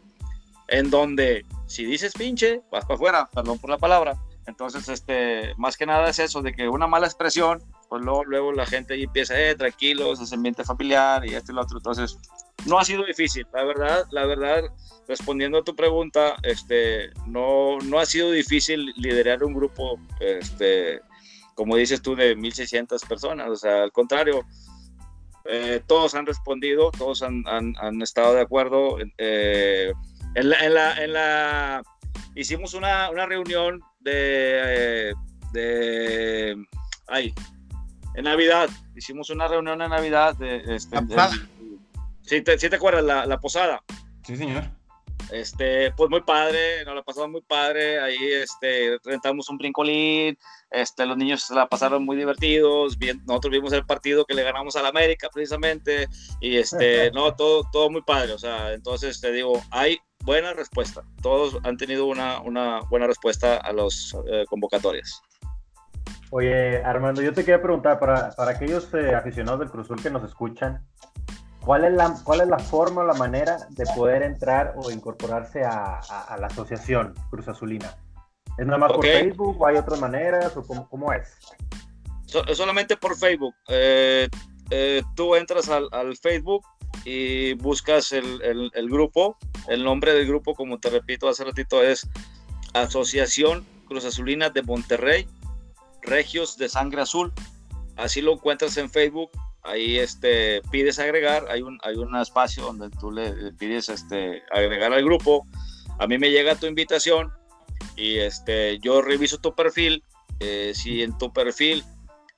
en 0.66 0.90
donde 0.90 1.46
si 1.68 1.85
dices 1.85 2.12
pinche, 2.12 2.61
vas 2.72 2.85
para 2.87 2.96
afuera, 2.96 3.31
perdón 3.33 3.61
por 3.61 3.70
la 3.70 3.79
palabra. 3.79 4.16
Entonces, 4.46 4.88
este, 4.88 5.54
más 5.57 5.76
que 5.76 5.87
nada 5.87 6.09
es 6.11 6.18
eso, 6.18 6.42
de 6.42 6.52
que 6.52 6.68
una 6.68 6.87
mala 6.87 7.07
expresión 7.07 7.62
pues 7.88 8.02
luego, 8.02 8.24
luego 8.24 8.52
la 8.52 8.66
gente 8.66 8.94
ahí 8.94 9.04
empieza, 9.04 9.40
eh, 9.40 9.54
tranquilos, 9.54 10.20
ese 10.20 10.35
ambiente 10.35 10.64
familiar 10.64 11.24
y 11.24 11.35
esto 11.35 11.52
y 11.52 11.54
lo 11.54 11.62
otro. 11.62 11.78
Entonces, 11.78 12.18
no 12.66 12.78
ha 12.78 12.85
sido 12.85 13.04
difícil, 13.04 13.46
la 13.52 13.62
verdad, 13.62 14.04
la 14.11 14.26
verdad, 14.26 14.64
respondiendo 15.07 15.59
a 15.59 15.62
tu 15.62 15.76
pregunta, 15.76 16.35
este, 16.42 17.11
no, 17.26 17.78
no 17.85 17.98
ha 18.00 18.07
sido 18.07 18.30
difícil 18.33 18.92
liderar 18.96 19.44
un 19.44 19.54
grupo, 19.54 20.00
este, 20.18 21.02
como 21.54 21.76
dices 21.76 22.02
tú, 22.02 22.16
de 22.16 22.37
1.600 22.37 23.07
personas, 23.07 23.48
o 23.48 23.57
sea, 23.57 23.85
al 23.85 23.92
contrario, 23.92 24.44
eh, 25.44 25.80
todos 25.87 26.14
han 26.14 26.26
respondido, 26.26 26.90
todos 26.90 27.22
han, 27.22 27.46
han, 27.46 27.74
han 27.78 28.00
estado 28.02 28.35
de 28.35 28.40
acuerdo. 28.40 28.96
Eh, 29.18 29.92
en, 30.35 30.48
la, 30.48 30.59
en, 30.64 30.74
la, 30.74 31.04
en, 31.04 31.12
la, 31.12 31.83
hicimos 32.35 32.74
una, 32.74 33.11
una 33.11 33.26
reunión 33.26 33.83
de, 34.05 35.11
eh, 35.11 35.14
de, 35.53 36.57
ay, 37.09 37.35
en 38.14 38.25
Navidad, 38.25 38.69
hicimos 38.95 39.31
una 39.31 39.49
reunión 39.49 39.81
en 39.83 39.90
Navidad. 39.90 40.37
De, 40.37 40.62
este, 40.75 40.97
¿sí, 42.23 42.43
te, 42.43 42.59
¿sí 42.59 42.71
te 42.71 42.77
acuerdas? 42.77 43.05
La, 43.05 43.27
la, 43.27 43.40
posada. 43.40 43.83
Sí, 44.25 44.37
señor. 44.37 44.64
Este, 45.31 45.90
pues 45.93 46.11
muy 46.11 46.21
padre, 46.21 46.85
nos 46.85 46.95
la 46.95 47.03
pasamos 47.03 47.31
muy 47.31 47.40
padre, 47.40 47.99
ahí 47.99 48.19
este, 48.43 48.99
rentamos 49.03 49.49
un 49.49 49.57
brincolín, 49.57 50.38
este, 50.71 51.07
los 51.07 51.17
niños 51.17 51.49
la 51.51 51.67
pasaron 51.67 52.05
muy 52.05 52.17
divertidos, 52.17 52.99
bien, 52.99 53.23
nosotros 53.27 53.53
vimos 53.53 53.73
el 53.73 53.87
partido 53.87 54.27
que 54.27 54.35
le 54.35 54.43
ganamos 54.43 54.77
a 54.77 54.83
la 54.83 54.90
América 54.90 55.31
precisamente, 55.33 56.09
y 56.40 56.57
este, 56.59 57.11
no, 57.12 57.35
todo, 57.35 57.62
todo 57.73 57.88
muy 57.88 58.03
padre, 58.03 58.33
o 58.33 58.38
sea, 58.38 58.75
entonces 58.75 59.19
te 59.21 59.33
digo, 59.33 59.62
hay 59.71 59.99
buena 60.24 60.52
respuesta, 60.52 61.02
todos 61.22 61.58
han 61.64 61.76
tenido 61.76 62.06
una, 62.06 62.40
una 62.40 62.80
buena 62.90 63.06
respuesta 63.06 63.58
a 63.58 63.72
las 63.72 64.16
eh, 64.26 64.44
convocatorias. 64.48 65.20
Oye, 66.30 66.82
Armando, 66.82 67.22
yo 67.22 67.32
te 67.32 67.42
quería 67.42 67.62
preguntar, 67.62 67.98
para, 67.98 68.30
para 68.30 68.52
aquellos 68.52 68.92
eh, 68.94 69.14
aficionados 69.14 69.60
del 69.60 69.70
Cruzul 69.70 70.02
que 70.02 70.10
nos 70.10 70.24
escuchan, 70.24 70.84
¿cuál 71.60 71.84
es, 71.84 71.92
la, 71.92 72.14
¿cuál 72.24 72.40
es 72.40 72.48
la 72.48 72.58
forma 72.58 73.02
o 73.02 73.06
la 73.06 73.14
manera 73.14 73.58
de 73.70 73.84
poder 73.94 74.22
entrar 74.22 74.74
o 74.76 74.90
incorporarse 74.90 75.62
a, 75.62 76.00
a, 76.00 76.24
a 76.28 76.37
la 76.38 76.48
asociación 76.48 77.14
Cruz 77.30 77.46
Azulina? 77.46 77.94
¿Es 78.56 78.66
nada 78.66 78.78
más 78.78 78.92
okay. 78.92 78.98
por 78.98 79.20
Facebook 79.20 79.60
o 79.60 79.66
hay 79.66 79.76
otras 79.76 80.00
maneras 80.00 80.56
o 80.56 80.62
cómo, 80.62 80.88
cómo 80.88 81.12
es? 81.12 81.37
So, 82.26 82.42
solamente 82.54 82.96
por 82.96 83.16
Facebook. 83.16 83.54
Eh, 83.68 84.28
eh, 84.70 85.02
tú 85.14 85.34
entras 85.34 85.68
al, 85.68 85.88
al, 85.92 86.16
Facebook 86.16 86.64
y 87.05 87.53
buscas 87.55 88.12
el, 88.12 88.71
el, 88.75 88.88
grupo. 88.88 89.37
El 89.69 89.85
nombre 89.85 90.14
del 90.14 90.27
grupo, 90.27 90.55
como 90.55 90.79
te 90.79 90.90
repito 90.90 91.29
hace 91.29 91.45
ratito, 91.45 91.83
es 91.83 92.09
Asociación 92.73 93.64
Cruz 93.87 94.05
Azulina 94.05 94.51
de 94.51 94.62
Monterrey 94.62 95.27
Regios 96.03 96.57
de 96.57 96.69
Sangre 96.69 97.03
Azul. 97.03 97.33
Así 97.97 98.23
lo 98.23 98.33
encuentras 98.33 98.77
en 98.77 98.90
Facebook. 98.90 99.31
Ahí 99.62 99.99
este, 99.99 100.62
pides 100.71 100.99
agregar. 100.99 101.47
Hay 101.51 101.62
un, 101.62 101.79
hay 101.83 101.97
un 101.97 102.14
espacio 102.17 102.64
donde 102.64 102.90
tú 102.90 103.11
le 103.11 103.53
pides 103.53 103.88
este, 103.88 104.43
agregar 104.51 104.93
al 104.93 105.05
grupo. 105.05 105.47
A 105.99 106.07
mí 106.07 106.19
me 106.19 106.31
llega 106.31 106.57
tu 106.57 106.67
invitación 106.67 107.33
y 107.97 108.19
este, 108.19 108.79
yo 108.81 109.03
reviso 109.03 109.38
tu 109.38 109.55
perfil. 109.55 110.03
Eh, 110.40 110.73
si 110.75 111.03
en 111.03 111.17
tu 111.17 111.33
perfil 111.33 111.85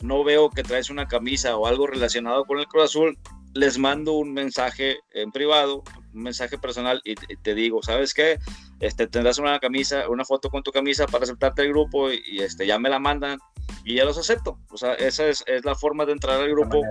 no 0.01 0.23
veo 0.23 0.51
que 0.51 0.63
traes 0.63 0.91
una 0.91 1.09
camisa 1.09 1.57
o 1.57 1.67
algo 1.67 1.87
relacionado 1.87 2.45
con 2.45 2.59
el 2.59 2.67
Cruz 2.67 2.85
Azul, 2.85 3.19
les 3.57 3.79
mando 3.79 4.13
un 4.13 4.33
mensaje 4.33 4.99
en 5.13 5.33
privado, 5.33 5.83
un 6.15 6.23
mensaje 6.23 6.59
personal 6.59 7.01
y 7.05 7.15
te 7.15 7.55
digo, 7.55 7.83
¿sabes 7.83 8.15
qué? 8.15 8.39
Este, 8.81 9.07
tendrás 9.07 9.39
una 9.39 9.59
camisa, 9.59 10.09
una 10.09 10.25
foto 10.25 10.51
con 10.51 10.63
tu 10.63 10.71
camisa 10.71 11.07
para 11.07 11.25
aceptarte 11.25 11.63
el 11.63 11.71
grupo 11.71 12.13
y, 12.13 12.23
y 12.27 12.41
este, 12.41 12.67
ya 12.67 12.79
me 12.79 12.91
la 12.91 12.99
mandan 12.99 13.39
y 13.85 13.97
ya 13.97 14.05
los 14.05 14.19
acepto. 14.19 14.59
O 14.71 14.77
sea, 14.77 14.95
esa 14.95 15.27
es, 15.27 15.43
es 15.47 15.65
la 15.65 15.75
forma 15.75 16.05
de 16.05 16.13
entrar 16.13 16.41
al 16.41 16.51
grupo 16.51 16.83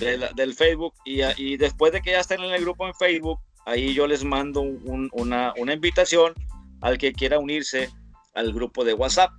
de 0.00 0.16
la, 0.16 0.28
del 0.32 0.54
Facebook 0.54 0.94
y, 1.04 1.20
y, 1.36 1.56
después 1.56 1.92
de 1.92 2.00
que 2.00 2.12
ya 2.12 2.20
estén 2.20 2.40
en 2.40 2.54
el 2.54 2.62
grupo 2.62 2.86
en 2.86 2.94
Facebook, 2.94 3.38
ahí 3.66 3.92
yo 3.92 4.06
les 4.06 4.24
mando 4.24 4.62
un, 4.62 5.10
una, 5.12 5.52
una, 5.58 5.74
invitación 5.74 6.32
al 6.80 6.96
que 6.96 7.12
quiera 7.12 7.38
unirse 7.38 7.90
al 8.34 8.52
grupo 8.52 8.84
de 8.84 8.94
WhatsApp, 8.94 9.30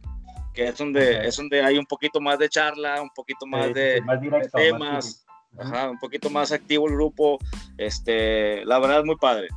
que 0.53 0.67
es 0.67 0.77
donde, 0.77 1.15
okay. 1.15 1.27
es 1.27 1.35
donde 1.37 1.63
hay 1.63 1.77
un 1.77 1.85
poquito 1.85 2.21
más 2.21 2.37
de 2.37 2.47
charla, 2.47 3.01
un 3.01 3.09
poquito 3.09 3.47
más, 3.47 3.67
sí, 3.67 3.73
de, 3.73 4.01
más 4.01 4.21
directo, 4.21 4.57
de, 4.57 4.63
temas. 4.65 5.25
Ajá, 5.57 5.89
un 5.89 5.99
poquito 5.99 6.29
más 6.29 6.51
activo 6.51 6.87
el 6.87 6.95
grupo. 6.95 7.37
Este, 7.77 8.65
la 8.65 8.79
verdad 8.79 8.99
es 8.99 9.05
muy 9.05 9.17
padre. 9.17 9.47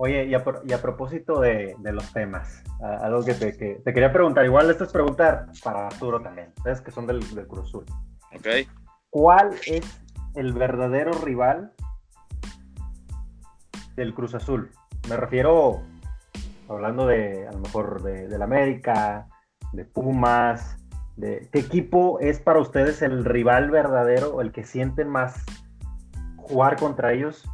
Oye, 0.00 0.26
y 0.26 0.34
a, 0.34 0.80
propósito 0.80 1.40
de, 1.40 1.74
los 1.82 2.12
temas, 2.12 2.62
algo 2.80 3.24
que 3.24 3.34
te, 3.34 3.52
te, 3.52 3.92
quería 3.92 4.12
preguntar, 4.12 4.44
igual 4.44 4.70
esto 4.70 4.84
es 4.84 4.92
preguntar 4.92 5.46
para 5.64 5.88
Arturo 5.88 6.22
también, 6.22 6.52
ustedes 6.58 6.80
que 6.80 6.92
son 6.92 7.08
del, 7.08 7.18
del 7.34 7.48
Cruz 7.48 7.66
Azul. 7.68 7.84
Ok. 8.32 8.46
¿Cuál 9.10 9.56
es 9.66 10.00
el 10.36 10.52
verdadero 10.52 11.10
rival 11.10 11.72
del 13.96 14.14
Cruz 14.14 14.36
Azul? 14.36 14.70
Me 15.08 15.16
refiero, 15.16 15.82
hablando 16.68 17.04
de, 17.04 17.48
a 17.48 17.52
lo 17.52 17.58
mejor, 17.58 18.02
de, 18.02 18.28
del 18.28 18.42
América, 18.42 19.26
de 19.72 19.84
Pumas, 19.84 20.76
de 21.18 21.48
qué 21.52 21.58
equipo 21.58 22.20
es 22.20 22.38
para 22.38 22.60
ustedes 22.60 23.02
el 23.02 23.24
rival 23.24 23.70
verdadero, 23.70 24.40
el 24.40 24.52
que 24.52 24.64
sienten 24.64 25.08
más 25.08 25.44
jugar 26.36 26.76
contra 26.76 27.12
ellos 27.12 27.44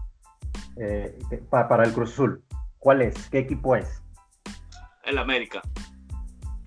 eh, 0.77 1.19
para, 1.49 1.85
el 1.85 1.93
Cruz 1.93 2.13
Azul? 2.13 2.45
¿Cuál 2.79 3.01
es? 3.01 3.31
¿Qué 3.31 3.39
equipo 3.39 3.75
es? 3.75 4.03
El 5.05 5.17
América. 5.17 5.63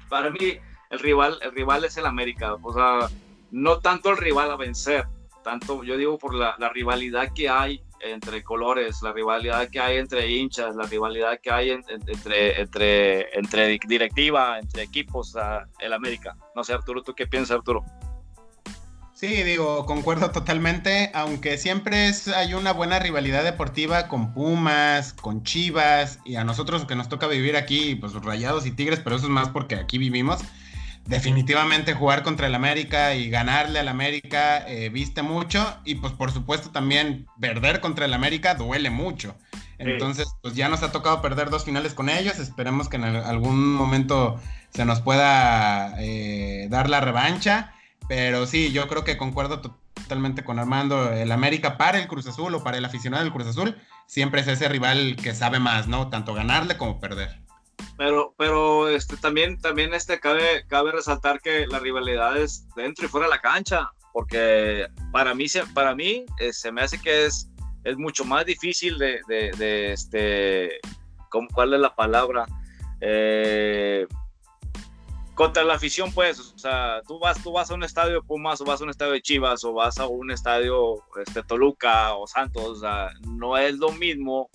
Para 0.10 0.32
mí, 0.32 0.58
el 0.90 1.00
rival, 1.00 1.38
el 1.44 1.52
rival 1.52 1.86
es 1.86 1.98
el 1.98 2.08
América. 2.08 2.56
O 2.56 2.74
sea, 2.74 3.08
no 3.52 3.80
tanto 3.80 4.10
el 4.10 4.18
rival 4.18 4.50
a 4.50 4.56
vencer, 4.56 5.06
tanto 5.44 5.84
yo 5.84 5.98
digo 5.98 6.18
por 6.18 6.34
la, 6.34 6.56
rivalidad 6.74 7.32
que 7.36 7.48
hay 7.48 7.84
entre 8.02 8.44
colores, 8.44 9.02
la 9.02 9.12
rivalidad 9.14 9.70
que 9.70 9.80
hay 9.80 9.98
entre 9.98 10.30
hinchas, 10.30 10.76
la 10.76 10.86
rivalidad 10.86 11.40
que 11.42 11.52
hay 11.52 11.72
entre, 11.72 12.62
entre, 12.62 13.38
entre 13.38 13.80
directiva, 13.88 14.60
entre 14.60 14.84
equipos, 14.84 15.36
el 15.80 15.94
América. 15.94 16.36
No 16.56 16.64
sé, 16.64 16.74
Arturo, 16.74 17.04
¿tú 17.04 17.14
qué 17.14 17.28
piensas, 17.28 17.58
Arturo? 17.58 17.84
Sí, 19.14 19.42
digo, 19.42 19.88
concuerdo 19.88 20.30
totalmente, 20.30 21.10
aunque 21.16 21.58
siempre 21.58 22.08
es, 22.08 22.28
hay 22.28 22.54
una 22.54 22.72
buena 22.72 23.00
rivalidad 23.00 23.44
deportiva 23.44 24.08
con 24.08 24.32
Pumas, 24.32 25.14
con 25.14 25.42
Chivas, 25.42 26.20
y 26.24 26.36
a 26.36 26.44
nosotros 26.44 26.86
que 26.86 26.96
nos 26.96 27.10
toca 27.10 27.26
vivir 27.26 27.58
aquí, 27.58 27.96
pues 27.96 28.14
Rayados 28.14 28.68
y 28.68 28.72
Tigres, 28.72 29.00
pero 29.04 29.16
eso 29.16 29.26
es 29.26 29.32
más 29.32 29.50
porque 29.50 29.74
aquí 29.74 29.98
vivimos. 29.98 30.42
Definitivamente 31.08 31.93
jugar 31.93 32.24
contra 32.24 32.48
el 32.48 32.56
América 32.56 33.15
y 33.15 33.30
ganarle 33.30 33.80
al 33.80 33.88
América 33.88 34.67
eh, 34.67 34.89
viste 34.89 35.22
mucho, 35.22 35.78
y 35.86 35.96
pues 35.96 36.13
por 36.13 36.32
supuesto 36.32 36.70
también 36.70 37.28
perder 37.39 37.80
contra 37.80 38.06
el 38.06 38.13
América 38.13 38.56
duele 38.56 38.89
mucho. 38.89 39.36
Entonces, 39.80 40.28
pues 40.41 40.56
ya 40.56 40.70
nos 40.70 40.84
ha 40.84 40.91
tocado 40.91 41.22
perder 41.22 41.50
dos 41.50 41.63
finales 41.63 41.93
con 41.93 42.10
ellos, 42.10 42.39
esperemos 42.39 42.89
que 42.89 42.98
en 42.98 43.06
algún 43.06 43.74
momento 43.74 44.39
se 44.72 44.86
nos 44.86 45.02
pueda 45.02 45.96
eh, 46.00 46.67
dar 46.70 46.89
la 46.89 47.00
revancha 47.00 47.74
pero 48.08 48.46
sí, 48.46 48.72
yo 48.72 48.88
creo 48.88 49.04
que 49.04 49.17
concuerdo 49.17 49.62
totalmente 49.62 50.43
con 50.43 50.60
Armando. 50.60 51.12
El 51.12 51.32
América 51.32 51.78
para 51.78 52.00
el 52.00 52.08
Cruz 52.08 52.28
Azul 52.28 52.56
o 52.56 52.63
para 52.63 52.78
el 52.78 52.86
aficionado 52.86 53.24
del 53.24 53.34
Cruz 53.34 53.48
Azul 53.48 53.76
siempre 54.06 54.41
es 54.41 54.48
ese 54.48 54.70
rival 54.70 55.17
que 55.22 55.34
sabe 55.34 55.60
más, 55.60 55.88
¿no? 55.88 56.10
Tanto 56.10 56.34
ganarle 56.34 56.78
como 56.78 57.00
perder. 57.00 57.47
Pero, 57.98 58.34
pero 58.38 58.90
este, 58.90 59.18
también, 59.18 59.60
también 59.60 59.94
este, 59.94 60.20
cabe, 60.20 60.66
cabe 60.68 60.92
resaltar 60.92 61.42
que 61.42 61.66
la 61.68 61.80
rivalidad 61.80 62.38
es 62.38 62.68
dentro 62.76 63.06
y 63.06 63.10
fuera 63.10 63.28
de 63.28 63.32
la 63.32 63.42
cancha, 63.42 63.92
porque 64.13 64.88
para 65.12 65.34
mí, 65.34 65.46
para 65.74 65.96
mí 65.96 66.26
eh, 66.40 66.54
se 66.54 66.72
me 66.72 66.82
hace 66.82 67.00
que 67.00 67.26
es, 67.26 67.50
es 67.84 67.98
mucho 67.98 68.24
más 68.26 68.46
difícil 68.46 68.98
de, 68.98 69.20
de, 69.28 69.52
de 69.58 69.94
este, 69.94 70.80
¿cuál 71.54 71.74
es 71.74 71.80
la 71.80 71.96
palabra? 71.96 72.46
Eh, 73.02 74.08
contra 75.38 75.63
la 75.63 75.76
afición, 75.76 76.12
pues, 76.12 76.40
o 76.40 76.58
sea, 76.58 77.02
tú 77.08 77.20
vas, 77.20 77.42
tú 77.44 77.52
vas 77.52 77.70
a 77.70 77.76
un 77.76 77.84
estadio 77.84 78.16
de 78.16 78.22
Pumas 78.22 78.60
o 78.60 78.66
vas 78.66 78.82
a 78.82 78.84
un 78.84 78.90
estadio 78.90 79.13
de 79.13 79.22
Chivas 79.22 79.63
o 79.63 79.74
vas 79.74 80.00
a 80.00 80.08
un 80.08 80.32
estadio 80.32 81.04
este, 81.24 81.44
Toluca 81.44 82.16
o 82.16 82.26
Santos, 82.26 82.63
o 82.63 82.76
sea, 82.76 83.12
no 83.28 83.56
es 83.56 83.76
lo 83.78 83.92
mismo 83.92 84.50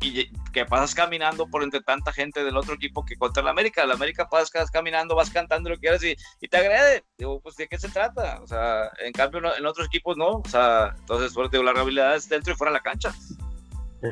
y 0.00 0.32
que 0.52 0.64
pasas 0.64 0.94
caminando 0.94 1.46
por 1.46 1.62
entre 1.62 1.80
tanta 1.82 2.12
gente 2.12 2.42
del 2.42 2.56
otro 2.56 2.74
equipo 2.74 3.04
que 3.04 3.16
contra 3.16 3.42
la 3.42 3.50
América. 3.50 3.84
La 3.84 3.94
América 3.94 4.28
pasas 4.28 4.70
caminando, 4.70 5.14
vas 5.14 5.30
cantando 5.30 5.68
lo 5.68 5.76
que 5.76 5.82
quieras 5.82 6.02
y, 6.02 6.16
y, 6.40 6.48
te 6.48 6.56
agrede. 6.56 7.04
Digo, 7.18 7.40
pues, 7.40 7.56
¿de 7.56 7.68
qué 7.68 7.78
se 7.78 7.90
trata? 7.90 8.40
O 8.42 8.46
sea, 8.46 8.90
en 9.04 9.12
cambio, 9.12 9.40
en 9.56 9.66
otros 9.66 9.86
equipos 9.86 10.16
no. 10.16 10.38
O 10.38 10.48
sea, 10.48 10.94
entonces, 10.98 11.34
digo, 11.50 11.62
la 11.62 11.72
realidad 11.72 12.16
es 12.16 12.28
dentro 12.28 12.52
y 12.52 12.56
fuera 12.56 12.72
de 12.72 12.78
la 12.78 12.82
cancha. 12.82 13.12
Sí, 13.12 14.10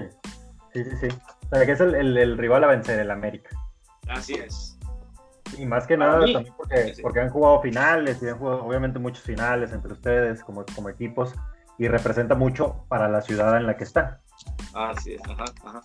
sí, 0.74 0.85
sí. 0.85 0.90
sí. 1.01 1.09
O 1.51 1.57
sea, 1.57 1.64
que 1.64 1.72
es 1.72 1.81
el, 1.81 2.16
el 2.16 2.37
rival 2.37 2.64
a 2.64 2.68
vencer, 2.68 2.98
el 3.01 3.11
América. 3.11 3.51
Así 4.09 4.35
es. 4.35 4.79
Y 5.57 5.64
más 5.64 5.87
que 5.87 5.96
nada 5.96 6.20
también 6.20 6.55
porque, 6.57 6.94
porque 7.01 7.20
han 7.20 7.31
jugado 7.31 7.62
finales 7.62 8.22
y 8.22 8.29
han 8.29 8.38
jugado 8.38 8.64
obviamente 8.64 8.98
muchos 8.98 9.22
finales 9.22 9.72
entre 9.72 9.92
ustedes 9.92 10.44
como, 10.44 10.66
como 10.74 10.90
equipos 10.90 11.35
y 11.79 11.88
representa 11.88 12.35
mucho 12.35 12.85
para 12.88 13.09
la 13.09 13.22
ciudad 13.22 13.57
en 13.57 13.66
la 13.66 13.77
que 13.77 13.85
está. 13.85 14.20
Así 14.74 15.14
es, 15.14 15.22
ajá, 15.29 15.44
ajá. 15.64 15.83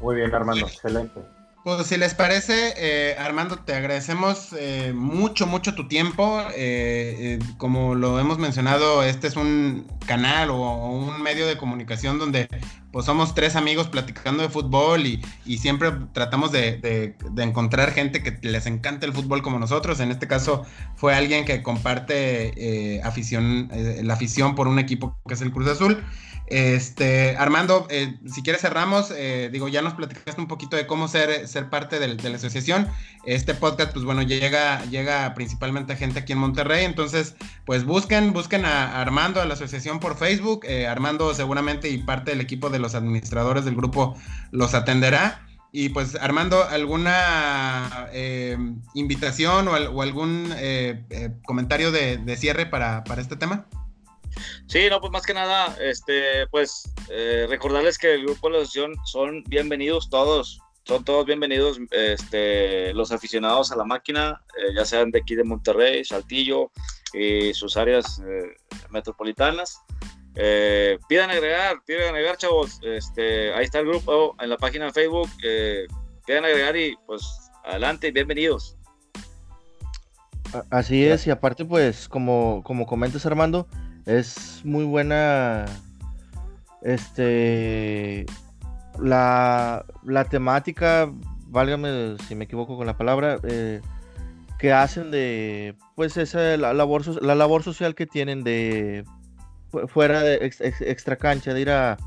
Muy 0.00 0.16
bien, 0.16 0.34
Armando, 0.34 0.66
excelente. 0.66 1.20
Pues 1.66 1.84
si 1.88 1.96
les 1.96 2.14
parece, 2.14 2.74
eh, 2.76 3.16
Armando, 3.18 3.56
te 3.56 3.74
agradecemos 3.74 4.54
eh, 4.56 4.92
mucho, 4.94 5.48
mucho 5.48 5.74
tu 5.74 5.88
tiempo. 5.88 6.40
Eh, 6.54 7.40
como 7.58 7.96
lo 7.96 8.20
hemos 8.20 8.38
mencionado, 8.38 9.02
este 9.02 9.26
es 9.26 9.34
un 9.34 9.84
canal 10.06 10.50
o, 10.50 10.56
un 10.90 11.20
medio 11.20 11.44
de 11.44 11.56
comunicación 11.56 12.20
donde 12.20 12.48
pues 12.92 13.04
somos 13.04 13.34
tres 13.34 13.56
amigos 13.56 13.88
platicando 13.88 14.44
de 14.44 14.48
fútbol 14.48 15.06
y, 15.06 15.20
siempre 15.58 15.90
tratamos 16.12 16.52
de, 16.52 17.16
encontrar 17.36 17.90
gente 17.90 18.22
que 18.22 18.38
les 18.48 18.66
encanta 18.66 19.04
el 19.04 19.12
fútbol 19.12 19.42
como 19.42 19.58
nosotros. 19.58 19.98
En 19.98 20.12
este 20.12 20.28
caso 20.28 20.64
fue 20.94 21.16
alguien 21.16 21.44
que 21.44 21.64
comparte 21.64 23.00
afición, 23.02 23.72
la 24.04 24.14
afición 24.14 24.54
por 24.54 24.68
un 24.68 24.78
equipo 24.78 25.18
que 25.26 25.34
es 25.34 25.40
el 25.40 25.50
Cruz 25.50 25.66
Azul. 25.66 26.04
Este, 26.46 27.36
Armando, 27.36 27.88
eh, 27.90 28.18
si 28.32 28.42
quieres 28.42 28.62
cerramos, 28.62 29.10
eh, 29.10 29.50
digo, 29.52 29.66
ya 29.68 29.82
nos 29.82 29.94
platicaste 29.94 30.40
un 30.40 30.46
poquito 30.46 30.76
de 30.76 30.86
cómo 30.86 31.08
ser, 31.08 31.48
ser 31.48 31.70
parte 31.70 31.98
de 31.98 32.08
la 32.08 32.36
asociación. 32.36 32.86
Este 33.24 33.54
podcast, 33.54 33.92
pues 33.92 34.04
bueno, 34.04 34.22
llega, 34.22 34.84
llega 34.84 35.34
principalmente 35.34 35.94
a 35.94 35.96
gente 35.96 36.20
aquí 36.20 36.32
en 36.32 36.38
Monterrey, 36.38 36.84
entonces, 36.84 37.34
pues 37.64 37.84
busquen, 37.84 38.32
busquen 38.32 38.64
a, 38.64 39.00
Armando, 39.00 39.40
a 39.40 39.44
la 39.44 39.54
asociación 39.54 39.98
por 39.98 40.16
Facebook. 40.16 40.64
Eh, 40.64 40.86
Armando 40.86 41.34
seguramente 41.34 41.88
y 41.90 41.98
parte 41.98 42.30
del 42.30 42.40
equipo 42.40 42.70
de 42.70 42.78
los 42.78 42.94
administradores 42.94 43.64
del 43.64 43.74
grupo 43.74 44.16
los 44.52 44.74
atenderá. 44.74 45.42
Y 45.72 45.88
pues 45.90 46.14
Armando, 46.14 46.64
¿alguna 46.64 48.08
invitación 48.94 49.68
o, 49.68 49.74
algún 50.00 50.54
comentario 51.44 51.90
de, 51.90 52.36
cierre 52.36 52.66
para, 52.66 53.04
para 53.04 53.20
este 53.20 53.36
tema? 53.36 53.66
Sí, 54.66 54.88
no, 54.90 55.00
pues 55.00 55.12
más 55.12 55.24
que 55.24 55.34
nada, 55.34 55.76
este, 55.80 56.46
pues 56.48 56.92
eh, 57.08 57.46
recordarles 57.48 57.98
que 57.98 58.14
el 58.14 58.24
grupo 58.24 58.48
de 58.48 58.56
la 58.56 58.62
asociación 58.62 58.94
son 59.04 59.44
bienvenidos 59.44 60.10
todos, 60.10 60.60
son 60.84 61.04
todos 61.04 61.24
bienvenidos, 61.24 61.78
este, 61.90 62.92
los 62.94 63.12
aficionados 63.12 63.72
a 63.72 63.76
la 63.76 63.84
máquina, 63.84 64.42
eh, 64.58 64.74
ya 64.76 64.84
sean 64.84 65.10
de 65.10 65.20
aquí 65.20 65.34
de 65.34 65.44
Monterrey, 65.44 66.04
Saltillo 66.04 66.70
y 67.12 67.54
sus 67.54 67.76
áreas 67.76 68.20
eh, 68.20 68.56
metropolitanas. 68.90 69.80
pidan 71.08 71.30
agregar, 71.30 71.78
pidan 71.86 72.14
agregar, 72.14 72.36
chavos. 72.36 72.78
Este, 72.82 73.54
ahí 73.54 73.64
está 73.64 73.78
el 73.78 73.86
grupo 73.86 74.36
en 74.40 74.50
la 74.50 74.58
página 74.58 74.86
de 74.86 74.92
Facebook. 74.92 75.30
pidan 76.26 76.44
agregar 76.44 76.76
y 76.76 76.96
pues 77.06 77.22
adelante, 77.64 78.10
bienvenidos. 78.10 78.76
Así 80.70 81.04
es, 81.04 81.26
y 81.26 81.30
aparte, 81.30 81.64
pues, 81.64 82.08
como, 82.08 82.62
como 82.64 82.86
comentas, 82.86 83.26
Armando, 83.26 83.66
es 84.06 84.62
muy 84.64 84.84
buena. 84.84 85.66
Este. 86.82 88.26
La, 88.98 89.84
la 90.04 90.24
temática, 90.24 91.12
válgame 91.48 92.16
si 92.26 92.34
me 92.34 92.44
equivoco 92.44 92.78
con 92.78 92.86
la 92.86 92.96
palabra, 92.96 93.38
eh, 93.42 93.82
que 94.58 94.72
hacen 94.72 95.10
de. 95.10 95.74
Pues 95.96 96.16
esa 96.16 96.56
la 96.56 96.72
labor, 96.72 97.22
la 97.22 97.34
labor 97.34 97.62
social 97.62 97.94
que 97.94 98.06
tienen 98.06 98.44
de. 98.44 99.04
Fuera 99.88 100.22
de 100.22 100.36
extra 100.80 101.16
cancha, 101.16 101.52
de 101.52 101.60
ir 101.60 101.70
a 101.70 101.98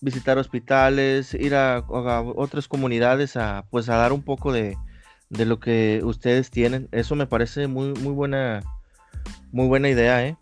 visitar 0.00 0.38
hospitales, 0.38 1.34
ir 1.34 1.54
a, 1.54 1.82
otras 1.88 2.68
comunidades 2.68 3.36
a 3.36 3.64
pues 3.70 3.88
a 3.88 3.96
dar 3.96 4.12
un 4.12 4.22
poco 4.22 4.52
de, 4.52 4.76
de, 5.30 5.46
lo 5.46 5.58
que 5.58 6.02
ustedes 6.04 6.50
tienen. 6.50 6.88
Eso 6.92 7.16
me 7.16 7.26
parece 7.26 7.66
muy 7.66 7.94
muy 7.94 8.12
buena 8.12 8.62
muy 9.50 9.66
buena 9.66 9.88
idea, 9.88 10.24
¿eh? 10.24 10.36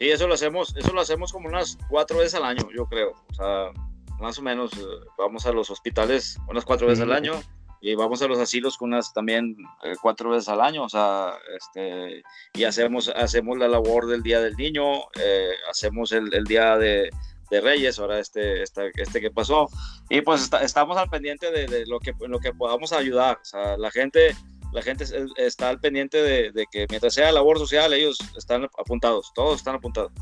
Y 0.00 0.08
eso 0.08 0.26
lo 0.26 0.32
hacemos, 0.32 0.74
eso 0.76 0.92
lo 0.94 1.02
hacemos 1.02 1.30
como 1.30 1.46
unas 1.46 1.76
cuatro 1.90 2.18
veces 2.18 2.34
al 2.34 2.44
año, 2.44 2.66
yo 2.74 2.86
creo. 2.86 3.12
O 3.30 3.34
sea, 3.34 3.70
más 4.18 4.38
o 4.38 4.42
menos 4.42 4.72
eh, 4.72 4.84
vamos 5.18 5.44
a 5.44 5.52
los 5.52 5.70
hospitales 5.70 6.38
unas 6.48 6.64
cuatro 6.64 6.86
veces 6.86 7.04
al 7.04 7.12
año 7.12 7.34
y 7.82 7.94
vamos 7.94 8.22
a 8.22 8.26
los 8.26 8.38
asilos 8.38 8.78
con 8.78 8.94
unas 8.94 9.12
también 9.12 9.56
eh, 9.82 9.92
cuatro 10.00 10.30
veces 10.30 10.48
al 10.48 10.62
año. 10.62 10.84
O 10.84 10.88
sea, 10.88 11.34
este, 11.54 12.22
y 12.54 12.64
hacemos, 12.64 13.10
hacemos 13.10 13.58
la 13.58 13.68
labor 13.68 14.06
del 14.06 14.22
Día 14.22 14.40
del 14.40 14.56
Niño, 14.56 15.02
eh, 15.22 15.50
hacemos 15.68 16.12
el, 16.12 16.32
el 16.32 16.44
Día 16.44 16.78
de, 16.78 17.10
de, 17.50 17.60
Reyes, 17.60 17.98
ahora 17.98 18.20
este, 18.20 18.62
este, 18.62 18.92
este 18.94 19.20
que 19.20 19.30
pasó. 19.30 19.68
Y 20.08 20.22
pues 20.22 20.48
estamos 20.62 20.96
al 20.96 21.10
pendiente 21.10 21.50
de, 21.50 21.66
de, 21.66 21.84
lo, 21.86 22.00
que, 22.00 22.14
lo 22.26 22.38
que 22.38 22.54
podamos 22.54 22.94
ayudar. 22.94 23.38
O 23.42 23.44
sea, 23.44 23.76
la 23.76 23.90
gente 23.90 24.34
la 24.72 24.82
gente 24.82 25.04
está 25.36 25.68
al 25.68 25.80
pendiente 25.80 26.18
de, 26.18 26.66
que 26.70 26.86
mientras 26.88 27.14
sea 27.14 27.32
labor 27.32 27.58
social, 27.58 27.92
ellos 27.92 28.18
están 28.36 28.64
apuntados, 28.78 29.32
todos 29.34 29.58
están 29.58 29.76
apuntados. 29.76 30.12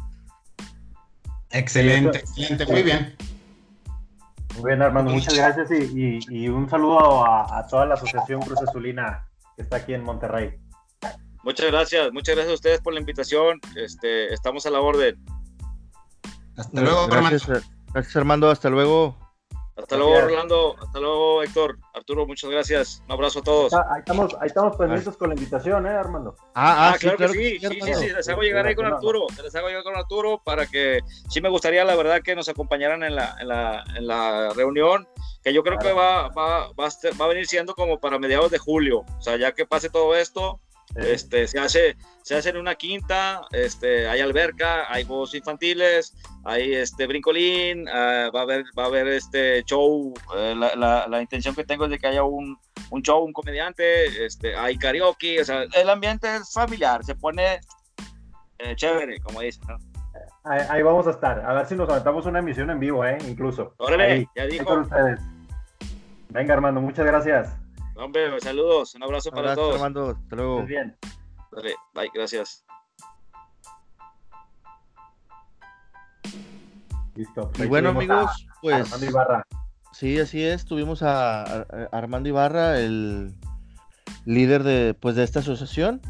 Excelente, 1.50 2.18
excelente, 2.18 2.66
muy 2.66 2.82
bien. 2.82 3.16
Muy 4.56 4.70
bien, 4.70 4.82
Armando, 4.82 5.12
muchas 5.12 5.34
gracias 5.34 5.70
y, 5.70 6.48
un 6.48 6.68
saludo 6.68 7.24
a, 7.24 7.66
toda 7.68 7.86
la 7.86 7.94
Asociación 7.94 8.40
Cruz 8.40 8.60
Azulina 8.66 9.26
que 9.56 9.62
está 9.62 9.76
aquí 9.76 9.94
en 9.94 10.02
Monterrey. 10.02 10.58
Muchas 11.44 11.66
gracias, 11.66 12.12
muchas 12.12 12.34
gracias 12.34 12.52
a 12.52 12.54
ustedes 12.54 12.80
por 12.80 12.92
la 12.92 13.00
invitación. 13.00 13.60
Este, 13.76 14.32
estamos 14.32 14.66
a 14.66 14.70
la 14.70 14.80
orden. 14.80 15.16
Hasta 16.56 16.80
luego, 16.80 17.04
Armando. 17.04 17.38
Gracias, 17.92 18.16
Armando. 18.16 18.50
Hasta 18.50 18.68
luego. 18.68 19.16
Hasta 19.78 19.96
luego, 19.96 20.14
Orlando. 20.14 20.76
Hasta 20.80 20.98
luego, 20.98 21.42
Héctor. 21.42 21.78
Arturo, 21.94 22.26
muchas 22.26 22.50
gracias. 22.50 23.02
Un 23.06 23.12
abrazo 23.12 23.38
a 23.38 23.42
todos. 23.42 23.72
Ahí 23.72 24.00
estamos, 24.00 24.36
ahí 24.40 24.48
estamos 24.48 24.76
pendientes 24.76 25.16
con 25.16 25.28
la 25.28 25.34
invitación, 25.36 25.86
¿eh, 25.86 25.90
Armando? 25.90 26.34
Ah, 26.54 26.88
ah, 26.88 26.92
ah 26.92 26.98
claro, 26.98 27.16
que 27.18 27.28
sí. 27.28 27.58
Sí, 27.60 27.80
sí, 27.80 27.94
sí, 27.94 28.08
Les 28.10 28.28
hago 28.28 28.42
llegar 28.42 28.66
ahí 28.66 28.74
con 28.74 28.86
Arturo. 28.86 29.26
Les 29.42 29.54
hago 29.54 29.68
llegar 29.68 29.84
con 29.84 29.96
Arturo 29.96 30.42
para 30.44 30.66
que 30.66 31.00
sí 31.28 31.40
me 31.40 31.48
gustaría, 31.48 31.84
la 31.84 31.94
verdad, 31.94 32.22
que 32.22 32.34
nos 32.34 32.48
acompañaran 32.48 33.04
en 33.04 33.14
la, 33.14 33.36
en 33.40 33.48
la, 33.48 33.84
en 33.96 34.06
la 34.06 34.50
reunión, 34.54 35.08
que 35.42 35.52
yo 35.52 35.62
creo 35.62 35.78
que 35.78 35.92
va, 35.92 36.28
va, 36.28 36.68
va, 36.68 36.88
va 37.20 37.24
a 37.24 37.28
venir 37.28 37.46
siendo 37.46 37.74
como 37.74 38.00
para 38.00 38.18
mediados 38.18 38.50
de 38.50 38.58
julio. 38.58 39.04
O 39.18 39.22
sea, 39.22 39.36
ya 39.36 39.52
que 39.52 39.64
pase 39.64 39.90
todo 39.90 40.16
esto, 40.16 40.60
este, 40.94 41.46
se 41.46 41.58
hace, 41.58 41.96
se 42.22 42.36
hace 42.36 42.50
en 42.50 42.56
una 42.56 42.74
quinta, 42.74 43.42
este, 43.52 44.08
hay 44.08 44.20
alberca, 44.20 44.92
hay 44.92 45.04
juegos 45.04 45.34
infantiles, 45.34 46.14
hay 46.44 46.74
este 46.74 47.06
brincolín, 47.06 47.88
ah, 47.88 48.30
va 48.34 48.40
a 48.40 48.42
haber, 48.42 48.64
va 48.78 48.84
a 48.84 48.86
haber 48.86 49.08
este 49.08 49.62
show. 49.64 50.14
Eh, 50.36 50.54
la, 50.56 51.06
la, 51.08 51.20
intención 51.20 51.54
que 51.54 51.64
tengo 51.64 51.84
es 51.84 51.90
de 51.90 51.98
que 51.98 52.06
haya 52.06 52.22
un, 52.24 52.58
un, 52.90 53.02
show, 53.02 53.22
un 53.22 53.32
comediante, 53.32 54.24
este, 54.24 54.56
hay 54.56 54.76
karaoke, 54.78 55.40
o 55.40 55.44
sea, 55.44 55.64
el 55.74 55.90
ambiente 55.90 56.36
es 56.36 56.52
familiar, 56.52 57.04
se 57.04 57.14
pone 57.14 57.60
eh, 58.58 58.74
chévere, 58.76 59.20
como 59.20 59.40
dicen, 59.40 59.62
Ahí, 60.44 60.82
vamos 60.82 61.06
a 61.06 61.10
estar, 61.10 61.44
a 61.44 61.52
ver 61.52 61.66
si 61.66 61.74
nos 61.74 61.90
aventamos 61.90 62.24
una 62.24 62.38
emisión 62.38 62.70
en 62.70 62.80
vivo, 62.80 63.04
¿eh? 63.04 63.18
Incluso. 63.28 63.74
Órale, 63.76 64.26
ya 64.34 64.46
dijo. 64.46 64.86
Venga, 66.30 66.54
Armando, 66.54 66.80
muchas 66.80 67.04
gracias. 67.04 67.54
Hombre, 67.98 68.40
saludos, 68.40 68.94
un 68.94 69.02
abrazo, 69.02 69.32
para 69.32 69.56
todos. 69.56 69.74
Armando, 69.74 70.10
hasta 70.10 70.36
luego. 70.36 70.58
Muy 70.58 70.68
bien. 70.68 70.96
Dale, 71.50 71.74
bye, 71.94 72.08
gracias. 72.14 72.64
Listo. 77.16 77.50
Y 77.58 77.66
bueno, 77.66 77.88
amigos, 77.88 78.46
pues. 78.62 78.86
Armando 78.86 79.06
Ibarra. 79.06 79.42
Sí, 79.92 80.16
así 80.20 80.44
es. 80.44 80.64
Tuvimos 80.64 81.02
a, 81.02 81.62
Armando 81.90 82.28
Ibarra, 82.28 82.78
el 82.78 83.34
líder 84.24 84.62
de, 84.62 84.94
pues, 84.94 85.16
de 85.16 85.24
esta 85.24 85.40
asociación. 85.40 86.00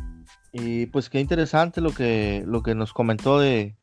Y 0.52 0.86
pues 0.86 1.08
qué 1.08 1.20
interesante 1.20 1.80
lo 1.80 1.92
que, 1.92 2.42
lo 2.46 2.62
que 2.62 2.74
nos 2.74 2.92
comentó 2.92 3.38
de, 3.38 3.76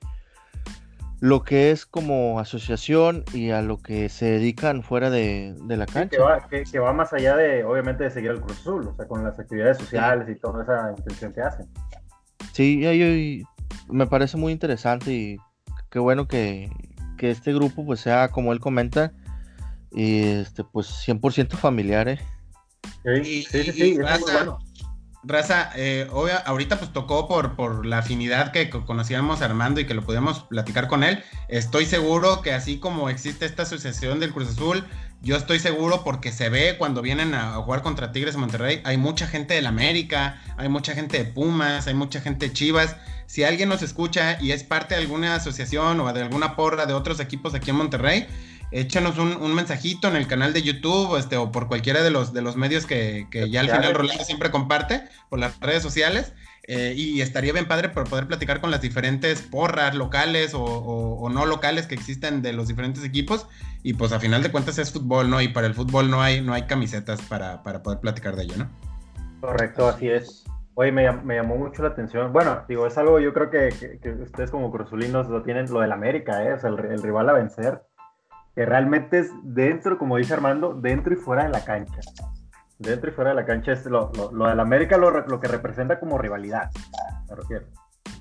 lo 1.26 1.41
que 1.41 1.71
es 1.71 1.88
como 1.88 2.39
asociación 2.39 3.23
y 3.34 3.49
a 3.49 3.63
lo 3.63 3.80
que 3.80 4.09
se 4.09 4.26
dedican 4.26 4.84
fuera 4.84 5.09
de, 5.09 5.55
la 5.67 5.88
cancha. 5.88 6.19
que, 6.71 6.78
va, 6.78 6.93
más 6.93 7.13
allá 7.13 7.36
de, 7.36 7.63
obviamente, 7.63 8.03
de 8.03 8.11
seguir 8.11 8.30
al 8.30 8.41
Cruz 8.41 8.59
Azul, 8.59 8.89
o 8.89 8.95
sea, 8.95 9.07
con 9.07 9.23
las 9.23 9.39
actividades 9.39 9.80
sociales 9.80 10.30
y 10.30 10.39
toda 10.39 10.61
esa 10.61 10.93
intención 10.95 11.34
que 11.34 11.41
hacen. 11.41 11.67
Sí, 12.53 13.43
me 13.89 14.05
parece 14.05 14.38
muy 14.38 14.53
interesante 14.53 15.11
y 15.11 15.38
qué 15.89 15.97
bueno 15.97 16.28
que, 16.28 16.69
este 17.17 17.55
grupo 17.55 17.84
pues 17.84 18.01
sea, 18.01 18.28
como 18.28 18.53
él 18.53 18.59
comenta, 18.59 19.11
y 19.91 20.21
este 20.26 20.63
pues 20.63 20.86
100% 21.07 21.53
familiar, 21.53 22.07
¿eh? 22.07 22.19
Sí, 23.03 23.41
sí, 23.41 23.71
sí, 23.71 23.91
es 23.93 23.97
muy 23.97 24.32
bueno. 24.32 24.59
Raza, 25.28 25.71
eh, 25.76 26.07
ahorita 26.45 26.78
pues 26.78 26.93
tocó 26.93 27.28
por, 27.28 27.55
por 27.55 27.86
la 27.86 27.99
afinidad 27.99 28.51
que 28.51 28.69
conocíamos 28.69 29.41
a 29.41 29.45
Armando 29.45 29.80
y 29.80 29.86
que 29.86 29.93
lo 29.93 30.03
podíamos 30.03 30.43
platicar 30.43 30.88
con 30.88 31.03
él. 31.03 31.23
Estoy 31.47 31.86
seguro 31.86 32.41
que 32.41 32.53
así 32.53 32.80
como 32.80 33.09
existe 33.09 33.45
esta 33.45 33.63
asociación 33.63 34.19
del 34.19 34.34
Cruz 34.34 34.49
Azul, 34.49 34.86
yo 35.21 35.36
estoy 35.36 35.57
seguro 35.57 36.03
porque 36.03 36.32
se 36.32 36.49
ve 36.49 36.76
cuando 36.78 37.01
vienen 37.01 37.34
a, 37.34 37.53
jugar 37.53 37.82
contra 37.82 38.11
Tigres 38.11 38.38
Monterrey, 38.38 38.82
hay 38.84 38.97
mucha 38.97 39.26
gente 39.26 39.55
del 39.55 39.65
América, 39.65 40.39
hay 40.57 40.69
mucha 40.69 40.93
gente 40.93 41.17
de 41.17 41.26
Pumas, 41.26 41.88
hay 41.88 41.95
mucha 41.95 42.21
gente 42.21 42.47
de 42.47 42.53
Chivas. 42.53 42.95
Si 43.26 43.43
alguien 43.43 43.69
nos 43.69 43.82
escucha 43.82 44.38
y 44.39 44.51
es 44.51 44.63
parte 44.63 44.93
de 44.93 45.01
alguna 45.01 45.34
asociación 45.34 45.99
o 45.99 46.13
de 46.13 46.21
alguna 46.21 46.55
porra 46.55 46.86
de 46.86 46.93
otros 46.93 47.19
equipos 47.19 47.55
aquí 47.55 47.71
en 47.71 47.78
Monterrey, 47.78 48.28
échanos 48.72 49.18
un, 49.18 49.55
mensajito 49.55 50.07
en 50.07 50.16
el 50.16 50.28
canal 50.28 50.53
de 50.53 50.61
YouTube 50.61 51.18
este, 51.18 51.38
o 51.38 51.51
por 51.51 51.68
cualquiera 51.68 52.03
de 52.03 52.11
los, 52.11 52.34
de 52.34 52.41
los 52.41 52.55
medios 52.55 52.86
que, 52.86 53.28
ya 53.49 53.61
al 53.61 53.70
final 53.70 53.93
Rolando 53.93 54.24
siempre 54.24 54.51
comparte 54.51 55.03
por 55.30 55.39
las 55.39 55.59
redes 55.59 55.84
sociales. 55.84 56.34
Eh, 56.68 56.95
y 56.97 57.22
estaría 57.22 57.53
bien 57.53 57.68
padre 57.68 57.89
por 57.89 58.09
poder 58.09 58.26
platicar 58.26 58.59
con 58.59 58.72
las 58.72 58.82
diferentes 58.82 59.43
porras 59.43 59.93
locales 59.93 60.53
o, 60.55 61.30
no 61.32 61.45
locales 61.45 61.86
que 61.86 61.93
existen 61.93 62.41
de 62.41 62.53
los 62.53 62.68
diferentes 62.68 63.03
equipos. 63.03 63.47
Y 63.84 63.93
pues 63.93 64.11
a 64.11 64.20
final 64.20 64.41
de 64.41 64.51
cuentas 64.51 64.80
es 64.80 64.91
fútbol, 64.91 65.30
¿no? 65.30 65.41
Y 65.41 65.49
para 65.49 65.68
el 65.68 65.76
fútbol 65.76 66.09
no 66.09 66.24
hay, 66.24 66.41
no 66.41 66.53
hay 66.53 66.63
camisetas 66.63 67.22
para, 67.22 67.61
poder 67.61 67.99
platicar 67.99 68.36
de 68.36 68.43
ello, 68.43 68.55
¿no? 68.57 68.70
Correcto, 69.41 69.88
así 69.88 70.09
es. 70.09 70.43
Oye, 70.74 70.91
me, 70.91 71.03
llamó 71.03 71.55
mucho 71.55 71.84
la 71.84 71.89
atención. 71.89 72.34
Bueno, 72.34 72.63
digo, 72.68 72.88
es 72.88 72.97
algo 72.97 73.20
yo 73.20 73.32
creo 73.32 73.51
que, 73.51 73.70
ustedes 74.24 74.49
como 74.49 74.72
cruzulinos 74.72 75.28
lo 75.28 75.43
tienen, 75.43 75.72
lo 75.72 75.82
del 75.82 75.91
América, 75.91 76.43
¿eh? 76.43 76.53
O 76.53 76.59
sea, 76.59 76.72
el 76.72 77.01
rival 77.01 77.30
a 77.30 77.34
vencer 77.34 77.84
que 78.56 78.66
realmente 78.66 79.20
es 79.20 79.32
dentro, 79.43 79.97
como 79.97 80.18
dice 80.18 80.34
Armando, 80.34 80.74
dentro 80.74 81.14
y 81.14 81.18
fuera 81.18 81.43
de 81.43 81.49
la 81.49 81.64
cancha. 81.64 81.99
Dentro 82.80 83.10
y 83.10 83.14
fuera 83.14 83.32
de 83.32 83.36
la 83.36 83.45
cancha 83.45 83.74
es 83.74 83.86
lo, 83.86 84.12
lo, 84.16 84.32
lo 84.32 84.62
América 84.62 84.97
lo, 84.97 85.12
lo, 85.12 85.39
que 85.39 85.47
representa 85.47 85.99
como 85.99 86.18
rivalidad, 86.18 86.72
me 87.30 87.36
refiero. 87.36 87.66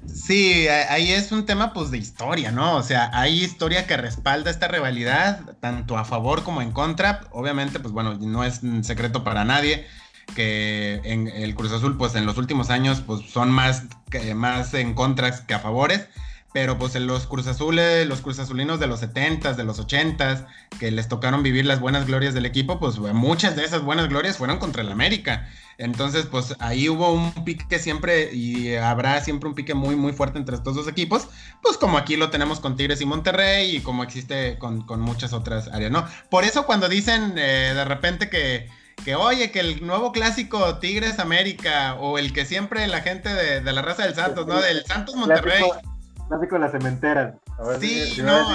Sí, 0.07 0.69
ahí 0.69 1.13
es 1.13 1.33
un 1.33 1.47
tema 1.47 1.73
pues 1.73 1.91
de 1.91 1.99
historia, 1.99 2.53
¿no? 2.53 2.77
O 2.77 2.83
sea, 2.83 3.11
hay 3.13 3.43
historia 3.43 3.87
que 3.87 3.97
respalda 3.97 4.51
esta 4.51 4.69
rivalidad, 4.69 5.57
tanto 5.61 5.97
a 5.97 6.05
favor 6.05 6.43
como 6.43 6.61
en 6.61 6.73
contra. 6.73 7.23
Obviamente, 7.31 7.81
pues 7.81 7.93
bueno, 7.93 8.15
no 8.15 8.45
es 8.45 8.63
un 8.63 8.85
secreto 8.85 9.25
para 9.25 9.45
nadie 9.45 9.87
que 10.35 11.01
en 11.05 11.29
el 11.29 11.55
Cruz 11.55 11.73
Azul, 11.73 11.97
pues 11.97 12.15
en 12.17 12.27
los 12.27 12.37
últimos 12.37 12.71
años, 12.71 13.03
pues 13.07 13.31
son 13.31 13.51
más, 13.51 13.85
más 14.35 14.75
en 14.75 14.95
contras 14.95 15.41
que 15.41 15.55
a 15.55 15.59
favores 15.59 16.09
pero 16.55 16.79
pues 16.79 16.95
en 16.95 17.09
los 17.09 17.27
Cruz 17.27 17.49
Azules, 17.49 18.07
los 18.07 18.21
Cruz 18.21 18.39
Azulinos 18.39 18.79
de 18.79 18.87
los 18.87 19.03
70s, 19.03 19.57
de 19.57 19.65
los 19.65 19.85
80s, 19.85 20.47
que 20.79 20.93
les 20.93 21.09
tocaron 21.09 21.43
vivir 21.43 21.67
las 21.67 21.81
buenas 21.81 22.07
glorias 22.07 22.33
del 22.33 22.47
equipo, 22.47 22.79
pues 22.79 22.97
muchas 22.97 23.57
de 23.57 23.65
esas 23.65 23.83
buenas 23.83 24.09
glorias 24.09 24.37
fueron 24.37 24.59
contra 24.61 24.83
el 24.83 24.93
América. 24.93 25.51
Entonces, 25.79 26.27
pues 26.27 26.55
ahí 26.61 26.89
hubo 26.89 27.13
un 27.13 27.33
pique 27.45 27.81
siempre 27.81 28.33
y 28.33 28.77
habrá 28.77 29.21
siempre 29.21 29.49
un 29.49 29.57
pique 29.57 29.75
muy, 29.75 29.97
muy 29.97 30.13
fuerte 30.13 30.39
entre 30.39 30.55
estos 30.55 30.77
dos 30.77 30.87
equipos, 30.87 31.27
pues 31.61 31.77
como 31.77 31.99
aquí 31.99 32.15
lo 32.17 32.31
tenemos 32.31 32.61
con 32.61 32.77
Tigres 32.77 33.01
y 33.01 33.05
Monterrey 33.05 33.75
y 33.75 33.81
como 33.81 34.05
existe 34.05 34.57
con, 34.59 34.85
muchas 35.01 35.33
otras 35.33 35.67
áreas, 35.67 35.91
¿no? 35.91 36.07
Por 36.31 36.45
eso 36.45 36.67
cuando 36.67 36.89
dicen 36.89 37.35
eh, 37.37 37.73
de 37.75 37.85
repente 37.85 38.31
que, 38.31 38.69
que, 39.05 39.17
oye, 39.17 39.51
que 39.51 39.59
el 39.59 39.85
nuevo 39.85 40.13
clásico 40.13 40.79
Tigres 40.79 41.19
América 41.19 41.95
o 41.95 42.17
el 42.17 42.33
que 42.33 42.45
siempre 42.45 42.87
la 42.87 43.01
gente 43.01 43.35
de, 43.35 43.61
de 43.61 43.73
la 43.73 43.83
raza 43.83 44.05
del 44.05 44.15
Santos, 44.15 44.47
¿no? 44.47 44.61
Del 44.61 44.87
Santos 44.87 45.17
Monterrey. 45.17 45.59
Clásico 45.59 45.94
de 46.29 46.59
la 46.59 46.71
cementera. 46.71 47.35
sí, 47.81 48.23
no, 48.23 48.47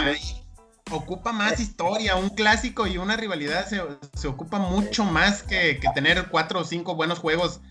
ocupa 0.92 1.32
más 1.32 1.60
historia. 1.60 2.16
Un 2.16 2.30
clásico 2.30 2.88
y 2.88 2.98
una 2.98 3.16
rivalidad 3.16 3.66
se, 3.66 4.28
ocupa 4.28 4.60
mucho 4.60 5.06
más 5.06 5.44
que, 5.44 5.80
tener 5.94 6.28
cuatro 6.30 6.62
o 6.62 6.64
cinco 6.64 6.96
buenos 6.96 7.20
juegos 7.20 7.62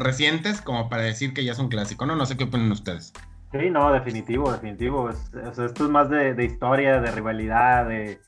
recientes 0.00 0.60
como 0.60 0.88
para 0.88 1.02
decir 1.02 1.34
que 1.34 1.44
ya 1.44 1.52
es 1.52 1.58
un 1.58 1.68
clásico, 1.68 2.06
¿no? 2.06 2.16
No 2.16 2.26
sé 2.26 2.36
qué 2.36 2.44
opinan 2.44 2.70
ustedes. 2.70 3.12
Sí, 3.52 3.70
no, 3.70 3.92
definitivo, 3.92 4.50
definitivo. 4.50 5.10
esto 5.10 5.64
es 5.64 5.80
más 5.90 6.10
de, 6.10 6.44
historia, 6.44 7.00
de 7.00 7.10
rivalidad, 7.12 7.86
de, 7.86 8.18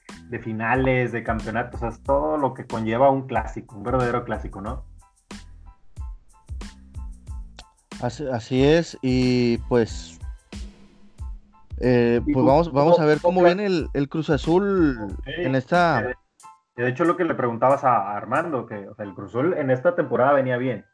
finales, 0.41 1.11
de 1.11 1.25
campeonatos. 1.25 1.77
O 1.77 1.79
sea, 1.79 1.89
es 1.89 2.03
todo 2.03 2.37
lo 2.37 2.55
que 2.55 2.67
conlleva 2.67 3.11
un 3.11 3.27
clásico, 3.27 3.77
un 3.77 3.83
verdadero 3.83 4.25
clásico, 4.25 4.61
¿no? 4.61 4.85
así 8.31 8.63
es, 8.63 8.99
y 9.01 9.57
pues 9.71 10.16
eh, 11.81 12.21
pues 12.25 12.45
vamos, 12.45 12.73
vamos 12.73 13.01
a 13.01 13.05
ver 13.05 13.19
cómo 13.21 13.43
viene 13.43 13.67
el, 13.93 14.09
Cruz 14.09 14.31
Azul 14.31 15.17
en 15.27 15.55
esta. 15.55 16.15
De 16.77 16.89
hecho, 16.89 17.05
lo 17.05 17.17
que 17.17 17.25
le 17.25 17.35
preguntabas 17.35 17.85
a 17.85 18.17
Armando, 18.17 18.67
que 18.67 18.89
el 18.99 19.15
Cruz 19.15 19.31
Azul 19.31 19.55
en 19.55 19.71
esta 19.71 19.95
temporada 19.95 20.33
venía 20.33 20.57
bien. 20.57 20.85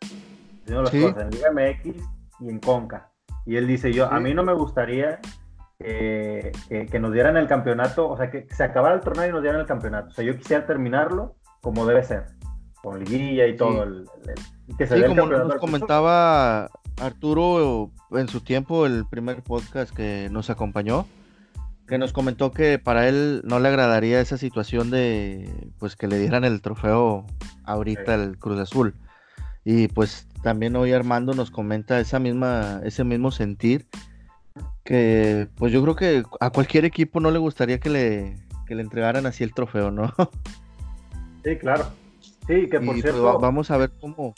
Las 0.66 0.91
cosas, 0.91 1.22
en 1.22 1.30
Liga 1.30 1.51
MX 1.51 2.03
y 2.41 2.49
en 2.49 2.59
Conca. 2.61 3.11
Y 3.45 3.57
él 3.57 3.66
dice: 3.66 3.93
Yo, 3.93 4.07
a 4.11 4.20
mí 4.20 4.33
no 4.35 4.45
me 4.45 4.53
gustaría 4.55 5.20
que, 5.78 6.99
nos 7.01 7.12
dieran 7.12 7.37
el 7.37 7.49
campeonato, 7.49 8.09
o 8.09 8.16
sea, 8.16 8.30
que 8.30 8.47
se 8.51 8.64
acabara 8.64 8.95
el 8.95 9.01
torneo 9.01 9.28
y 9.28 9.33
nos 9.33 9.43
dieran 9.43 9.61
el 9.61 9.66
campeonato. 9.66 10.09
O 10.09 10.12
sea, 10.12 10.24
yo 10.24 10.37
quisiera 10.37 10.66
terminarlo 10.66 11.37
como 11.61 11.87
debe 11.87 12.03
ser, 12.03 12.26
con 12.83 13.01
liguilla 13.01 13.47
y 13.47 13.57
todo. 13.57 13.83
El, 13.83 14.09
que 14.78 14.87
se 14.87 15.07
como 15.07 15.26
nos 15.26 15.57
comentaba 15.57 16.68
Arturo 16.99 17.90
en 18.12 18.28
su 18.28 18.40
tiempo, 18.40 18.86
el 18.86 19.05
primer 19.07 19.43
podcast 19.43 19.95
que 19.95 20.28
nos 20.30 20.51
acompañó, 20.51 21.07
que 21.86 21.99
nos 21.99 22.12
comentó 22.12 22.53
que 22.53 22.78
para 22.78 23.09
él 23.09 23.43
no 23.45 23.59
le 23.61 23.68
agradaría 23.68 24.20
esa 24.20 24.38
situación 24.38 24.90
de 24.90 25.70
pues 25.78 25.97
que 25.97 26.07
le 26.07 26.18
dieran 26.18 26.45
el 26.45 26.61
trofeo 26.62 27.26
ahorita 27.64 28.14
al 28.14 28.38
Cruz 28.38 28.59
Azul. 28.61 28.95
Y 29.64 29.88
pues 29.88 30.26
también 30.43 30.74
hoy 30.76 30.93
Armando 30.93 31.34
nos 31.34 31.51
comenta 31.51 32.01
esa 32.01 32.18
misma, 32.18 32.80
ese 32.84 33.05
mismo 33.05 33.30
sentir, 33.30 33.86
que 34.84 35.49
pues 35.57 35.72
yo 35.72 35.82
creo 35.82 35.97
que 35.97 36.22
a 36.40 36.51
cualquier 36.51 36.84
equipo 36.84 37.20
no 37.20 37.30
le 37.30 37.38
gustaría 37.38 37.78
que 37.78 37.90
le, 37.90 38.36
que 38.66 38.74
le 38.74 38.82
entregaran 38.82 39.26
así 39.26 39.45
el 39.45 39.55
trofeo, 39.55 39.90
¿no? 39.90 40.12
Sí, 41.45 41.57
claro. 41.57 41.86
Sí, 42.47 42.68
que 42.70 42.78
por 42.78 42.82
Y, 42.82 42.86
pues, 42.86 43.03
cierto... 43.03 43.24
va- 43.24 43.36
vamos 43.38 43.68
a 43.72 43.76
ver 43.76 43.90
cómo, 44.01 44.32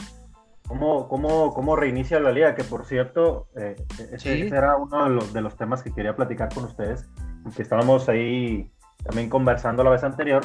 ¿Cómo, 0.69 1.09
cómo, 1.09 1.53
cómo 1.53 1.77
reinicia 1.77 2.19
la 2.21 2.33
liga? 2.33 2.55
Que 2.55 2.65
por 2.65 2.87
cierto, 2.87 3.49
eh, 3.57 3.77
ese, 4.13 4.19
Sí. 4.19 4.43
ese 4.43 4.57
era 4.57 4.77
uno 4.77 5.05
de 5.05 5.11
los, 5.11 5.33
de 5.33 5.41
los 5.43 5.57
temas 5.57 5.83
que 5.83 5.93
quería 5.93 6.17
platicar 6.17 6.49
con 6.55 6.65
ustedes, 6.65 7.07
que 7.55 7.63
estábamos 7.63 8.09
ahí 8.09 8.73
también 9.05 9.29
conversando 9.29 9.85
la 9.85 9.91
vez 9.91 10.03
anterior. 10.05 10.43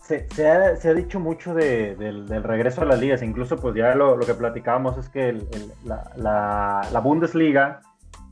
Se, 0.00 0.28
se 0.30 0.50
ha, 0.50 0.74
se 0.76 0.88
ha 0.88 0.94
dicho 0.94 1.20
mucho 1.20 1.54
de- 1.54 1.94
del, 1.94 2.26
del 2.26 2.42
regreso 2.42 2.82
a 2.82 2.84
las 2.84 2.98
ligas, 2.98 3.22
incluso 3.22 3.56
pues 3.56 3.76
ya 3.76 3.94
lo, 3.94 4.16
lo 4.16 4.26
que 4.26 4.34
platicábamos 4.34 4.98
es 4.98 5.08
que 5.08 5.28
el- 5.28 5.46
el- 5.52 5.72
la, 5.84 6.10
la- 6.16 6.88
la 6.92 7.00
Bundesliga 7.00 7.80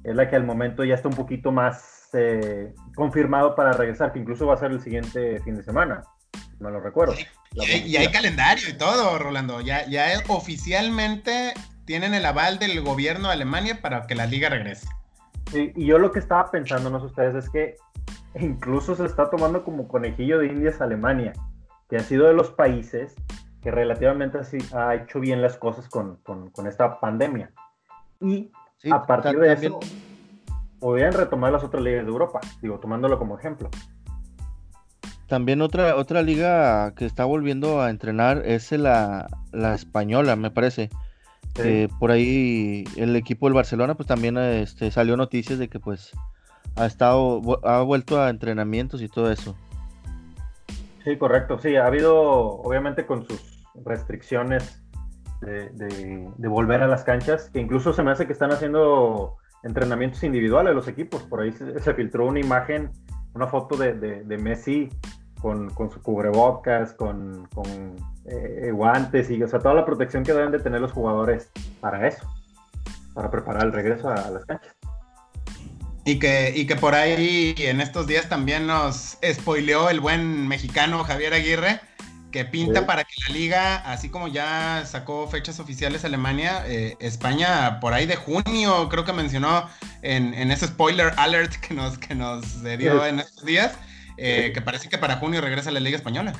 es 0.02 0.16
la 0.16 0.28
que 0.28 0.34
al 0.34 0.44
momento 0.44 0.82
ya 0.82 0.96
está 0.96 1.06
un 1.08 1.14
poquito 1.14 1.52
más 1.52 2.08
eh, 2.12 2.74
confirmado 2.96 3.54
para 3.54 3.72
regresar, 3.72 4.12
que 4.12 4.18
incluso 4.18 4.44
va 4.48 4.54
a 4.54 4.56
ser 4.56 4.72
el 4.72 4.80
siguiente 4.80 5.38
fin 5.44 5.54
de 5.54 5.62
semana, 5.62 6.02
no 6.60 6.70
lo 6.70 6.80
recuerdo. 6.80 7.14
Y 7.14 7.18
hay, 7.18 7.26
y 7.56 7.62
hay 7.62 7.80
Bundesliga. 8.06 8.12
calendario 8.12 8.68
y 8.68 8.72
todo, 8.74 9.18
Rolando. 9.18 9.60
Ya, 9.60 9.86
ya 9.88 10.12
es- 10.12 10.22
oficialmente 10.28 11.52
tienen 11.84 12.14
el 12.14 12.24
aval 12.24 12.58
del 12.58 12.80
gobierno 12.82 13.28
de 13.28 13.34
Alemania 13.34 13.80
para 13.82 14.06
que 14.06 14.14
la 14.14 14.26
liga 14.26 14.48
regrese. 14.48 14.86
Sí, 15.50 15.72
y 15.74 15.86
yo 15.86 15.98
lo 15.98 16.12
que 16.12 16.20
estaba 16.20 16.50
pensando, 16.50 16.90
no 16.90 17.00
sé 17.00 17.06
ustedes, 17.06 17.34
es 17.34 17.50
que 17.50 17.74
incluso 18.38 18.94
se 18.94 19.04
está 19.06 19.28
tomando 19.30 19.64
como 19.64 19.88
conejillo 19.88 20.38
de 20.38 20.46
indias 20.46 20.80
Alemania, 20.80 21.32
que 21.88 21.96
ha 21.96 22.00
sido 22.00 22.28
de 22.28 22.34
los 22.34 22.50
países 22.50 23.14
que 23.62 23.70
relativamente 23.70 24.38
ha 24.74 24.94
hecho 24.94 25.18
bien 25.20 25.42
las 25.42 25.56
cosas 25.58 25.88
con, 25.88 26.16
con- 26.22 26.50
con 26.50 26.66
esta 26.66 27.00
pandemia. 27.00 27.50
Y 28.20 28.52
sí, 28.78 28.90
a 28.92 29.02
partir 29.02 29.38
de 29.38 29.52
eso, 29.52 29.80
podrían 30.78 31.12
retomar 31.12 31.52
las 31.52 31.64
otras 31.64 31.82
ligas 31.82 32.04
de 32.04 32.10
Europa, 32.10 32.40
digo, 32.62 32.78
tomándolo 32.78 33.18
como 33.18 33.38
ejemplo. 33.38 33.68
También 35.30 35.62
otra, 35.62 35.94
otra 35.94 36.22
liga 36.22 36.92
que 36.96 37.06
está 37.06 37.24
volviendo 37.24 37.80
a 37.80 37.88
entrenar 37.90 38.42
es 38.44 38.72
la, 38.72 39.28
la 39.52 39.76
española, 39.76 40.34
me 40.34 40.50
parece. 40.50 40.90
Sí, 41.54 41.62
Que 41.62 41.88
por 42.00 42.10
ahí 42.10 42.82
el 42.96 43.14
equipo 43.14 43.46
del 43.46 43.54
Barcelona 43.54 43.94
pues 43.94 44.08
también 44.08 44.36
este, 44.38 44.90
salió 44.90 45.16
noticias 45.16 45.60
de 45.60 45.68
que 45.68 45.78
pues 45.78 46.10
ha 46.74 46.84
estado, 46.84 47.40
ha 47.62 47.80
vuelto 47.82 48.20
a 48.20 48.28
entrenamientos 48.28 49.02
y 49.02 49.08
todo 49.08 49.30
eso. 49.30 49.54
sí, 51.04 51.16
correcto. 51.16 51.60
Sí, 51.60 51.76
ha 51.76 51.86
habido, 51.86 52.12
obviamente, 52.22 53.06
con 53.06 53.24
sus 53.24 53.64
restricciones 53.84 54.82
de, 55.42 55.68
de- 55.70 56.28
de 56.36 56.48
volver 56.48 56.82
a 56.82 56.88
las 56.88 57.04
canchas, 57.04 57.50
que 57.52 57.60
incluso 57.60 57.92
se 57.92 58.02
me 58.02 58.10
hace 58.10 58.26
que 58.26 58.32
están 58.32 58.50
haciendo 58.50 59.36
entrenamientos 59.62 60.24
individuales 60.24 60.74
los 60.74 60.88
equipos. 60.88 61.22
Por 61.22 61.42
ahí 61.42 61.52
se, 61.52 61.78
se 61.78 61.94
filtró 61.94 62.26
una 62.26 62.40
imagen, 62.40 62.90
una 63.34 63.46
foto 63.46 63.76
de 63.76 64.38
Messi 64.42 64.88
con, 65.40 65.70
con 65.70 65.90
su 65.90 66.00
cubrebocas, 66.02 66.92
con, 66.92 67.48
con, 67.54 67.96
eh, 68.26 68.70
guantes 68.72 69.30
y, 69.30 69.42
o 69.42 69.48
sea, 69.48 69.58
toda 69.58 69.74
la 69.74 69.84
protección 69.84 70.22
que 70.24 70.32
deben 70.32 70.52
de 70.52 70.58
tener 70.60 70.80
los 70.80 70.92
jugadores 70.92 71.48
para 71.80 72.06
eso, 72.06 72.28
para 73.14 73.30
preparar 73.30 73.64
el 73.64 73.72
regreso 73.72 74.08
a, 74.08 74.14
a 74.14 74.30
las 74.30 74.44
canchas. 74.44 74.74
Y 76.04 76.18
que, 76.18 76.52
y 76.56 76.66
que 76.66 76.76
por 76.76 76.94
ahí 76.94 77.54
en 77.58 77.80
estos 77.80 78.06
días 78.06 78.28
también 78.28 78.66
nos 78.66 79.18
spoileó 79.32 79.90
el 79.90 80.00
buen 80.00 80.48
mexicano 80.48 81.04
Javier 81.04 81.34
Aguirre, 81.34 81.80
que 82.32 82.44
pinta 82.44 82.80
Sí. 82.80 82.86
para 82.86 83.04
que 83.04 83.12
la 83.28 83.34
liga, 83.34 83.76
así 83.78 84.08
como 84.08 84.28
ya 84.28 84.84
sacó 84.86 85.26
fechas 85.28 85.58
oficiales 85.60 86.04
Alemania, 86.04 86.62
eh, 86.66 86.96
España 87.00 87.80
por 87.80 87.92
ahí 87.92 88.06
de 88.06 88.16
junio, 88.16 88.88
creo 88.88 89.04
que 89.04 89.12
mencionó 89.12 89.68
en, 90.02 90.32
en 90.34 90.50
ese 90.52 90.68
spoiler 90.68 91.12
alert 91.16 91.52
que 91.56 91.74
nos, 91.74 91.98
que 91.98 92.14
nos 92.14 92.64
eh, 92.64 92.76
dio 92.76 93.02
Sí. 93.02 93.08
en 93.08 93.18
estos 93.20 93.44
días, 93.44 93.72
eh, 94.20 94.44
Sí. 94.46 94.52
que 94.52 94.60
parece 94.62 94.88
que 94.88 94.98
para 94.98 95.16
junio 95.16 95.40
regresa 95.40 95.70
la 95.70 95.80
liga 95.80 95.96
española. 95.96 96.32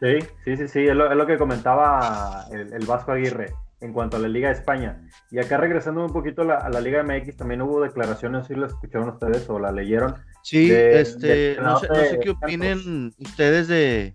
Sí, 0.00 0.18
sí, 0.44 0.56
sí, 0.58 0.68
sí, 0.68 0.86
es 0.86 0.94
lo, 0.94 1.10
es 1.10 1.16
lo 1.16 1.26
que 1.26 1.38
comentaba 1.38 2.44
el, 2.52 2.72
el 2.72 2.84
Vasco 2.86 3.12
Aguirre 3.12 3.54
en 3.80 3.92
cuanto 3.92 4.16
a 4.16 4.20
la 4.20 4.28
Liga 4.28 4.48
de 4.48 4.54
España. 4.54 5.00
Y 5.30 5.38
acá 5.38 5.56
regresando 5.56 6.04
un 6.04 6.12
poquito 6.12 6.42
a 6.42 6.44
la, 6.44 6.54
a 6.56 6.68
la 6.70 6.80
Liga 6.80 7.02
MX, 7.02 7.36
también 7.36 7.62
hubo 7.62 7.80
declaraciones, 7.82 8.46
si 8.46 8.54
las 8.54 8.72
escucharon 8.72 9.08
ustedes 9.10 9.48
o 9.48 9.58
la 9.58 9.72
leyeron. 9.72 10.16
Sí, 10.42 10.68
de- 10.68 11.00
este, 11.00 11.56
no 11.62 11.78
sé, 11.78 11.88
no 11.88 11.94
sé 11.94 12.18
qué 12.22 12.30
opinen 12.30 13.12
ustedes 13.18 13.68
de, 13.68 14.14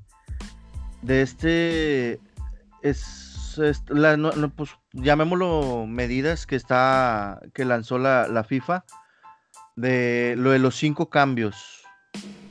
de 1.02 1.22
este, 1.22 2.20
es, 2.84 3.58
es- 3.60 3.84
la, 3.90 4.18
no- 4.18 4.32
no, 4.34 4.50
pues 4.50 4.72
llamémoslo 4.94 5.86
medidas 5.88 6.46
que 6.46 6.56
está, 6.56 7.40
que 7.54 7.66
lanzó 7.66 7.98
la, 7.98 8.28
la 8.28 8.44
FIFA 8.44 8.84
de 9.76 10.36
lo 10.38 10.52
de 10.52 10.60
los 10.60 10.76
cinco 10.76 11.10
cambios. 11.10 11.81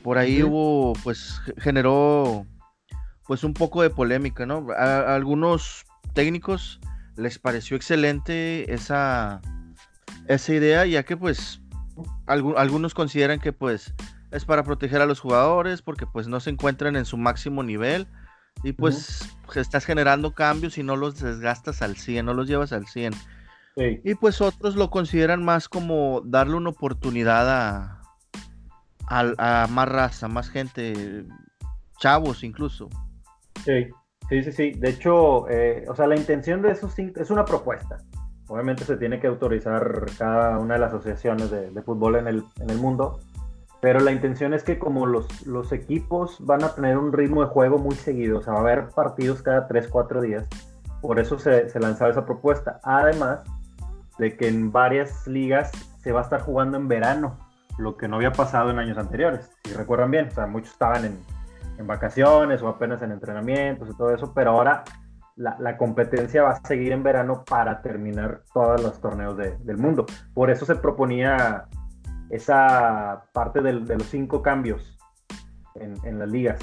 Por 0.03 0.17
ahí 0.17 0.41
hubo, 0.43 0.93
pues, 1.03 1.39
ge- 1.45 1.53
generó, 1.57 2.45
pues, 3.27 3.43
un 3.43 3.53
poco 3.53 3.81
de 3.81 3.89
polémica, 3.89 4.45
¿no? 4.45 4.67
A, 4.77 4.83
a 4.83 5.15
algunos 5.15 5.85
técnicos 6.13 6.79
les 7.17 7.37
pareció 7.39 7.77
excelente 7.77 8.73
esa, 8.73 9.41
esa 10.27 10.53
idea, 10.53 10.85
ya 10.85 11.03
que, 11.03 11.15
pues, 11.17 11.61
algu- 12.25 12.55
algunos 12.57 12.93
consideran 12.93 13.39
que, 13.39 13.53
pues, 13.53 13.93
es 14.31 14.45
para 14.45 14.63
proteger 14.63 15.01
a 15.01 15.05
los 15.05 15.19
jugadores, 15.19 15.81
porque, 15.81 16.07
pues, 16.07 16.27
no 16.27 16.39
se 16.39 16.49
encuentran 16.49 16.95
en 16.95 17.05
su 17.05 17.17
máximo 17.17 17.61
nivel, 17.63 18.07
y, 18.63 18.73
pues, 18.73 19.29
estás 19.55 19.85
generando 19.85 20.33
cambios 20.33 20.77
y 20.77 20.83
no 20.83 20.95
los 20.95 21.19
desgastas 21.19 21.81
al 21.81 21.95
100, 21.97 22.25
no 22.25 22.33
los 22.33 22.47
llevas 22.47 22.71
al 22.73 22.87
100. 22.87 23.13
Sí, 23.77 24.01
Y 24.03 24.15
pues 24.15 24.41
otros 24.41 24.75
lo 24.75 24.89
consideran 24.89 25.43
más 25.43 25.69
como 25.69 26.21
darle 26.25 26.55
una 26.55 26.69
oportunidad 26.71 27.49
a, 27.49 28.00
a 29.11 29.67
más 29.69 29.89
raza, 29.89 30.27
más 30.27 30.49
gente, 30.49 31.25
chavos 31.99 32.43
incluso. 32.43 32.89
sí, 33.65 33.87
sí, 34.29 34.43
sí, 34.43 34.51
sí. 34.51 34.71
De 34.71 34.89
hecho, 34.89 35.49
eh, 35.49 35.85
o 35.87 35.95
sea, 35.95 36.07
la 36.07 36.15
intención 36.15 36.61
de 36.61 36.71
esos 36.71 36.93
cinco 36.93 37.21
es 37.21 37.29
una 37.29 37.45
propuesta. 37.45 37.97
Obviamente 38.47 38.83
se 38.83 38.97
tiene 38.97 39.19
que 39.19 39.27
autorizar 39.27 40.05
cada 40.17 40.57
una 40.57 40.73
de 40.73 40.79
las 40.79 40.93
asociaciones 40.93 41.51
de, 41.51 41.71
de 41.71 41.81
fútbol 41.83 42.17
en 42.17 42.27
el, 42.27 42.43
en 42.59 42.69
el 42.69 42.77
mundo, 42.77 43.19
pero 43.81 43.99
la 43.99 44.11
intención 44.11 44.53
es 44.53 44.63
que 44.63 44.77
como 44.77 45.05
los, 45.05 45.45
los 45.45 45.71
equipos 45.71 46.37
van 46.39 46.63
a 46.63 46.75
tener 46.75 46.97
un 46.97 47.13
ritmo 47.13 47.41
de 47.41 47.49
juego 47.49 47.77
muy 47.77 47.95
seguido, 47.95 48.39
o 48.39 48.41
sea, 48.41 48.53
va 48.53 48.59
a 48.59 48.61
haber 48.61 48.89
partidos 48.89 49.41
cada 49.41 49.67
3, 49.67 49.87
4 49.87 50.21
días, 50.21 50.47
por 51.01 51.19
eso 51.19 51.39
se, 51.39 51.69
se 51.69 51.79
lanzaba 51.79 52.11
esa 52.11 52.25
propuesta. 52.25 52.79
Además 52.83 53.41
de 54.17 54.35
que 54.35 54.47
en 54.47 54.71
varias 54.71 55.25
ligas 55.27 55.71
se 55.99 56.11
va 56.11 56.19
a 56.19 56.23
estar 56.23 56.41
jugando 56.41 56.77
en 56.77 56.87
verano, 56.87 57.37
lo 57.77 57.97
que 57.97 58.07
no 58.07 58.17
había 58.17 58.31
pasado 58.31 58.69
en 58.69 58.79
años 58.79 58.97
anteriores, 58.97 59.49
si 59.63 59.73
recuerdan 59.73 60.11
bien, 60.11 60.27
o 60.27 60.31
sea, 60.31 60.47
muchos 60.47 60.71
estaban 60.71 61.05
en, 61.05 61.19
vacaciones 61.83 62.61
o 62.61 62.67
apenas 62.67 63.01
en 63.01 63.11
entrenamientos 63.11 63.89
y 63.89 63.97
todo 63.97 64.13
eso, 64.13 64.31
pero 64.35 64.51
ahora 64.51 64.83
la, 65.35 65.77
competencia 65.77 66.43
va 66.43 66.51
a 66.51 66.61
seguir 66.67 66.91
en 66.91 67.01
verano 67.01 67.43
para 67.43 67.81
terminar 67.81 68.43
todos 68.53 68.83
los 68.83 69.01
torneos 69.01 69.35
de- 69.35 69.57
del 69.57 69.77
mundo. 69.79 70.05
Por 70.35 70.51
eso 70.51 70.63
se 70.63 70.75
proponía 70.75 71.65
esa 72.29 73.23
parte 73.33 73.61
del- 73.61 73.87
de 73.87 73.97
los 73.97 74.05
cinco 74.05 74.43
cambios 74.43 74.95
en 75.73 76.19
las 76.19 76.29
ligas. 76.29 76.61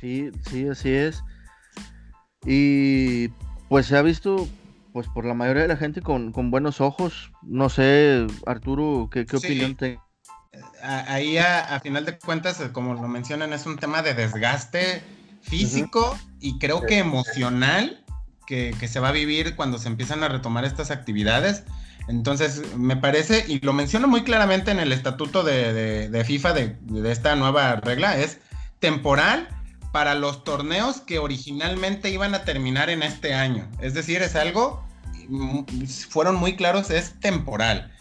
Sí, 0.00 0.30
sí, 0.42 0.68
así 0.68 0.92
es. 0.94 1.22
Y 2.44 3.28
pues 3.68 3.86
se 3.86 3.96
ha 3.96 4.02
visto 4.02 4.46
pues 4.96 5.08
por 5.08 5.26
la 5.26 5.34
mayoría 5.34 5.60
de 5.60 5.68
la 5.68 5.76
gente 5.76 6.00
con, 6.00 6.32
con 6.32 6.50
buenos 6.50 6.80
ojos. 6.80 7.30
No 7.42 7.68
sé, 7.68 8.26
Arturo, 8.46 9.10
¿qué, 9.12 9.26
qué 9.26 9.36
Sí. 9.38 9.46
opinión 9.48 9.76
te... 9.76 10.00
Ahí 10.82 11.36
a, 11.36 11.74
a 11.76 11.80
final 11.80 12.06
de 12.06 12.18
cuentas, 12.18 12.56
como 12.72 12.94
lo 12.94 13.06
mencionan, 13.06 13.52
es 13.52 13.66
un 13.66 13.76
tema 13.76 14.00
de 14.00 14.14
desgaste 14.14 15.02
físico 15.42 16.18
y 16.40 16.58
creo 16.58 16.80
que 16.86 16.96
emocional 16.96 18.06
que, 18.46 18.74
que 18.80 18.88
se 18.88 18.98
va 18.98 19.08
a 19.08 19.12
vivir 19.12 19.54
cuando 19.54 19.76
se 19.76 19.88
empiezan 19.88 20.24
a 20.24 20.28
retomar 20.28 20.64
estas 20.64 20.90
actividades. 20.90 21.64
Entonces, 22.08 22.74
me 22.78 22.96
parece, 22.96 23.44
y 23.46 23.60
lo 23.60 23.74
menciono 23.74 24.08
muy 24.08 24.22
claramente 24.24 24.70
en 24.70 24.78
el 24.80 24.92
estatuto 24.92 25.42
de, 25.42 25.74
de- 25.74 26.08
de 26.08 26.24
FIFA 26.24 26.54
de, 26.54 26.76
de 26.80 27.12
esta 27.12 27.36
nueva 27.36 27.76
regla, 27.76 28.16
es 28.16 28.38
temporal 28.80 29.46
para 29.92 30.14
los 30.14 30.42
torneos 30.42 31.02
que 31.02 31.18
originalmente 31.18 32.08
iban 32.08 32.34
a 32.34 32.44
terminar 32.44 32.88
en 32.88 33.02
este 33.02 33.34
año. 33.34 33.68
Es 33.80 33.92
decir, 33.92 34.22
es 34.22 34.36
algo, 34.36 34.85
fueron 36.08 36.36
muy 36.36 36.56
claros, 36.56 36.90
es 36.90 37.18
temporal 37.20 37.92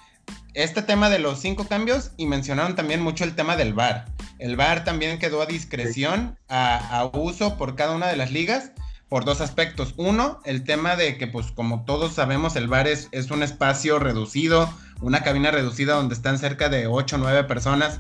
este 0.55 0.81
tema 0.81 1.09
de 1.09 1.19
los 1.19 1.39
cinco 1.39 1.67
cambios 1.67 2.11
y 2.17 2.25
mencionaron 2.25 2.75
también 2.75 3.01
mucho 3.01 3.25
el 3.25 3.35
tema 3.35 3.57
del 3.57 3.73
VAR. 3.73 4.05
El 4.39 4.55
VAR 4.55 4.85
también 4.85 5.19
quedó 5.19 5.41
a 5.41 5.45
discreción, 5.45 6.37
a, 6.47 6.77
a 6.77 7.05
uso 7.05 7.57
por 7.57 7.75
cada 7.75 7.93
una 7.93 8.07
de 8.07 8.15
las 8.15 8.31
ligas, 8.31 8.71
por 9.09 9.25
dos 9.25 9.41
aspectos. 9.41 9.93
Uno, 9.97 10.39
el 10.45 10.63
tema 10.63 10.95
de 10.95 11.17
que, 11.17 11.27
pues 11.27 11.51
como 11.51 11.83
todos 11.83 12.13
sabemos, 12.13 12.55
el 12.55 12.69
VAR 12.69 12.87
es, 12.87 13.09
es 13.11 13.29
un 13.31 13.43
espacio 13.43 13.99
reducido, 13.99 14.73
una 15.01 15.23
cabina 15.23 15.51
reducida 15.51 15.95
donde 15.95 16.15
están 16.15 16.39
cerca 16.39 16.69
de 16.69 16.87
8 16.87 17.17
o 17.17 17.19
9 17.19 17.43
personas, 17.43 17.99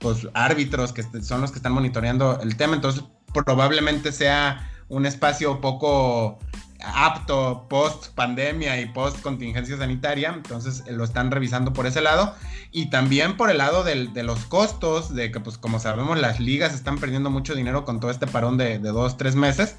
pues 0.00 0.26
árbitros 0.34 0.92
que 0.92 1.04
son 1.22 1.40
los 1.40 1.52
que 1.52 1.58
están 1.58 1.72
monitoreando 1.72 2.40
el 2.42 2.56
tema. 2.56 2.74
Entonces, 2.74 3.04
probablemente 3.32 4.10
sea 4.10 4.68
un 4.88 5.06
espacio 5.06 5.60
poco 5.60 6.40
apto 6.84 7.66
post 7.68 8.08
pandemia 8.14 8.80
y 8.80 8.86
post 8.86 9.20
contingencia 9.20 9.76
sanitaria, 9.76 10.32
entonces 10.34 10.84
lo 10.88 11.04
están 11.04 11.30
revisando 11.30 11.72
por 11.72 11.86
ese 11.86 12.00
lado 12.00 12.34
y 12.70 12.90
también 12.90 13.36
por 13.36 13.50
el 13.50 13.58
lado 13.58 13.84
de 13.84 14.22
los 14.22 14.44
costos, 14.46 15.14
de 15.14 15.30
que 15.30 15.40
pues 15.40 15.58
como 15.58 15.78
sabemos 15.78 16.18
las 16.18 16.40
ligas 16.40 16.74
están 16.74 16.98
perdiendo 16.98 17.30
mucho 17.30 17.54
dinero 17.54 17.84
con 17.84 18.00
todo 18.00 18.10
este 18.10 18.26
parón 18.26 18.56
de, 18.56 18.78
dos, 18.78 19.16
tres 19.16 19.34
meses. 19.34 19.76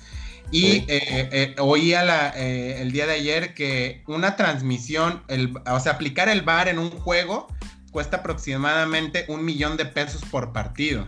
Y 0.51 0.85
eh, 0.87 1.55
oía 1.57 2.03
la, 2.03 2.29
el 2.29 2.91
día 2.91 3.07
de 3.07 3.13
ayer 3.13 3.53
que 3.55 4.03
una 4.07 4.35
transmisión, 4.35 5.23
el, 5.27 5.53
o 5.65 5.79
sea, 5.79 5.93
aplicar 5.93 6.29
el 6.29 6.41
VAR 6.43 6.67
en 6.67 6.77
un 6.77 6.91
juego 6.91 7.47
cuesta 7.93 8.17
aproximadamente 8.17 9.25
un 9.29 9.45
millón 9.45 9.77
de 9.77 9.85
pesos 9.85 10.21
por 10.29 10.51
partido. 10.51 11.07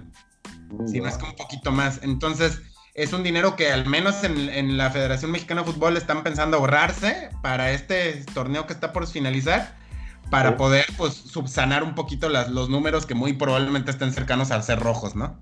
si 0.88 1.02
no 1.02 1.08
es 1.08 1.18
que 1.18 1.26
un 1.26 1.36
poquito 1.36 1.72
más. 1.72 2.00
Entonces, 2.04 2.62
es 2.96 3.12
un 3.12 3.24
dinero 3.24 3.58
que 3.58 3.72
al 3.72 3.86
menos 3.86 4.24
en, 4.24 4.78
la 4.78 4.90
Federación 4.90 5.32
Mexicana 5.32 5.62
de 5.62 5.72
Fútbol 5.72 5.98
están 5.98 6.24
pensando 6.24 6.58
ahorrarse 6.58 7.30
para 7.42 7.72
este 7.72 8.24
torneo 8.34 8.66
que 8.66 8.74
está 8.74 8.94
por 8.94 9.06
finalizar, 9.06 9.74
para 10.32 10.56
poder 10.56 10.86
pues 10.98 11.14
subsanar 11.14 11.84
un 11.84 11.94
poquito 11.94 12.30
las, 12.30 12.50
los 12.50 12.70
números 12.70 13.06
que 13.06 13.14
muy 13.14 13.34
probablemente 13.34 13.92
estén 13.92 14.14
cercanos 14.14 14.50
al 14.52 14.64
ser 14.64 14.80
rojos, 14.80 15.14
¿no? 15.16 15.38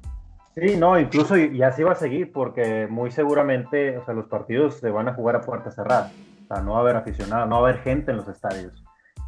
Sí, 0.56 0.76
no, 0.78 1.00
incluso 1.00 1.38
y, 1.38 1.62
así 1.62 1.84
va 1.84 1.94
a 1.94 1.96
seguir, 1.96 2.32
porque 2.32 2.88
muy 2.88 3.12
seguramente, 3.12 3.98
o 3.98 4.06
sea, 4.06 4.16
los 4.16 4.26
partidos 4.26 4.80
se 4.80 4.90
van 4.90 5.08
a 5.08 5.14
jugar 5.14 5.36
a 5.36 5.42
puerta 5.42 5.72
cerrada, 5.72 6.12
o 6.44 6.48
sea, 6.48 6.64
no 6.64 6.72
va 6.72 6.80
a 6.80 6.82
haber 6.82 6.96
aficionados, 6.96 7.48
no 7.48 7.62
va 7.62 7.68
a 7.68 7.72
haber 7.72 7.84
gente 7.84 8.12
en 8.12 8.18
los 8.18 8.28
estadios, 8.28 8.84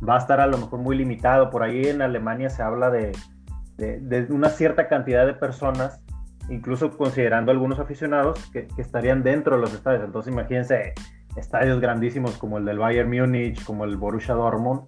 va 0.08 0.16
a 0.16 0.20
estar 0.20 0.40
a 0.40 0.48
lo 0.48 0.58
mejor 0.58 0.80
muy 0.80 0.98
limitado, 0.98 1.52
por 1.52 1.62
ahí 1.62 1.88
en 1.88 2.02
Alemania 2.02 2.50
se 2.50 2.64
habla 2.64 2.90
de, 2.90 3.12
de 3.78 4.28
una 4.30 4.50
cierta 4.50 4.88
cantidad 4.88 5.26
de 5.26 5.34
personas 5.34 6.00
incluso 6.50 6.96
considerando 6.98 7.52
algunos 7.52 7.80
aficionados 7.80 8.43
que, 8.52 8.68
estarían 8.78 9.24
dentro 9.24 9.56
de 9.56 9.62
los 9.62 9.74
estadios. 9.74 10.04
Entonces 10.04 10.34
imagínense 10.34 10.93
estadios 11.36 11.80
grandísimos 11.82 12.38
como 12.38 12.58
el 12.58 12.66
del 12.66 12.80
Bayern 12.80 13.10
Múnich, 13.10 13.64
como 13.66 13.84
el 13.84 13.98
Borussia 13.98 14.34
Dortmund, 14.34 14.84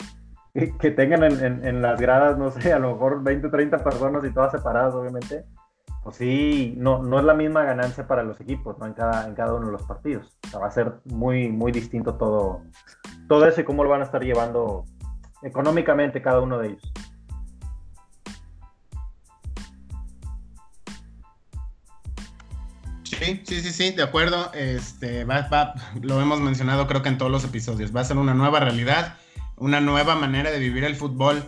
que, 0.53 0.91
tengan 0.91 1.23
en, 1.23 1.81
las 1.81 1.99
gradas, 1.99 2.37
no 2.37 2.49
sé, 2.51 2.73
a 2.73 2.79
lo 2.79 2.93
mejor 2.93 3.23
20, 3.23 3.49
30 3.49 3.77
personas 3.83 4.23
y 4.25 4.33
todas 4.33 4.51
separadas, 4.51 4.95
obviamente. 4.95 5.45
Pues 6.03 6.15
sí, 6.15 6.73
no, 6.77 7.03
no 7.03 7.19
es 7.19 7.25
la 7.25 7.33
misma 7.33 7.63
ganancia 7.63 8.07
para 8.07 8.23
los 8.23 8.39
equipos, 8.39 8.79
¿no? 8.79 8.85
En 8.85 8.93
cada, 8.93 9.27
en 9.27 9.35
cada 9.35 9.53
uno 9.53 9.65
de 9.65 9.73
los 9.73 9.83
partidos. 9.83 10.39
O 10.45 10.47
sea, 10.47 10.59
va 10.59 10.67
a 10.67 10.71
ser 10.71 10.93
muy, 11.03 11.49
muy 11.49 11.71
distinto 11.71 12.15
todo, 12.15 12.61
todo 13.27 13.45
eso 13.45 13.59
y 13.59 13.65
cómo 13.65 13.83
lo 13.83 13.89
van 13.89 14.01
a 14.01 14.05
estar 14.05 14.23
llevando 14.23 14.85
económicamente 15.43 16.21
cada 16.21 16.39
uno 16.39 16.59
de 16.59 16.69
ellos. 16.69 16.93
Sí, 23.19 23.41
sí, 23.45 23.71
sí, 23.71 23.91
de 23.91 24.03
acuerdo. 24.03 24.51
Este, 24.53 25.23
va, 25.23 25.73
lo 26.01 26.21
hemos 26.21 26.39
mencionado 26.39 26.87
creo 26.87 27.01
que 27.01 27.09
en 27.09 27.17
todos 27.17 27.31
los 27.31 27.43
episodios. 27.43 27.95
Va 27.95 28.01
a 28.01 28.05
ser 28.05 28.17
una 28.17 28.33
nueva 28.33 28.59
realidad, 28.59 29.15
una 29.55 29.81
nueva 29.81 30.15
manera 30.15 30.51
de 30.51 30.59
vivir 30.59 30.83
el 30.83 30.95
fútbol 30.95 31.43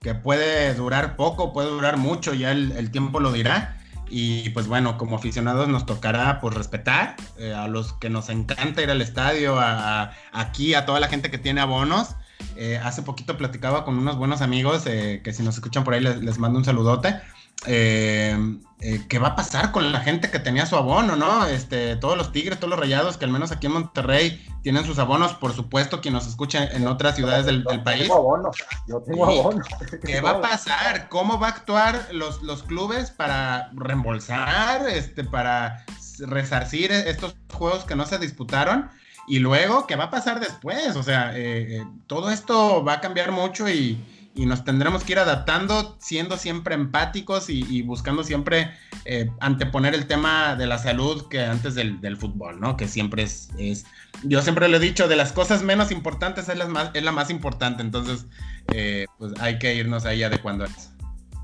que 0.00 0.14
puede 0.14 0.74
durar 0.74 1.14
poco, 1.14 1.52
puede 1.52 1.70
durar 1.70 1.96
mucho, 1.96 2.34
ya 2.34 2.50
el, 2.50 2.90
tiempo 2.90 3.20
lo 3.20 3.32
dirá. 3.32 3.78
Y 4.10 4.50
pues 4.50 4.66
bueno, 4.66 4.98
como 4.98 5.16
aficionados 5.16 5.68
nos 5.68 5.86
tocará 5.86 6.40
pues 6.40 6.54
respetar 6.54 7.16
eh, 7.38 7.54
a 7.54 7.66
los 7.68 7.94
que 7.94 8.10
nos 8.10 8.28
encanta 8.28 8.82
ir 8.82 8.90
al 8.90 9.00
estadio, 9.00 9.58
a, 9.58 10.12
aquí, 10.32 10.74
a 10.74 10.84
toda 10.84 11.00
la 11.00 11.08
gente 11.08 11.30
que 11.30 11.38
tiene 11.38 11.60
abonos. 11.60 12.16
Eh, 12.56 12.78
hace 12.82 13.02
poquito 13.02 13.38
platicaba 13.38 13.84
con 13.84 13.96
unos 13.96 14.16
buenos 14.16 14.42
amigos 14.42 14.84
eh, 14.86 15.20
que 15.22 15.32
si 15.32 15.44
nos 15.44 15.54
escuchan 15.54 15.84
por 15.84 15.94
ahí 15.94 16.00
les, 16.00 16.20
les 16.20 16.38
mando 16.38 16.58
un 16.58 16.64
saludote 16.64 17.20
eh, 17.66 18.36
eh, 18.80 19.00
qué 19.08 19.20
va 19.20 19.28
a 19.28 19.36
pasar 19.36 19.70
con 19.70 19.92
la 19.92 20.00
gente 20.00 20.30
que 20.30 20.40
tenía 20.40 20.66
su 20.66 20.76
abono, 20.76 21.14
¿no? 21.14 21.46
Este, 21.46 21.94
todos 21.96 22.16
los 22.16 22.32
Tigres, 22.32 22.58
todos 22.58 22.70
los 22.70 22.80
Rayados, 22.80 23.16
que 23.16 23.24
al 23.24 23.30
menos 23.30 23.52
aquí 23.52 23.66
en 23.66 23.74
Monterrey 23.74 24.44
tienen 24.62 24.84
sus 24.84 24.98
abonos, 24.98 25.34
por 25.34 25.52
supuesto, 25.52 26.00
quien 26.00 26.14
nos 26.14 26.26
escucha 26.26 26.64
en 26.64 26.88
otras 26.88 27.14
ciudades 27.14 27.46
del, 27.46 27.62
país. 27.84 28.02
Tengo 28.02 28.16
abono, 28.16 28.50
yo 28.88 29.00
tengo 29.02 29.26
abono. 29.26 29.62
¿Qué 30.04 30.20
va 30.20 30.30
a 30.30 30.40
pasar? 30.40 31.08
¿Cómo 31.08 31.38
va 31.38 31.48
a 31.48 31.50
actuar 31.50 32.08
los, 32.12 32.42
los 32.42 32.64
clubes 32.64 33.12
para 33.12 33.70
reembolsar, 33.74 34.88
este, 34.88 35.22
para 35.22 35.84
resarcir 36.18 36.90
estos 36.90 37.36
juegos 37.52 37.84
que 37.84 37.94
no 37.94 38.04
se 38.06 38.18
disputaron? 38.18 38.90
Y 39.28 39.38
luego, 39.38 39.86
¿qué 39.86 39.94
va 39.94 40.04
a 40.04 40.10
pasar 40.10 40.40
después? 40.40 40.96
O 40.96 41.04
sea, 41.04 41.30
eh, 41.36 41.86
todo 42.08 42.30
esto 42.30 42.82
va 42.82 42.94
a 42.94 43.00
cambiar 43.00 43.30
mucho 43.30 43.68
y, 43.68 44.04
y 44.34 44.46
nos 44.46 44.64
tendremos 44.64 45.04
que 45.04 45.12
ir 45.12 45.18
adaptando, 45.18 45.96
siendo 46.00 46.36
siempre 46.36 46.74
empáticos 46.74 47.50
y, 47.50 47.82
buscando 47.82 48.24
siempre 48.24 48.70
eh, 49.04 49.30
anteponer 49.40 49.94
el 49.94 50.06
tema 50.06 50.56
de 50.56 50.66
la 50.66 50.78
salud 50.78 51.28
que 51.28 51.44
antes 51.44 51.74
del, 51.74 52.16
fútbol, 52.16 52.60
¿no? 52.60 52.76
Que 52.76 52.88
siempre 52.88 53.24
es, 53.24 53.50
es, 53.58 53.84
yo 54.22 54.40
siempre 54.40 54.68
lo 54.68 54.78
he 54.78 54.80
dicho, 54.80 55.08
de 55.08 55.16
las 55.16 55.32
cosas 55.32 55.62
menos 55.62 55.90
importantes 55.90 56.48
es 56.48 56.56
la 56.56 56.66
más, 56.66 56.90
es 56.94 57.02
la 57.02 57.12
más 57.12 57.30
importante, 57.30 57.82
entonces 57.82 58.26
eh, 58.72 59.06
pues 59.18 59.32
hay 59.40 59.58
que 59.58 59.74
irnos 59.74 60.06
ahí 60.06 60.22
adecuando 60.22 60.64
a 60.64 60.68
eso. 60.68 60.90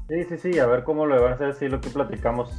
Sí, 0.09 0.24
sí, 0.28 0.39
sí, 0.39 0.59
a 0.59 0.66
ver 0.66 0.84
cómo 0.84 1.05
lo 1.05 1.20
van 1.20 1.32
a 1.32 1.34
hacer, 1.34 1.55
sí, 1.55 1.68
lo 1.68 1.80
que 1.82 1.91
platicamos, 1.91 2.51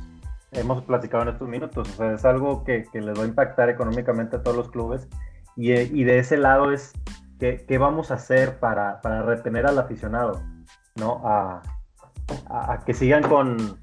hemos 0.51 0.83
platicado 0.83 1.23
en 1.23 1.29
estos 1.29 1.47
minutos, 1.47 1.89
o 1.89 1.93
sea, 1.97 2.13
es 2.13 2.25
algo 2.25 2.63
que, 2.63 2.85
que 2.91 3.01
les 3.01 3.17
va 3.17 3.23
a 3.23 3.27
impactar 3.27 3.69
económicamente 3.69 4.35
a 4.35 4.43
todos 4.43 4.57
los 4.57 4.69
clubes 4.69 5.07
y, 5.55 5.71
y 5.71 6.03
de 6.03 6.19
ese 6.19 6.37
lado 6.37 6.71
es 6.71 6.93
¿Qué, 7.39 7.77
vamos 7.77 8.11
a 8.11 8.15
hacer 8.15 8.59
para, 8.59 8.99
retener 9.23 9.65
al 9.65 9.79
aficionado? 9.79 10.41
¿no? 10.95 11.21
A, 11.23 11.61
que 12.85 12.93
sigan 12.93 13.23
con 13.23 13.79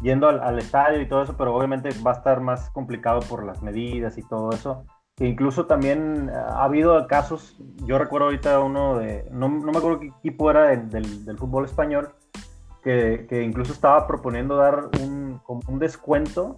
yendo 0.00 0.28
al, 0.28 0.58
estadio 0.58 1.00
y 1.00 1.08
todo 1.08 1.24
eso, 1.24 1.36
pero 1.36 1.54
obviamente 1.54 1.90
va 2.06 2.12
a 2.12 2.14
estar 2.14 2.40
más 2.40 2.70
complicado 2.70 3.20
por 3.20 3.44
las 3.44 3.62
medidas 3.62 4.16
y 4.16 4.22
todo 4.22 4.50
eso. 4.50 4.84
E 5.18 5.26
incluso 5.26 5.66
también 5.66 6.30
ha 6.30 6.64
habido 6.64 7.06
casos, 7.08 7.60
yo 7.84 7.98
recuerdo 7.98 8.26
ahorita 8.26 8.60
uno 8.60 8.98
de, 8.98 9.28
no, 9.30 9.48
me 9.48 9.76
acuerdo 9.76 10.00
qué 10.00 10.06
equipo 10.06 10.50
era 10.50 10.68
del, 10.68 11.24
del, 11.24 11.36
fútbol 11.36 11.66
español, 11.66 12.14
que, 12.82 13.26
que, 13.28 13.42
incluso 13.42 13.72
estaba 13.72 14.06
proponiendo 14.06 14.56
dar 14.56 14.88
un, 15.02 15.42
un 15.46 15.78
descuento 15.78 16.56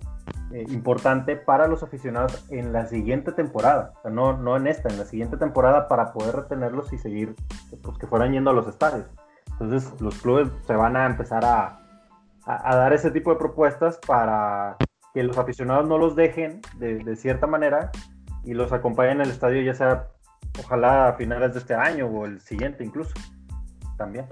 eh, 0.53 0.65
importante 0.69 1.37
para 1.37 1.67
los 1.67 1.83
aficionados 1.83 2.45
en 2.51 2.73
la 2.73 2.87
siguiente 2.87 3.33
temporada, 3.33 3.95
no, 4.05 4.37
no 4.37 4.57
en 4.57 4.67
esta, 4.67 4.89
en 4.89 4.99
la 4.99 5.05
siguiente 5.05 5.37
temporada 5.37 5.89
para 5.89 6.13
poder 6.13 6.37
retenerlos 6.37 6.93
y 6.93 6.99
seguir, 6.99 7.35
pues 7.83 7.99
que 7.99 8.07
fueran 8.07 8.33
yendo 8.33 8.51
a 8.51 8.53
los 8.53 8.67
estadios. 8.67 9.07
Entonces 9.53 10.01
los 10.01 10.21
clubes 10.21 10.51
se 10.67 10.75
van 10.75 10.97
a 10.97 11.07
empezar 11.07 11.45
a, 11.45 11.81
a, 12.45 12.77
dar 12.77 12.93
ese 12.93 13.11
tipo 13.11 13.31
de 13.31 13.37
propuestas 13.37 13.99
para 14.07 14.77
que 15.15 15.23
los 15.23 15.39
aficionados 15.39 15.89
no 15.89 15.99
los 15.99 16.17
dejen 16.17 16.61
de, 16.77 16.99
de 16.99 17.17
cierta 17.17 17.47
manera 17.47 17.91
y 18.45 18.55
los 18.55 18.73
acompañen 18.73 19.21
al 19.21 19.31
estadio 19.31 19.63
ya 19.63 19.75
sea 19.75 20.09
ojalá 20.59 21.09
a 21.09 21.13
finales 21.15 21.53
de 21.53 21.61
este 21.61 21.75
año 21.75 22.07
o 22.07 22.27
el 22.27 22.41
siguiente 22.41 22.85
incluso 22.85 23.15
también. 23.97 24.27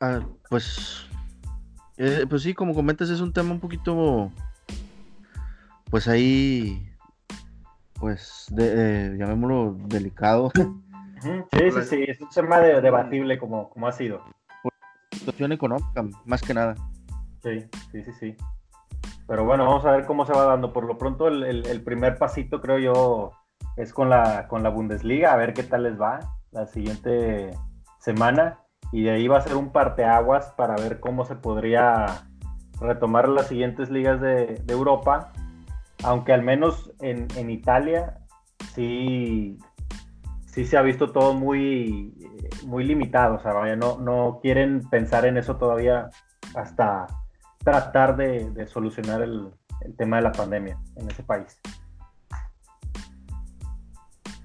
Ah, 0.00 0.20
pues 0.50 1.08
eh, 1.96 2.26
pues 2.28 2.42
sí, 2.42 2.54
como 2.54 2.74
comentas, 2.74 3.10
es 3.10 3.20
un 3.20 3.32
tema 3.32 3.52
un 3.52 3.60
poquito, 3.60 4.30
pues 5.90 6.08
ahí, 6.08 6.90
pues, 7.94 8.46
de, 8.50 9.16
llamémoslo 9.18 9.76
delicado. 9.88 10.50
Sí, 11.22 11.30
sí, 11.52 11.82
sí, 11.84 12.04
es 12.08 12.20
un 12.20 12.28
tema 12.30 12.58
debatible 12.58 13.38
como, 13.38 13.70
como 13.70 13.86
ha 13.86 13.92
sido. 13.92 14.24
Situación 15.12 15.52
económica, 15.52 16.04
más 16.24 16.42
que 16.42 16.52
nada. 16.52 16.74
Sí, 17.44 17.60
sí, 17.92 18.02
sí, 18.02 18.12
sí. 18.18 18.36
Pero 19.28 19.44
bueno, 19.44 19.64
vamos 19.64 19.84
a 19.84 19.92
ver 19.92 20.04
cómo 20.04 20.26
se 20.26 20.32
va 20.32 20.46
dando. 20.46 20.72
Por 20.72 20.84
lo 20.84 20.98
pronto, 20.98 21.28
el, 21.28 21.44
el 21.44 21.82
primer 21.84 22.18
pasito, 22.18 22.60
creo 22.60 22.78
yo, 22.78 23.32
es 23.76 23.92
con 23.92 24.10
la, 24.10 24.48
con 24.48 24.62
la 24.62 24.70
Bundesliga, 24.70 25.32
a 25.32 25.36
ver 25.36 25.54
qué 25.54 25.62
tal 25.62 25.84
les 25.84 26.00
va 26.00 26.18
la 26.50 26.66
siguiente 26.66 27.50
semana 27.98 28.58
y 28.92 29.02
de 29.02 29.10
ahí 29.10 29.26
va 29.26 29.38
a 29.38 29.42
ser 29.42 29.56
un 29.56 29.72
parteaguas 29.72 30.52
para 30.56 30.76
ver 30.76 31.00
cómo 31.00 31.24
se 31.24 31.34
podría 31.34 32.24
retomar 32.78 33.28
las 33.28 33.48
siguientes 33.48 33.90
ligas 33.90 34.20
de, 34.20 34.62
Europa, 34.68 35.32
aunque 36.02 36.32
al 36.32 36.42
menos 36.42 36.92
en, 37.00 37.50
Italia 37.50 38.18
sí, 38.74 39.58
sí 40.44 40.66
se 40.66 40.76
ha 40.76 40.82
visto 40.82 41.10
todo 41.10 41.32
muy, 41.32 42.14
muy 42.66 42.84
limitado, 42.84 43.36
o 43.36 43.40
sea, 43.40 43.76
no, 43.76 43.98
no 43.98 44.40
quieren 44.42 44.82
pensar 44.90 45.24
en 45.24 45.38
eso 45.38 45.56
todavía 45.56 46.10
hasta 46.54 47.06
tratar 47.64 48.16
de, 48.16 48.66
solucionar 48.66 49.22
el, 49.22 49.50
tema 49.96 50.16
de 50.16 50.22
la 50.22 50.32
pandemia 50.32 50.78
en 50.96 51.10
ese 51.10 51.24
país. 51.24 51.58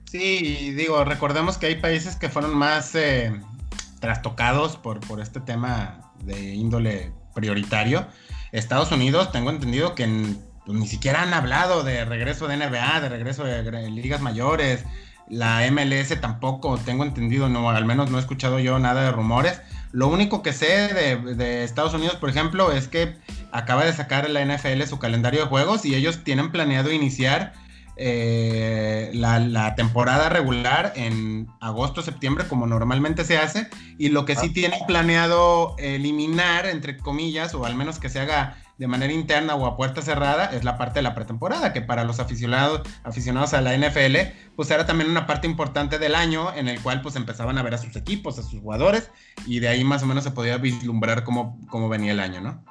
Sí, 0.06 0.74
digo, 0.74 1.04
recordemos 1.04 1.58
que 1.58 1.68
hay 1.68 1.76
países 1.76 2.16
que 2.16 2.30
fueron 2.30 2.56
más 2.56 2.96
eh, 2.96 3.40
trastocados 4.00 4.78
por, 4.78 5.00
por 5.02 5.22
este 5.22 5.40
tema 5.40 6.12
de 6.24 6.56
índole 6.56 7.12
prioritario. 7.34 8.08
Estados 8.52 8.92
Unidos, 8.92 9.32
tengo 9.32 9.50
entendido 9.50 9.96
que 9.96 10.06
pues, 10.66 10.78
ni 10.78 10.88
siquiera 10.88 11.22
han 11.24 11.34
hablado 11.34 11.84
de 11.84 12.06
regreso 12.06 12.48
de 12.48 12.58
NBA, 12.58 13.02
de 13.02 13.10
regreso 13.10 13.44
de 13.44 13.90
ligas 13.90 14.22
mayores. 14.22 14.84
La 15.30 15.70
MLS 15.72 16.20
tampoco, 16.22 16.78
tengo 16.78 17.04
entendido, 17.04 17.50
no, 17.50 17.70
al 17.70 17.86
menos 17.86 18.10
no 18.10 18.18
he 18.18 18.22
escuchado 18.22 18.60
yo 18.60 18.80
nada 18.80 19.04
de 19.04 19.12
rumores. 19.12 19.62
Lo 19.92 20.08
único 20.08 20.42
que 20.42 20.54
sé 20.54 20.94
de, 20.94 21.64
Estados 21.64 21.94
Unidos, 21.94 22.16
por 22.16 22.30
ejemplo, 22.30 22.72
es 22.72 22.88
que 22.88 23.16
acaba 23.52 23.86
de 23.86 23.94
sacar 23.94 24.30
la 24.30 24.44
NFL 24.46 24.84
su 24.84 25.00
calendario 25.00 25.42
de 25.42 25.48
juegos 25.48 25.86
y 25.86 25.96
ellos 25.96 26.24
tienen 26.24 26.52
planeado 26.52 26.92
iniciar 26.92 27.54
eh, 27.98 29.12
la, 29.14 29.76
temporada 29.76 30.30
regular 30.30 30.94
en 30.96 31.48
agosto, 31.60 32.02
septiembre, 32.02 32.48
como 32.48 32.68
normalmente 32.68 33.24
se 33.24 33.38
hace, 33.38 33.68
y 33.98 34.10
lo 34.10 34.26
que 34.26 34.36
sí 34.36 34.48
ah. 34.50 34.54
tienen 34.54 34.80
planeado 34.88 35.76
eliminar, 35.78 36.66
entre 36.66 36.98
comillas, 36.98 37.54
o 37.54 37.66
al 37.66 37.76
menos 37.76 38.00
que 38.00 38.10
se 38.10 38.20
haga 38.20 38.58
de 38.78 38.88
manera 38.88 39.12
interna 39.12 39.56
o 39.56 39.66
a 39.66 39.76
puerta 39.76 40.02
cerrada, 40.02 40.52
es 40.54 40.64
la 40.64 40.78
parte 40.78 41.00
de 41.00 41.04
la 41.04 41.16
pretemporada, 41.16 41.74
que 41.74 41.82
para 41.82 42.04
los 42.04 42.20
aficionados, 42.20 42.82
aficionados 43.04 43.54
a 43.54 43.62
la 43.62 43.76
NFL, 43.76 44.16
pues 44.56 44.70
era 44.70 44.86
también 44.86 45.10
una 45.10 45.26
parte 45.26 45.48
importante 45.48 45.98
del 45.98 46.14
año 46.14 46.54
en 46.54 46.68
el 46.68 46.80
cual 46.82 47.02
pues 47.02 47.16
empezaban 47.16 47.58
a 47.58 47.64
ver 47.64 47.74
a 47.74 47.80
sus 47.80 47.96
equipos, 47.96 48.38
a 48.38 48.44
sus 48.44 48.62
jugadores, 48.62 49.10
y 49.48 49.60
de 49.60 49.70
ahí 49.70 49.84
más 49.84 50.04
o 50.04 50.06
menos 50.06 50.24
se 50.24 50.32
podía 50.32 50.58
vislumbrar 50.58 51.24
cómo, 51.24 51.60
cómo 51.70 51.90
venía 51.90 52.12
el 52.12 52.20
año, 52.20 52.42
¿no? 52.42 52.64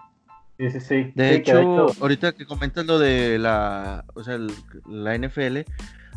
Sí, 0.58 0.70
sí, 0.70 0.80
sí. 0.80 1.12
De, 1.14 1.34
hecho, 1.34 1.86
ahorita 2.00 2.32
que 2.32 2.46
comentas 2.46 2.86
lo 2.86 2.98
de 2.98 3.38
la, 3.38 4.04
o 4.14 4.24
sea, 4.24 4.38
la 4.86 5.18
NFL, 5.18 5.58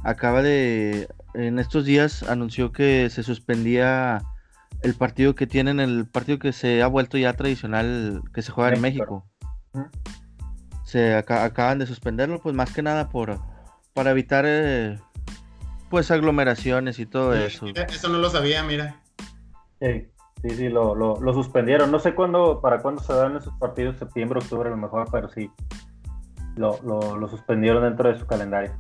acaba 0.04 0.42
de, 0.42 1.10
en 1.34 1.60
estos 1.60 1.86
días 1.86 2.24
anunció 2.24 2.72
que 2.72 3.10
se 3.10 3.24
suspendía 3.24 4.22
el 4.82 4.96
partido 4.96 5.36
que 5.36 5.46
tienen, 5.46 5.80
el 5.80 6.08
partido 6.08 6.40
que 6.40 6.54
se 6.54 6.82
ha 6.82 6.88
vuelto 6.88 7.18
ya 7.18 7.34
tradicional, 7.34 8.22
que 8.34 8.42
se 8.42 8.52
juega 8.52 8.74
en 8.74 8.82
México. 8.82 9.26
Se 10.86 11.16
acaban 11.16 11.80
de 11.80 11.86
suspenderlo, 11.86 12.40
pues 12.40 12.56
más 12.56 12.72
que 12.72 12.82
nada 12.82 13.10
por, 13.10 13.40
para 13.94 14.12
evitar, 14.12 14.46
eh, 14.48 14.98
pues 15.90 16.12
aglomeraciones 16.12 16.98
y 17.00 17.06
todo 17.06 17.36
eso. 17.36 17.68
Eso 17.68 18.10
no 18.10 18.20
lo 18.20 18.30
sabía, 18.30 18.64
mira. 18.64 19.02
Sí. 19.82 20.08
Sí, 20.42 20.50
sí, 20.52 20.70
lo, 20.70 20.96
lo, 20.96 21.34
suspendieron. 21.34 21.92
No 21.92 22.00
sé 22.00 22.16
cuándo, 22.16 22.62
para 22.62 22.80
cuándo 22.80 23.04
se 23.04 23.14
dan 23.14 23.36
esos 23.36 23.54
partidos, 23.56 23.98
septiembre, 23.98 24.40
octubre 24.40 24.70
a 24.70 24.72
lo 24.72 24.78
mejor, 24.78 25.08
pero 25.12 25.30
sí, 25.30 25.52
lo, 26.56 26.80
lo, 26.84 27.28
suspendieron 27.28 27.84
dentro 27.84 28.12
de 28.12 28.18
su 28.18 28.26
calendario. 28.26 28.72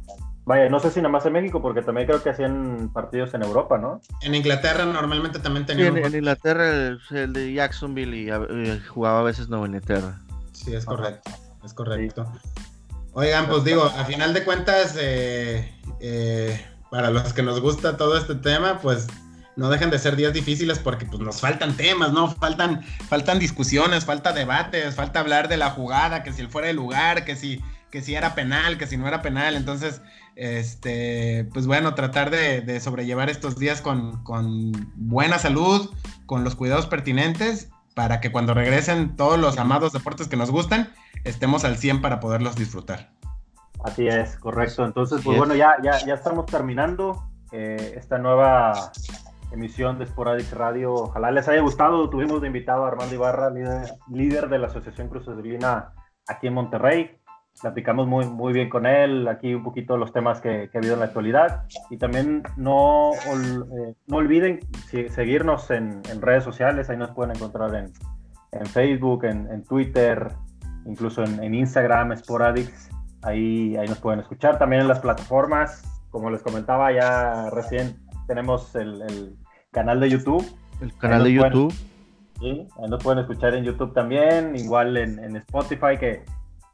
Vaya, 0.45 0.69
no 0.69 0.79
sé 0.79 0.89
si 0.89 0.99
nada 0.99 1.09
más 1.09 1.25
en 1.25 1.33
México, 1.33 1.61
porque 1.61 1.81
también 1.81 2.07
creo 2.07 2.23
que 2.23 2.29
hacían 2.29 2.89
partidos 2.93 3.33
en 3.33 3.43
Europa, 3.43 3.77
¿no? 3.77 4.01
En 4.21 4.33
Inglaterra 4.35 4.85
normalmente 4.85 5.37
también 5.39 5.65
tenían. 5.65 5.97
en, 5.97 6.15
Inglaterra 6.15 6.69
el, 6.69 7.33
de 7.33 7.53
Jacksonville 7.53 8.15
y, 8.15 8.79
jugaba 8.87 9.19
a 9.19 9.23
veces 9.23 9.49
Nueva 9.49 9.67
Inglaterra. 9.67 10.17
Sí, 10.53 10.73
es 10.73 10.85
correcto, 10.85 11.29
es 11.63 11.73
correcto. 11.73 12.25
Oigan, 13.13 13.47
pues 13.47 13.63
digo, 13.65 13.83
a 13.83 14.05
final 14.05 14.33
de 14.33 14.43
cuentas, 14.43 14.97
eh, 14.99 15.71
eh, 15.99 16.65
para 16.89 17.11
los 17.11 17.33
que 17.33 17.43
nos 17.43 17.59
gusta 17.59 17.97
todo 17.97 18.17
este 18.17 18.35
tema, 18.35 18.79
pues 18.81 19.07
no 19.59 19.69
dejan 19.69 19.89
de 19.89 19.99
ser 19.99 20.15
días 20.15 20.33
difíciles 20.33 20.79
porque 20.79 21.05
pues 21.05 21.19
nos 21.19 21.41
faltan 21.41 21.75
temas, 21.75 22.13
¿no? 22.13 22.29
Faltan, 22.29 22.81
faltan 23.09 23.39
discusiones, 23.39 24.05
falta 24.05 24.31
debates, 24.31 24.95
falta 24.95 25.19
hablar 25.19 25.49
de 25.49 25.57
la 25.57 25.71
jugada, 25.71 26.23
que 26.23 26.31
si 26.31 26.41
él 26.41 26.47
fuera 26.47 26.69
de 26.69 26.73
lugar, 26.73 27.25
que 27.25 27.35
si, 27.35 27.61
que 27.91 28.01
si 28.01 28.15
era 28.15 28.35
penal, 28.35 28.77
que 28.77 28.87
si 28.87 28.95
no 28.95 29.05
era 29.05 29.21
penal. 29.21 29.55
Entonces, 29.55 30.01
este, 30.35 31.45
pues 31.53 31.67
bueno, 31.67 31.93
tratar 31.93 32.29
de, 32.29 32.79
sobrellevar 32.79 33.29
estos 33.29 33.59
días 33.59 33.81
con, 33.81 34.23
con, 34.23 34.71
buena 34.95 35.37
salud, 35.39 35.93
con 36.25 36.45
los 36.45 36.55
cuidados 36.55 36.87
pertinentes, 36.87 37.69
para 37.95 38.21
que 38.21 38.31
cuando 38.31 38.53
regresen 38.53 39.17
todos 39.17 39.37
los 39.37 39.57
amados 39.57 39.91
deportes 39.91 40.29
que 40.29 40.37
nos 40.37 40.51
gustan, 40.51 40.93
estemos 41.25 41.65
al 41.65 41.77
100 41.77 42.01
para 42.01 42.21
poderlos 42.21 42.55
disfrutar. 42.55 43.11
Así 43.83 44.07
es, 44.07 44.37
correcto. 44.37 44.85
Entonces, 44.85 45.19
pues 45.21 45.37
bueno, 45.37 45.53
ya, 45.53 45.75
ya, 45.83 45.99
ya 46.05 46.13
estamos 46.13 46.45
terminando 46.45 47.29
eh, 47.51 47.95
esta 47.97 48.17
nueva 48.17 48.91
emisión 49.51 49.97
de 49.97 50.05
Sporadic 50.05 50.51
Radio. 50.53 50.93
Ojalá 50.93 51.31
les 51.31 51.47
haya 51.47 51.61
gustado. 51.61 52.09
Tuvimos 52.09 52.41
de 52.41 52.47
invitado 52.47 52.85
a 52.85 52.89
Armando 52.89 53.15
Ibarra, 53.15 53.49
líder, 54.11 54.49
de 54.49 54.59
la 54.59 54.67
Asociación 54.67 55.09
Cruz 55.09 55.25
Divina 55.35 55.93
aquí 56.27 56.47
en 56.47 56.53
Monterrey. 56.53 57.17
Platicamos 57.61 58.07
muy, 58.07 58.25
muy 58.25 58.53
bien 58.53 58.69
con 58.69 58.85
él, 58.85 59.27
aquí 59.27 59.53
un 59.53 59.63
poquito 59.63 59.97
los 59.97 60.13
temas 60.13 60.39
que, 60.39 60.69
ha 60.73 60.77
habido 60.77 60.93
en 60.93 60.99
la 60.99 61.07
actualidad. 61.07 61.63
Y 61.89 61.97
también 61.97 62.43
no, 62.55 63.11
eh, 63.13 63.95
no 64.07 64.17
olviden 64.17 64.59
seguirnos 65.09 65.69
en, 65.71 66.01
redes 66.21 66.43
sociales, 66.43 66.89
ahí 66.89 66.97
nos 66.97 67.11
pueden 67.11 67.35
encontrar 67.35 67.75
en, 67.75 67.91
en 68.53 68.65
Facebook, 68.65 69.25
en, 69.25 69.63
Twitter, 69.65 70.31
incluso 70.85 71.23
en, 71.23 71.53
Instagram, 71.53 72.15
Sporadics. 72.15 72.89
Ahí, 73.23 73.75
ahí 73.75 73.87
nos 73.87 73.99
pueden 73.99 74.21
escuchar. 74.21 74.57
También 74.57 74.83
en 74.83 74.87
las 74.87 74.99
plataformas, 74.99 75.83
como 76.11 76.29
les 76.29 76.41
comentaba 76.41 76.93
ya 76.93 77.49
recién, 77.49 77.97
tenemos 78.29 78.75
el, 78.75 79.35
canal 79.71 79.99
de 79.99 80.11
YouTube. 80.11 80.45
El 80.81 80.95
canal 80.97 81.23
de 81.23 81.33
YouTube. 81.33 81.73
sí, 82.39 82.67
ahí 82.77 82.87
nos 82.87 83.03
pueden 83.03 83.19
escuchar 83.19 83.55
en 83.55 83.63
YouTube 83.63 83.91
también, 83.93 84.55
igual 84.55 84.95
en, 84.97 85.35
Spotify, 85.37 85.97
que 85.99 86.23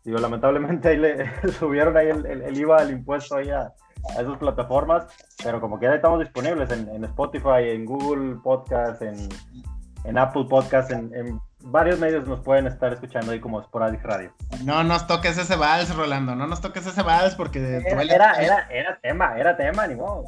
digo, 0.03 0.17
lamentablemente 0.19 0.89
ahí 0.89 0.97
le 0.97 1.25
subieron 1.59 1.95
ahí 1.95 2.09
el, 2.09 2.57
IVA, 2.57 2.83
el 2.83 2.91
impuesto 2.91 3.37
ahí 3.37 3.49
a, 3.49 3.73
esas 4.19 4.37
plataformas, 4.37 5.05
pero 5.43 5.61
como 5.61 5.79
que 5.79 5.85
ya 5.85 5.95
estamos 5.95 6.19
disponibles 6.19 6.69
en, 6.71 7.03
Spotify, 7.05 7.69
en 7.69 7.85
Google 7.85 8.35
Podcast, 8.43 9.01
en, 9.01 10.17
Apple 10.17 10.45
Podcast, 10.49 10.91
en, 10.91 11.39
varios 11.63 11.99
medios 11.99 12.27
nos 12.27 12.41
pueden 12.41 12.67
estar 12.67 12.91
escuchando 12.91 13.31
ahí 13.31 13.39
como 13.39 13.63
Sporadic 13.63 14.03
Radio. 14.03 14.31
No 14.65 14.83
nos 14.83 15.07
toques 15.07 15.37
ese 15.37 15.55
vals, 15.55 15.95
Rolando, 15.95 16.35
no 16.35 16.47
nos 16.47 16.59
toques 16.59 16.85
ese 16.85 17.01
vals 17.01 17.33
porque... 17.33 17.59
Era, 17.59 18.33
era, 18.33 18.67
era, 18.69 18.99
tema, 19.01 19.39
era 19.39 19.57
tema, 19.57 19.87
ni 19.87 19.95
modo 19.95 20.25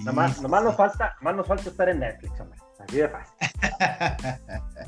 nomás, 0.00 0.40
nos 0.40 0.76
falta, 0.76 1.16
nomás 1.20 1.36
nos 1.36 1.46
falta 1.46 1.70
estar 1.70 1.88
en 1.88 2.00
Netflix, 2.00 2.40
hombre. 2.40 2.58
Así 2.78 2.96
de 2.96 3.08
fácil. 3.08 3.34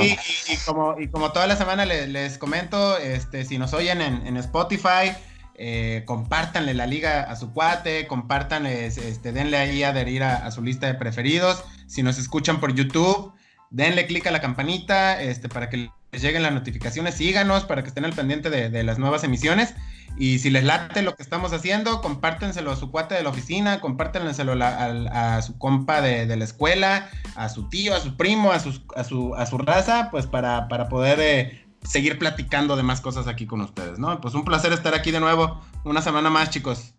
Sí, 0.00 0.18
y, 0.48 0.56
como, 0.66 0.98
y 0.98 1.08
como 1.08 1.30
toda 1.32 1.46
la 1.46 1.56
semana 1.56 1.84
les, 1.84 2.38
comento, 2.38 2.98
este, 2.98 3.44
si 3.44 3.56
nos 3.56 3.72
oyen 3.72 4.00
en, 4.02 4.36
Spotify, 4.36 5.12
eh, 5.54 6.02
compártanle 6.06 6.74
la 6.74 6.86
liga 6.86 7.22
a 7.22 7.36
su 7.36 7.52
cuate, 7.52 8.08
compártanle, 8.08 8.86
este, 8.86 9.32
denle 9.32 9.56
ahí 9.56 9.84
a 9.84 9.90
adherir 9.90 10.24
a, 10.24 10.50
su 10.50 10.60
lista 10.60 10.88
de 10.88 10.94
preferidos. 10.94 11.64
Si 11.86 12.02
nos 12.02 12.18
escuchan 12.18 12.58
por 12.58 12.74
YouTube, 12.74 13.32
denle 13.74 14.06
clic 14.06 14.26
a 14.26 14.30
la 14.30 14.40
campanita 14.40 15.20
este, 15.20 15.48
para 15.48 15.68
que 15.68 15.90
les 16.12 16.22
lleguen 16.22 16.42
las 16.42 16.52
notificaciones, 16.52 17.16
síganos 17.16 17.64
para 17.64 17.82
que 17.82 17.88
estén 17.88 18.04
al 18.04 18.12
pendiente 18.12 18.48
de 18.48 18.82
las 18.84 18.98
nuevas 18.98 19.24
emisiones. 19.24 19.74
Y 20.16 20.38
si 20.38 20.50
les 20.50 20.62
late 20.62 21.02
lo 21.02 21.16
que 21.16 21.22
estamos 21.22 21.52
haciendo, 21.52 22.00
compártenselo 22.00 22.70
a 22.70 22.76
su 22.76 22.90
cuate 22.92 23.16
de 23.16 23.24
la 23.24 23.30
oficina, 23.30 23.80
compártenselo 23.80 24.54
a, 24.62 25.42
su 25.42 25.58
compa 25.58 26.00
de, 26.00 26.36
la 26.36 26.44
escuela, 26.44 27.08
a 27.34 27.48
su 27.48 27.68
tío, 27.68 27.94
a 27.96 28.00
su 28.00 28.16
primo, 28.16 28.52
a, 28.52 28.56
a, 28.56 29.04
su, 29.04 29.34
a 29.34 29.46
su 29.46 29.58
raza, 29.58 30.08
pues 30.12 30.26
para, 30.28 30.68
para 30.68 30.88
poder 30.88 31.18
eh, 31.20 31.66
seguir 31.82 32.18
platicando 32.18 32.76
de 32.76 32.84
más 32.84 33.00
cosas 33.00 33.26
aquí 33.26 33.46
con 33.46 33.60
ustedes, 33.60 33.98
¿no? 33.98 34.20
Pues 34.20 34.34
un 34.34 34.44
placer 34.44 34.72
estar 34.72 34.94
aquí 34.94 35.10
de 35.10 35.18
nuevo, 35.18 35.60
una 35.84 36.00
semana 36.00 36.30
más, 36.30 36.50
chicos. 36.50 36.94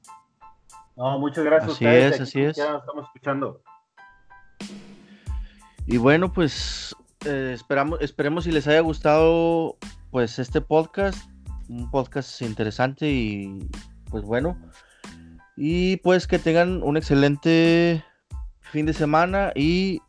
No, 0.98 1.18
muchas 1.20 1.46
gracias 1.46 1.72
así 1.72 1.86
Es, 1.86 2.22
así 2.22 2.42
es, 2.42 2.58
Ya 2.58 2.78
estamos 2.78 3.06
escuchando. 3.06 3.62
Y 5.88 5.98
bueno, 5.98 6.32
pues 6.34 6.96
eh, 7.26 7.52
esperamos, 7.54 8.00
esperemos 8.02 8.44
si 8.44 8.52
les 8.52 8.68
haya 8.68 8.80
gustado 8.82 9.78
pues 10.12 10.40
este 10.40 10.62
podcast 10.62 11.30
un 11.70 11.90
podcast 11.90 12.42
interesante 12.42 13.10
y 13.10 13.68
pues 14.10 14.24
bueno. 14.24 14.58
Y 15.58 15.98
pues 15.98 16.28
que 16.28 16.40
tengan 16.40 16.84
un 16.84 16.98
excelente 16.98 18.04
fin 18.62 18.86
de 18.86 18.94
semana 18.94 19.52
y 19.56 20.02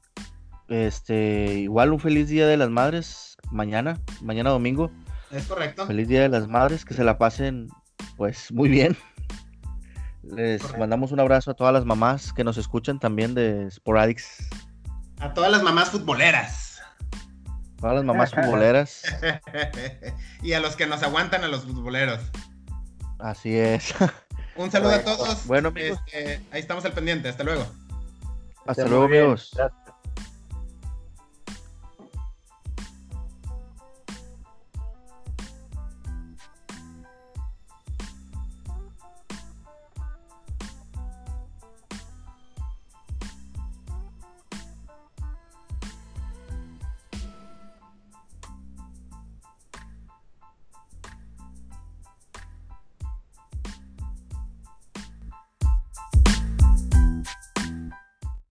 este 0.68 1.54
igual 1.54 1.92
un 1.92 2.00
feliz 2.00 2.28
día 2.28 2.46
de 2.46 2.56
las 2.56 2.70
madres 2.70 3.36
mañana, 3.50 4.00
mañana 4.22 4.50
domingo. 4.50 4.90
Es 5.30 5.46
correcto. 5.46 5.86
Feliz 5.86 6.08
día 6.08 6.22
de 6.22 6.28
las 6.28 6.48
madres, 6.48 6.84
que 6.84 6.94
se 6.94 7.04
la 7.04 7.18
pasen 7.18 7.68
pues 8.16 8.52
muy 8.52 8.68
bien. 8.68 8.96
Les 10.22 10.76
mandamos 10.76 11.12
un 11.12 11.20
abrazo 11.20 11.52
a 11.52 11.54
todas 11.54 11.72
las 11.72 11.84
mamás 11.84 12.32
que 12.32 12.42
nos 12.42 12.58
escuchan 12.58 12.98
también 12.98 13.34
de 13.34 13.70
Sporadics. 13.70 14.48
A 15.20 15.32
todas 15.34 15.50
las 15.50 15.62
mamás 15.62 15.90
futboleras. 15.90 16.80
A 17.82 17.92
las 17.92 18.04
mamás 18.04 18.32
futboleras. 18.32 19.02
y 20.42 20.52
a 20.52 20.60
los 20.60 20.76
que 20.76 20.86
nos 20.86 21.02
aguantan 21.02 21.44
a 21.44 21.48
los 21.48 21.64
futboleros. 21.64 22.20
Así 23.18 23.56
es. 23.56 23.94
Un 24.56 24.70
saludo 24.70 24.94
a 24.94 25.02
todos. 25.02 25.46
Bueno, 25.46 25.68
amigos. 25.68 25.98
Este, 26.06 26.40
ahí 26.50 26.60
estamos 26.60 26.84
al 26.84 26.92
pendiente. 26.92 27.28
Hasta 27.28 27.44
luego. 27.44 27.66
Hasta 28.66 28.86
luego, 28.86 29.04
amigos. 29.04 29.56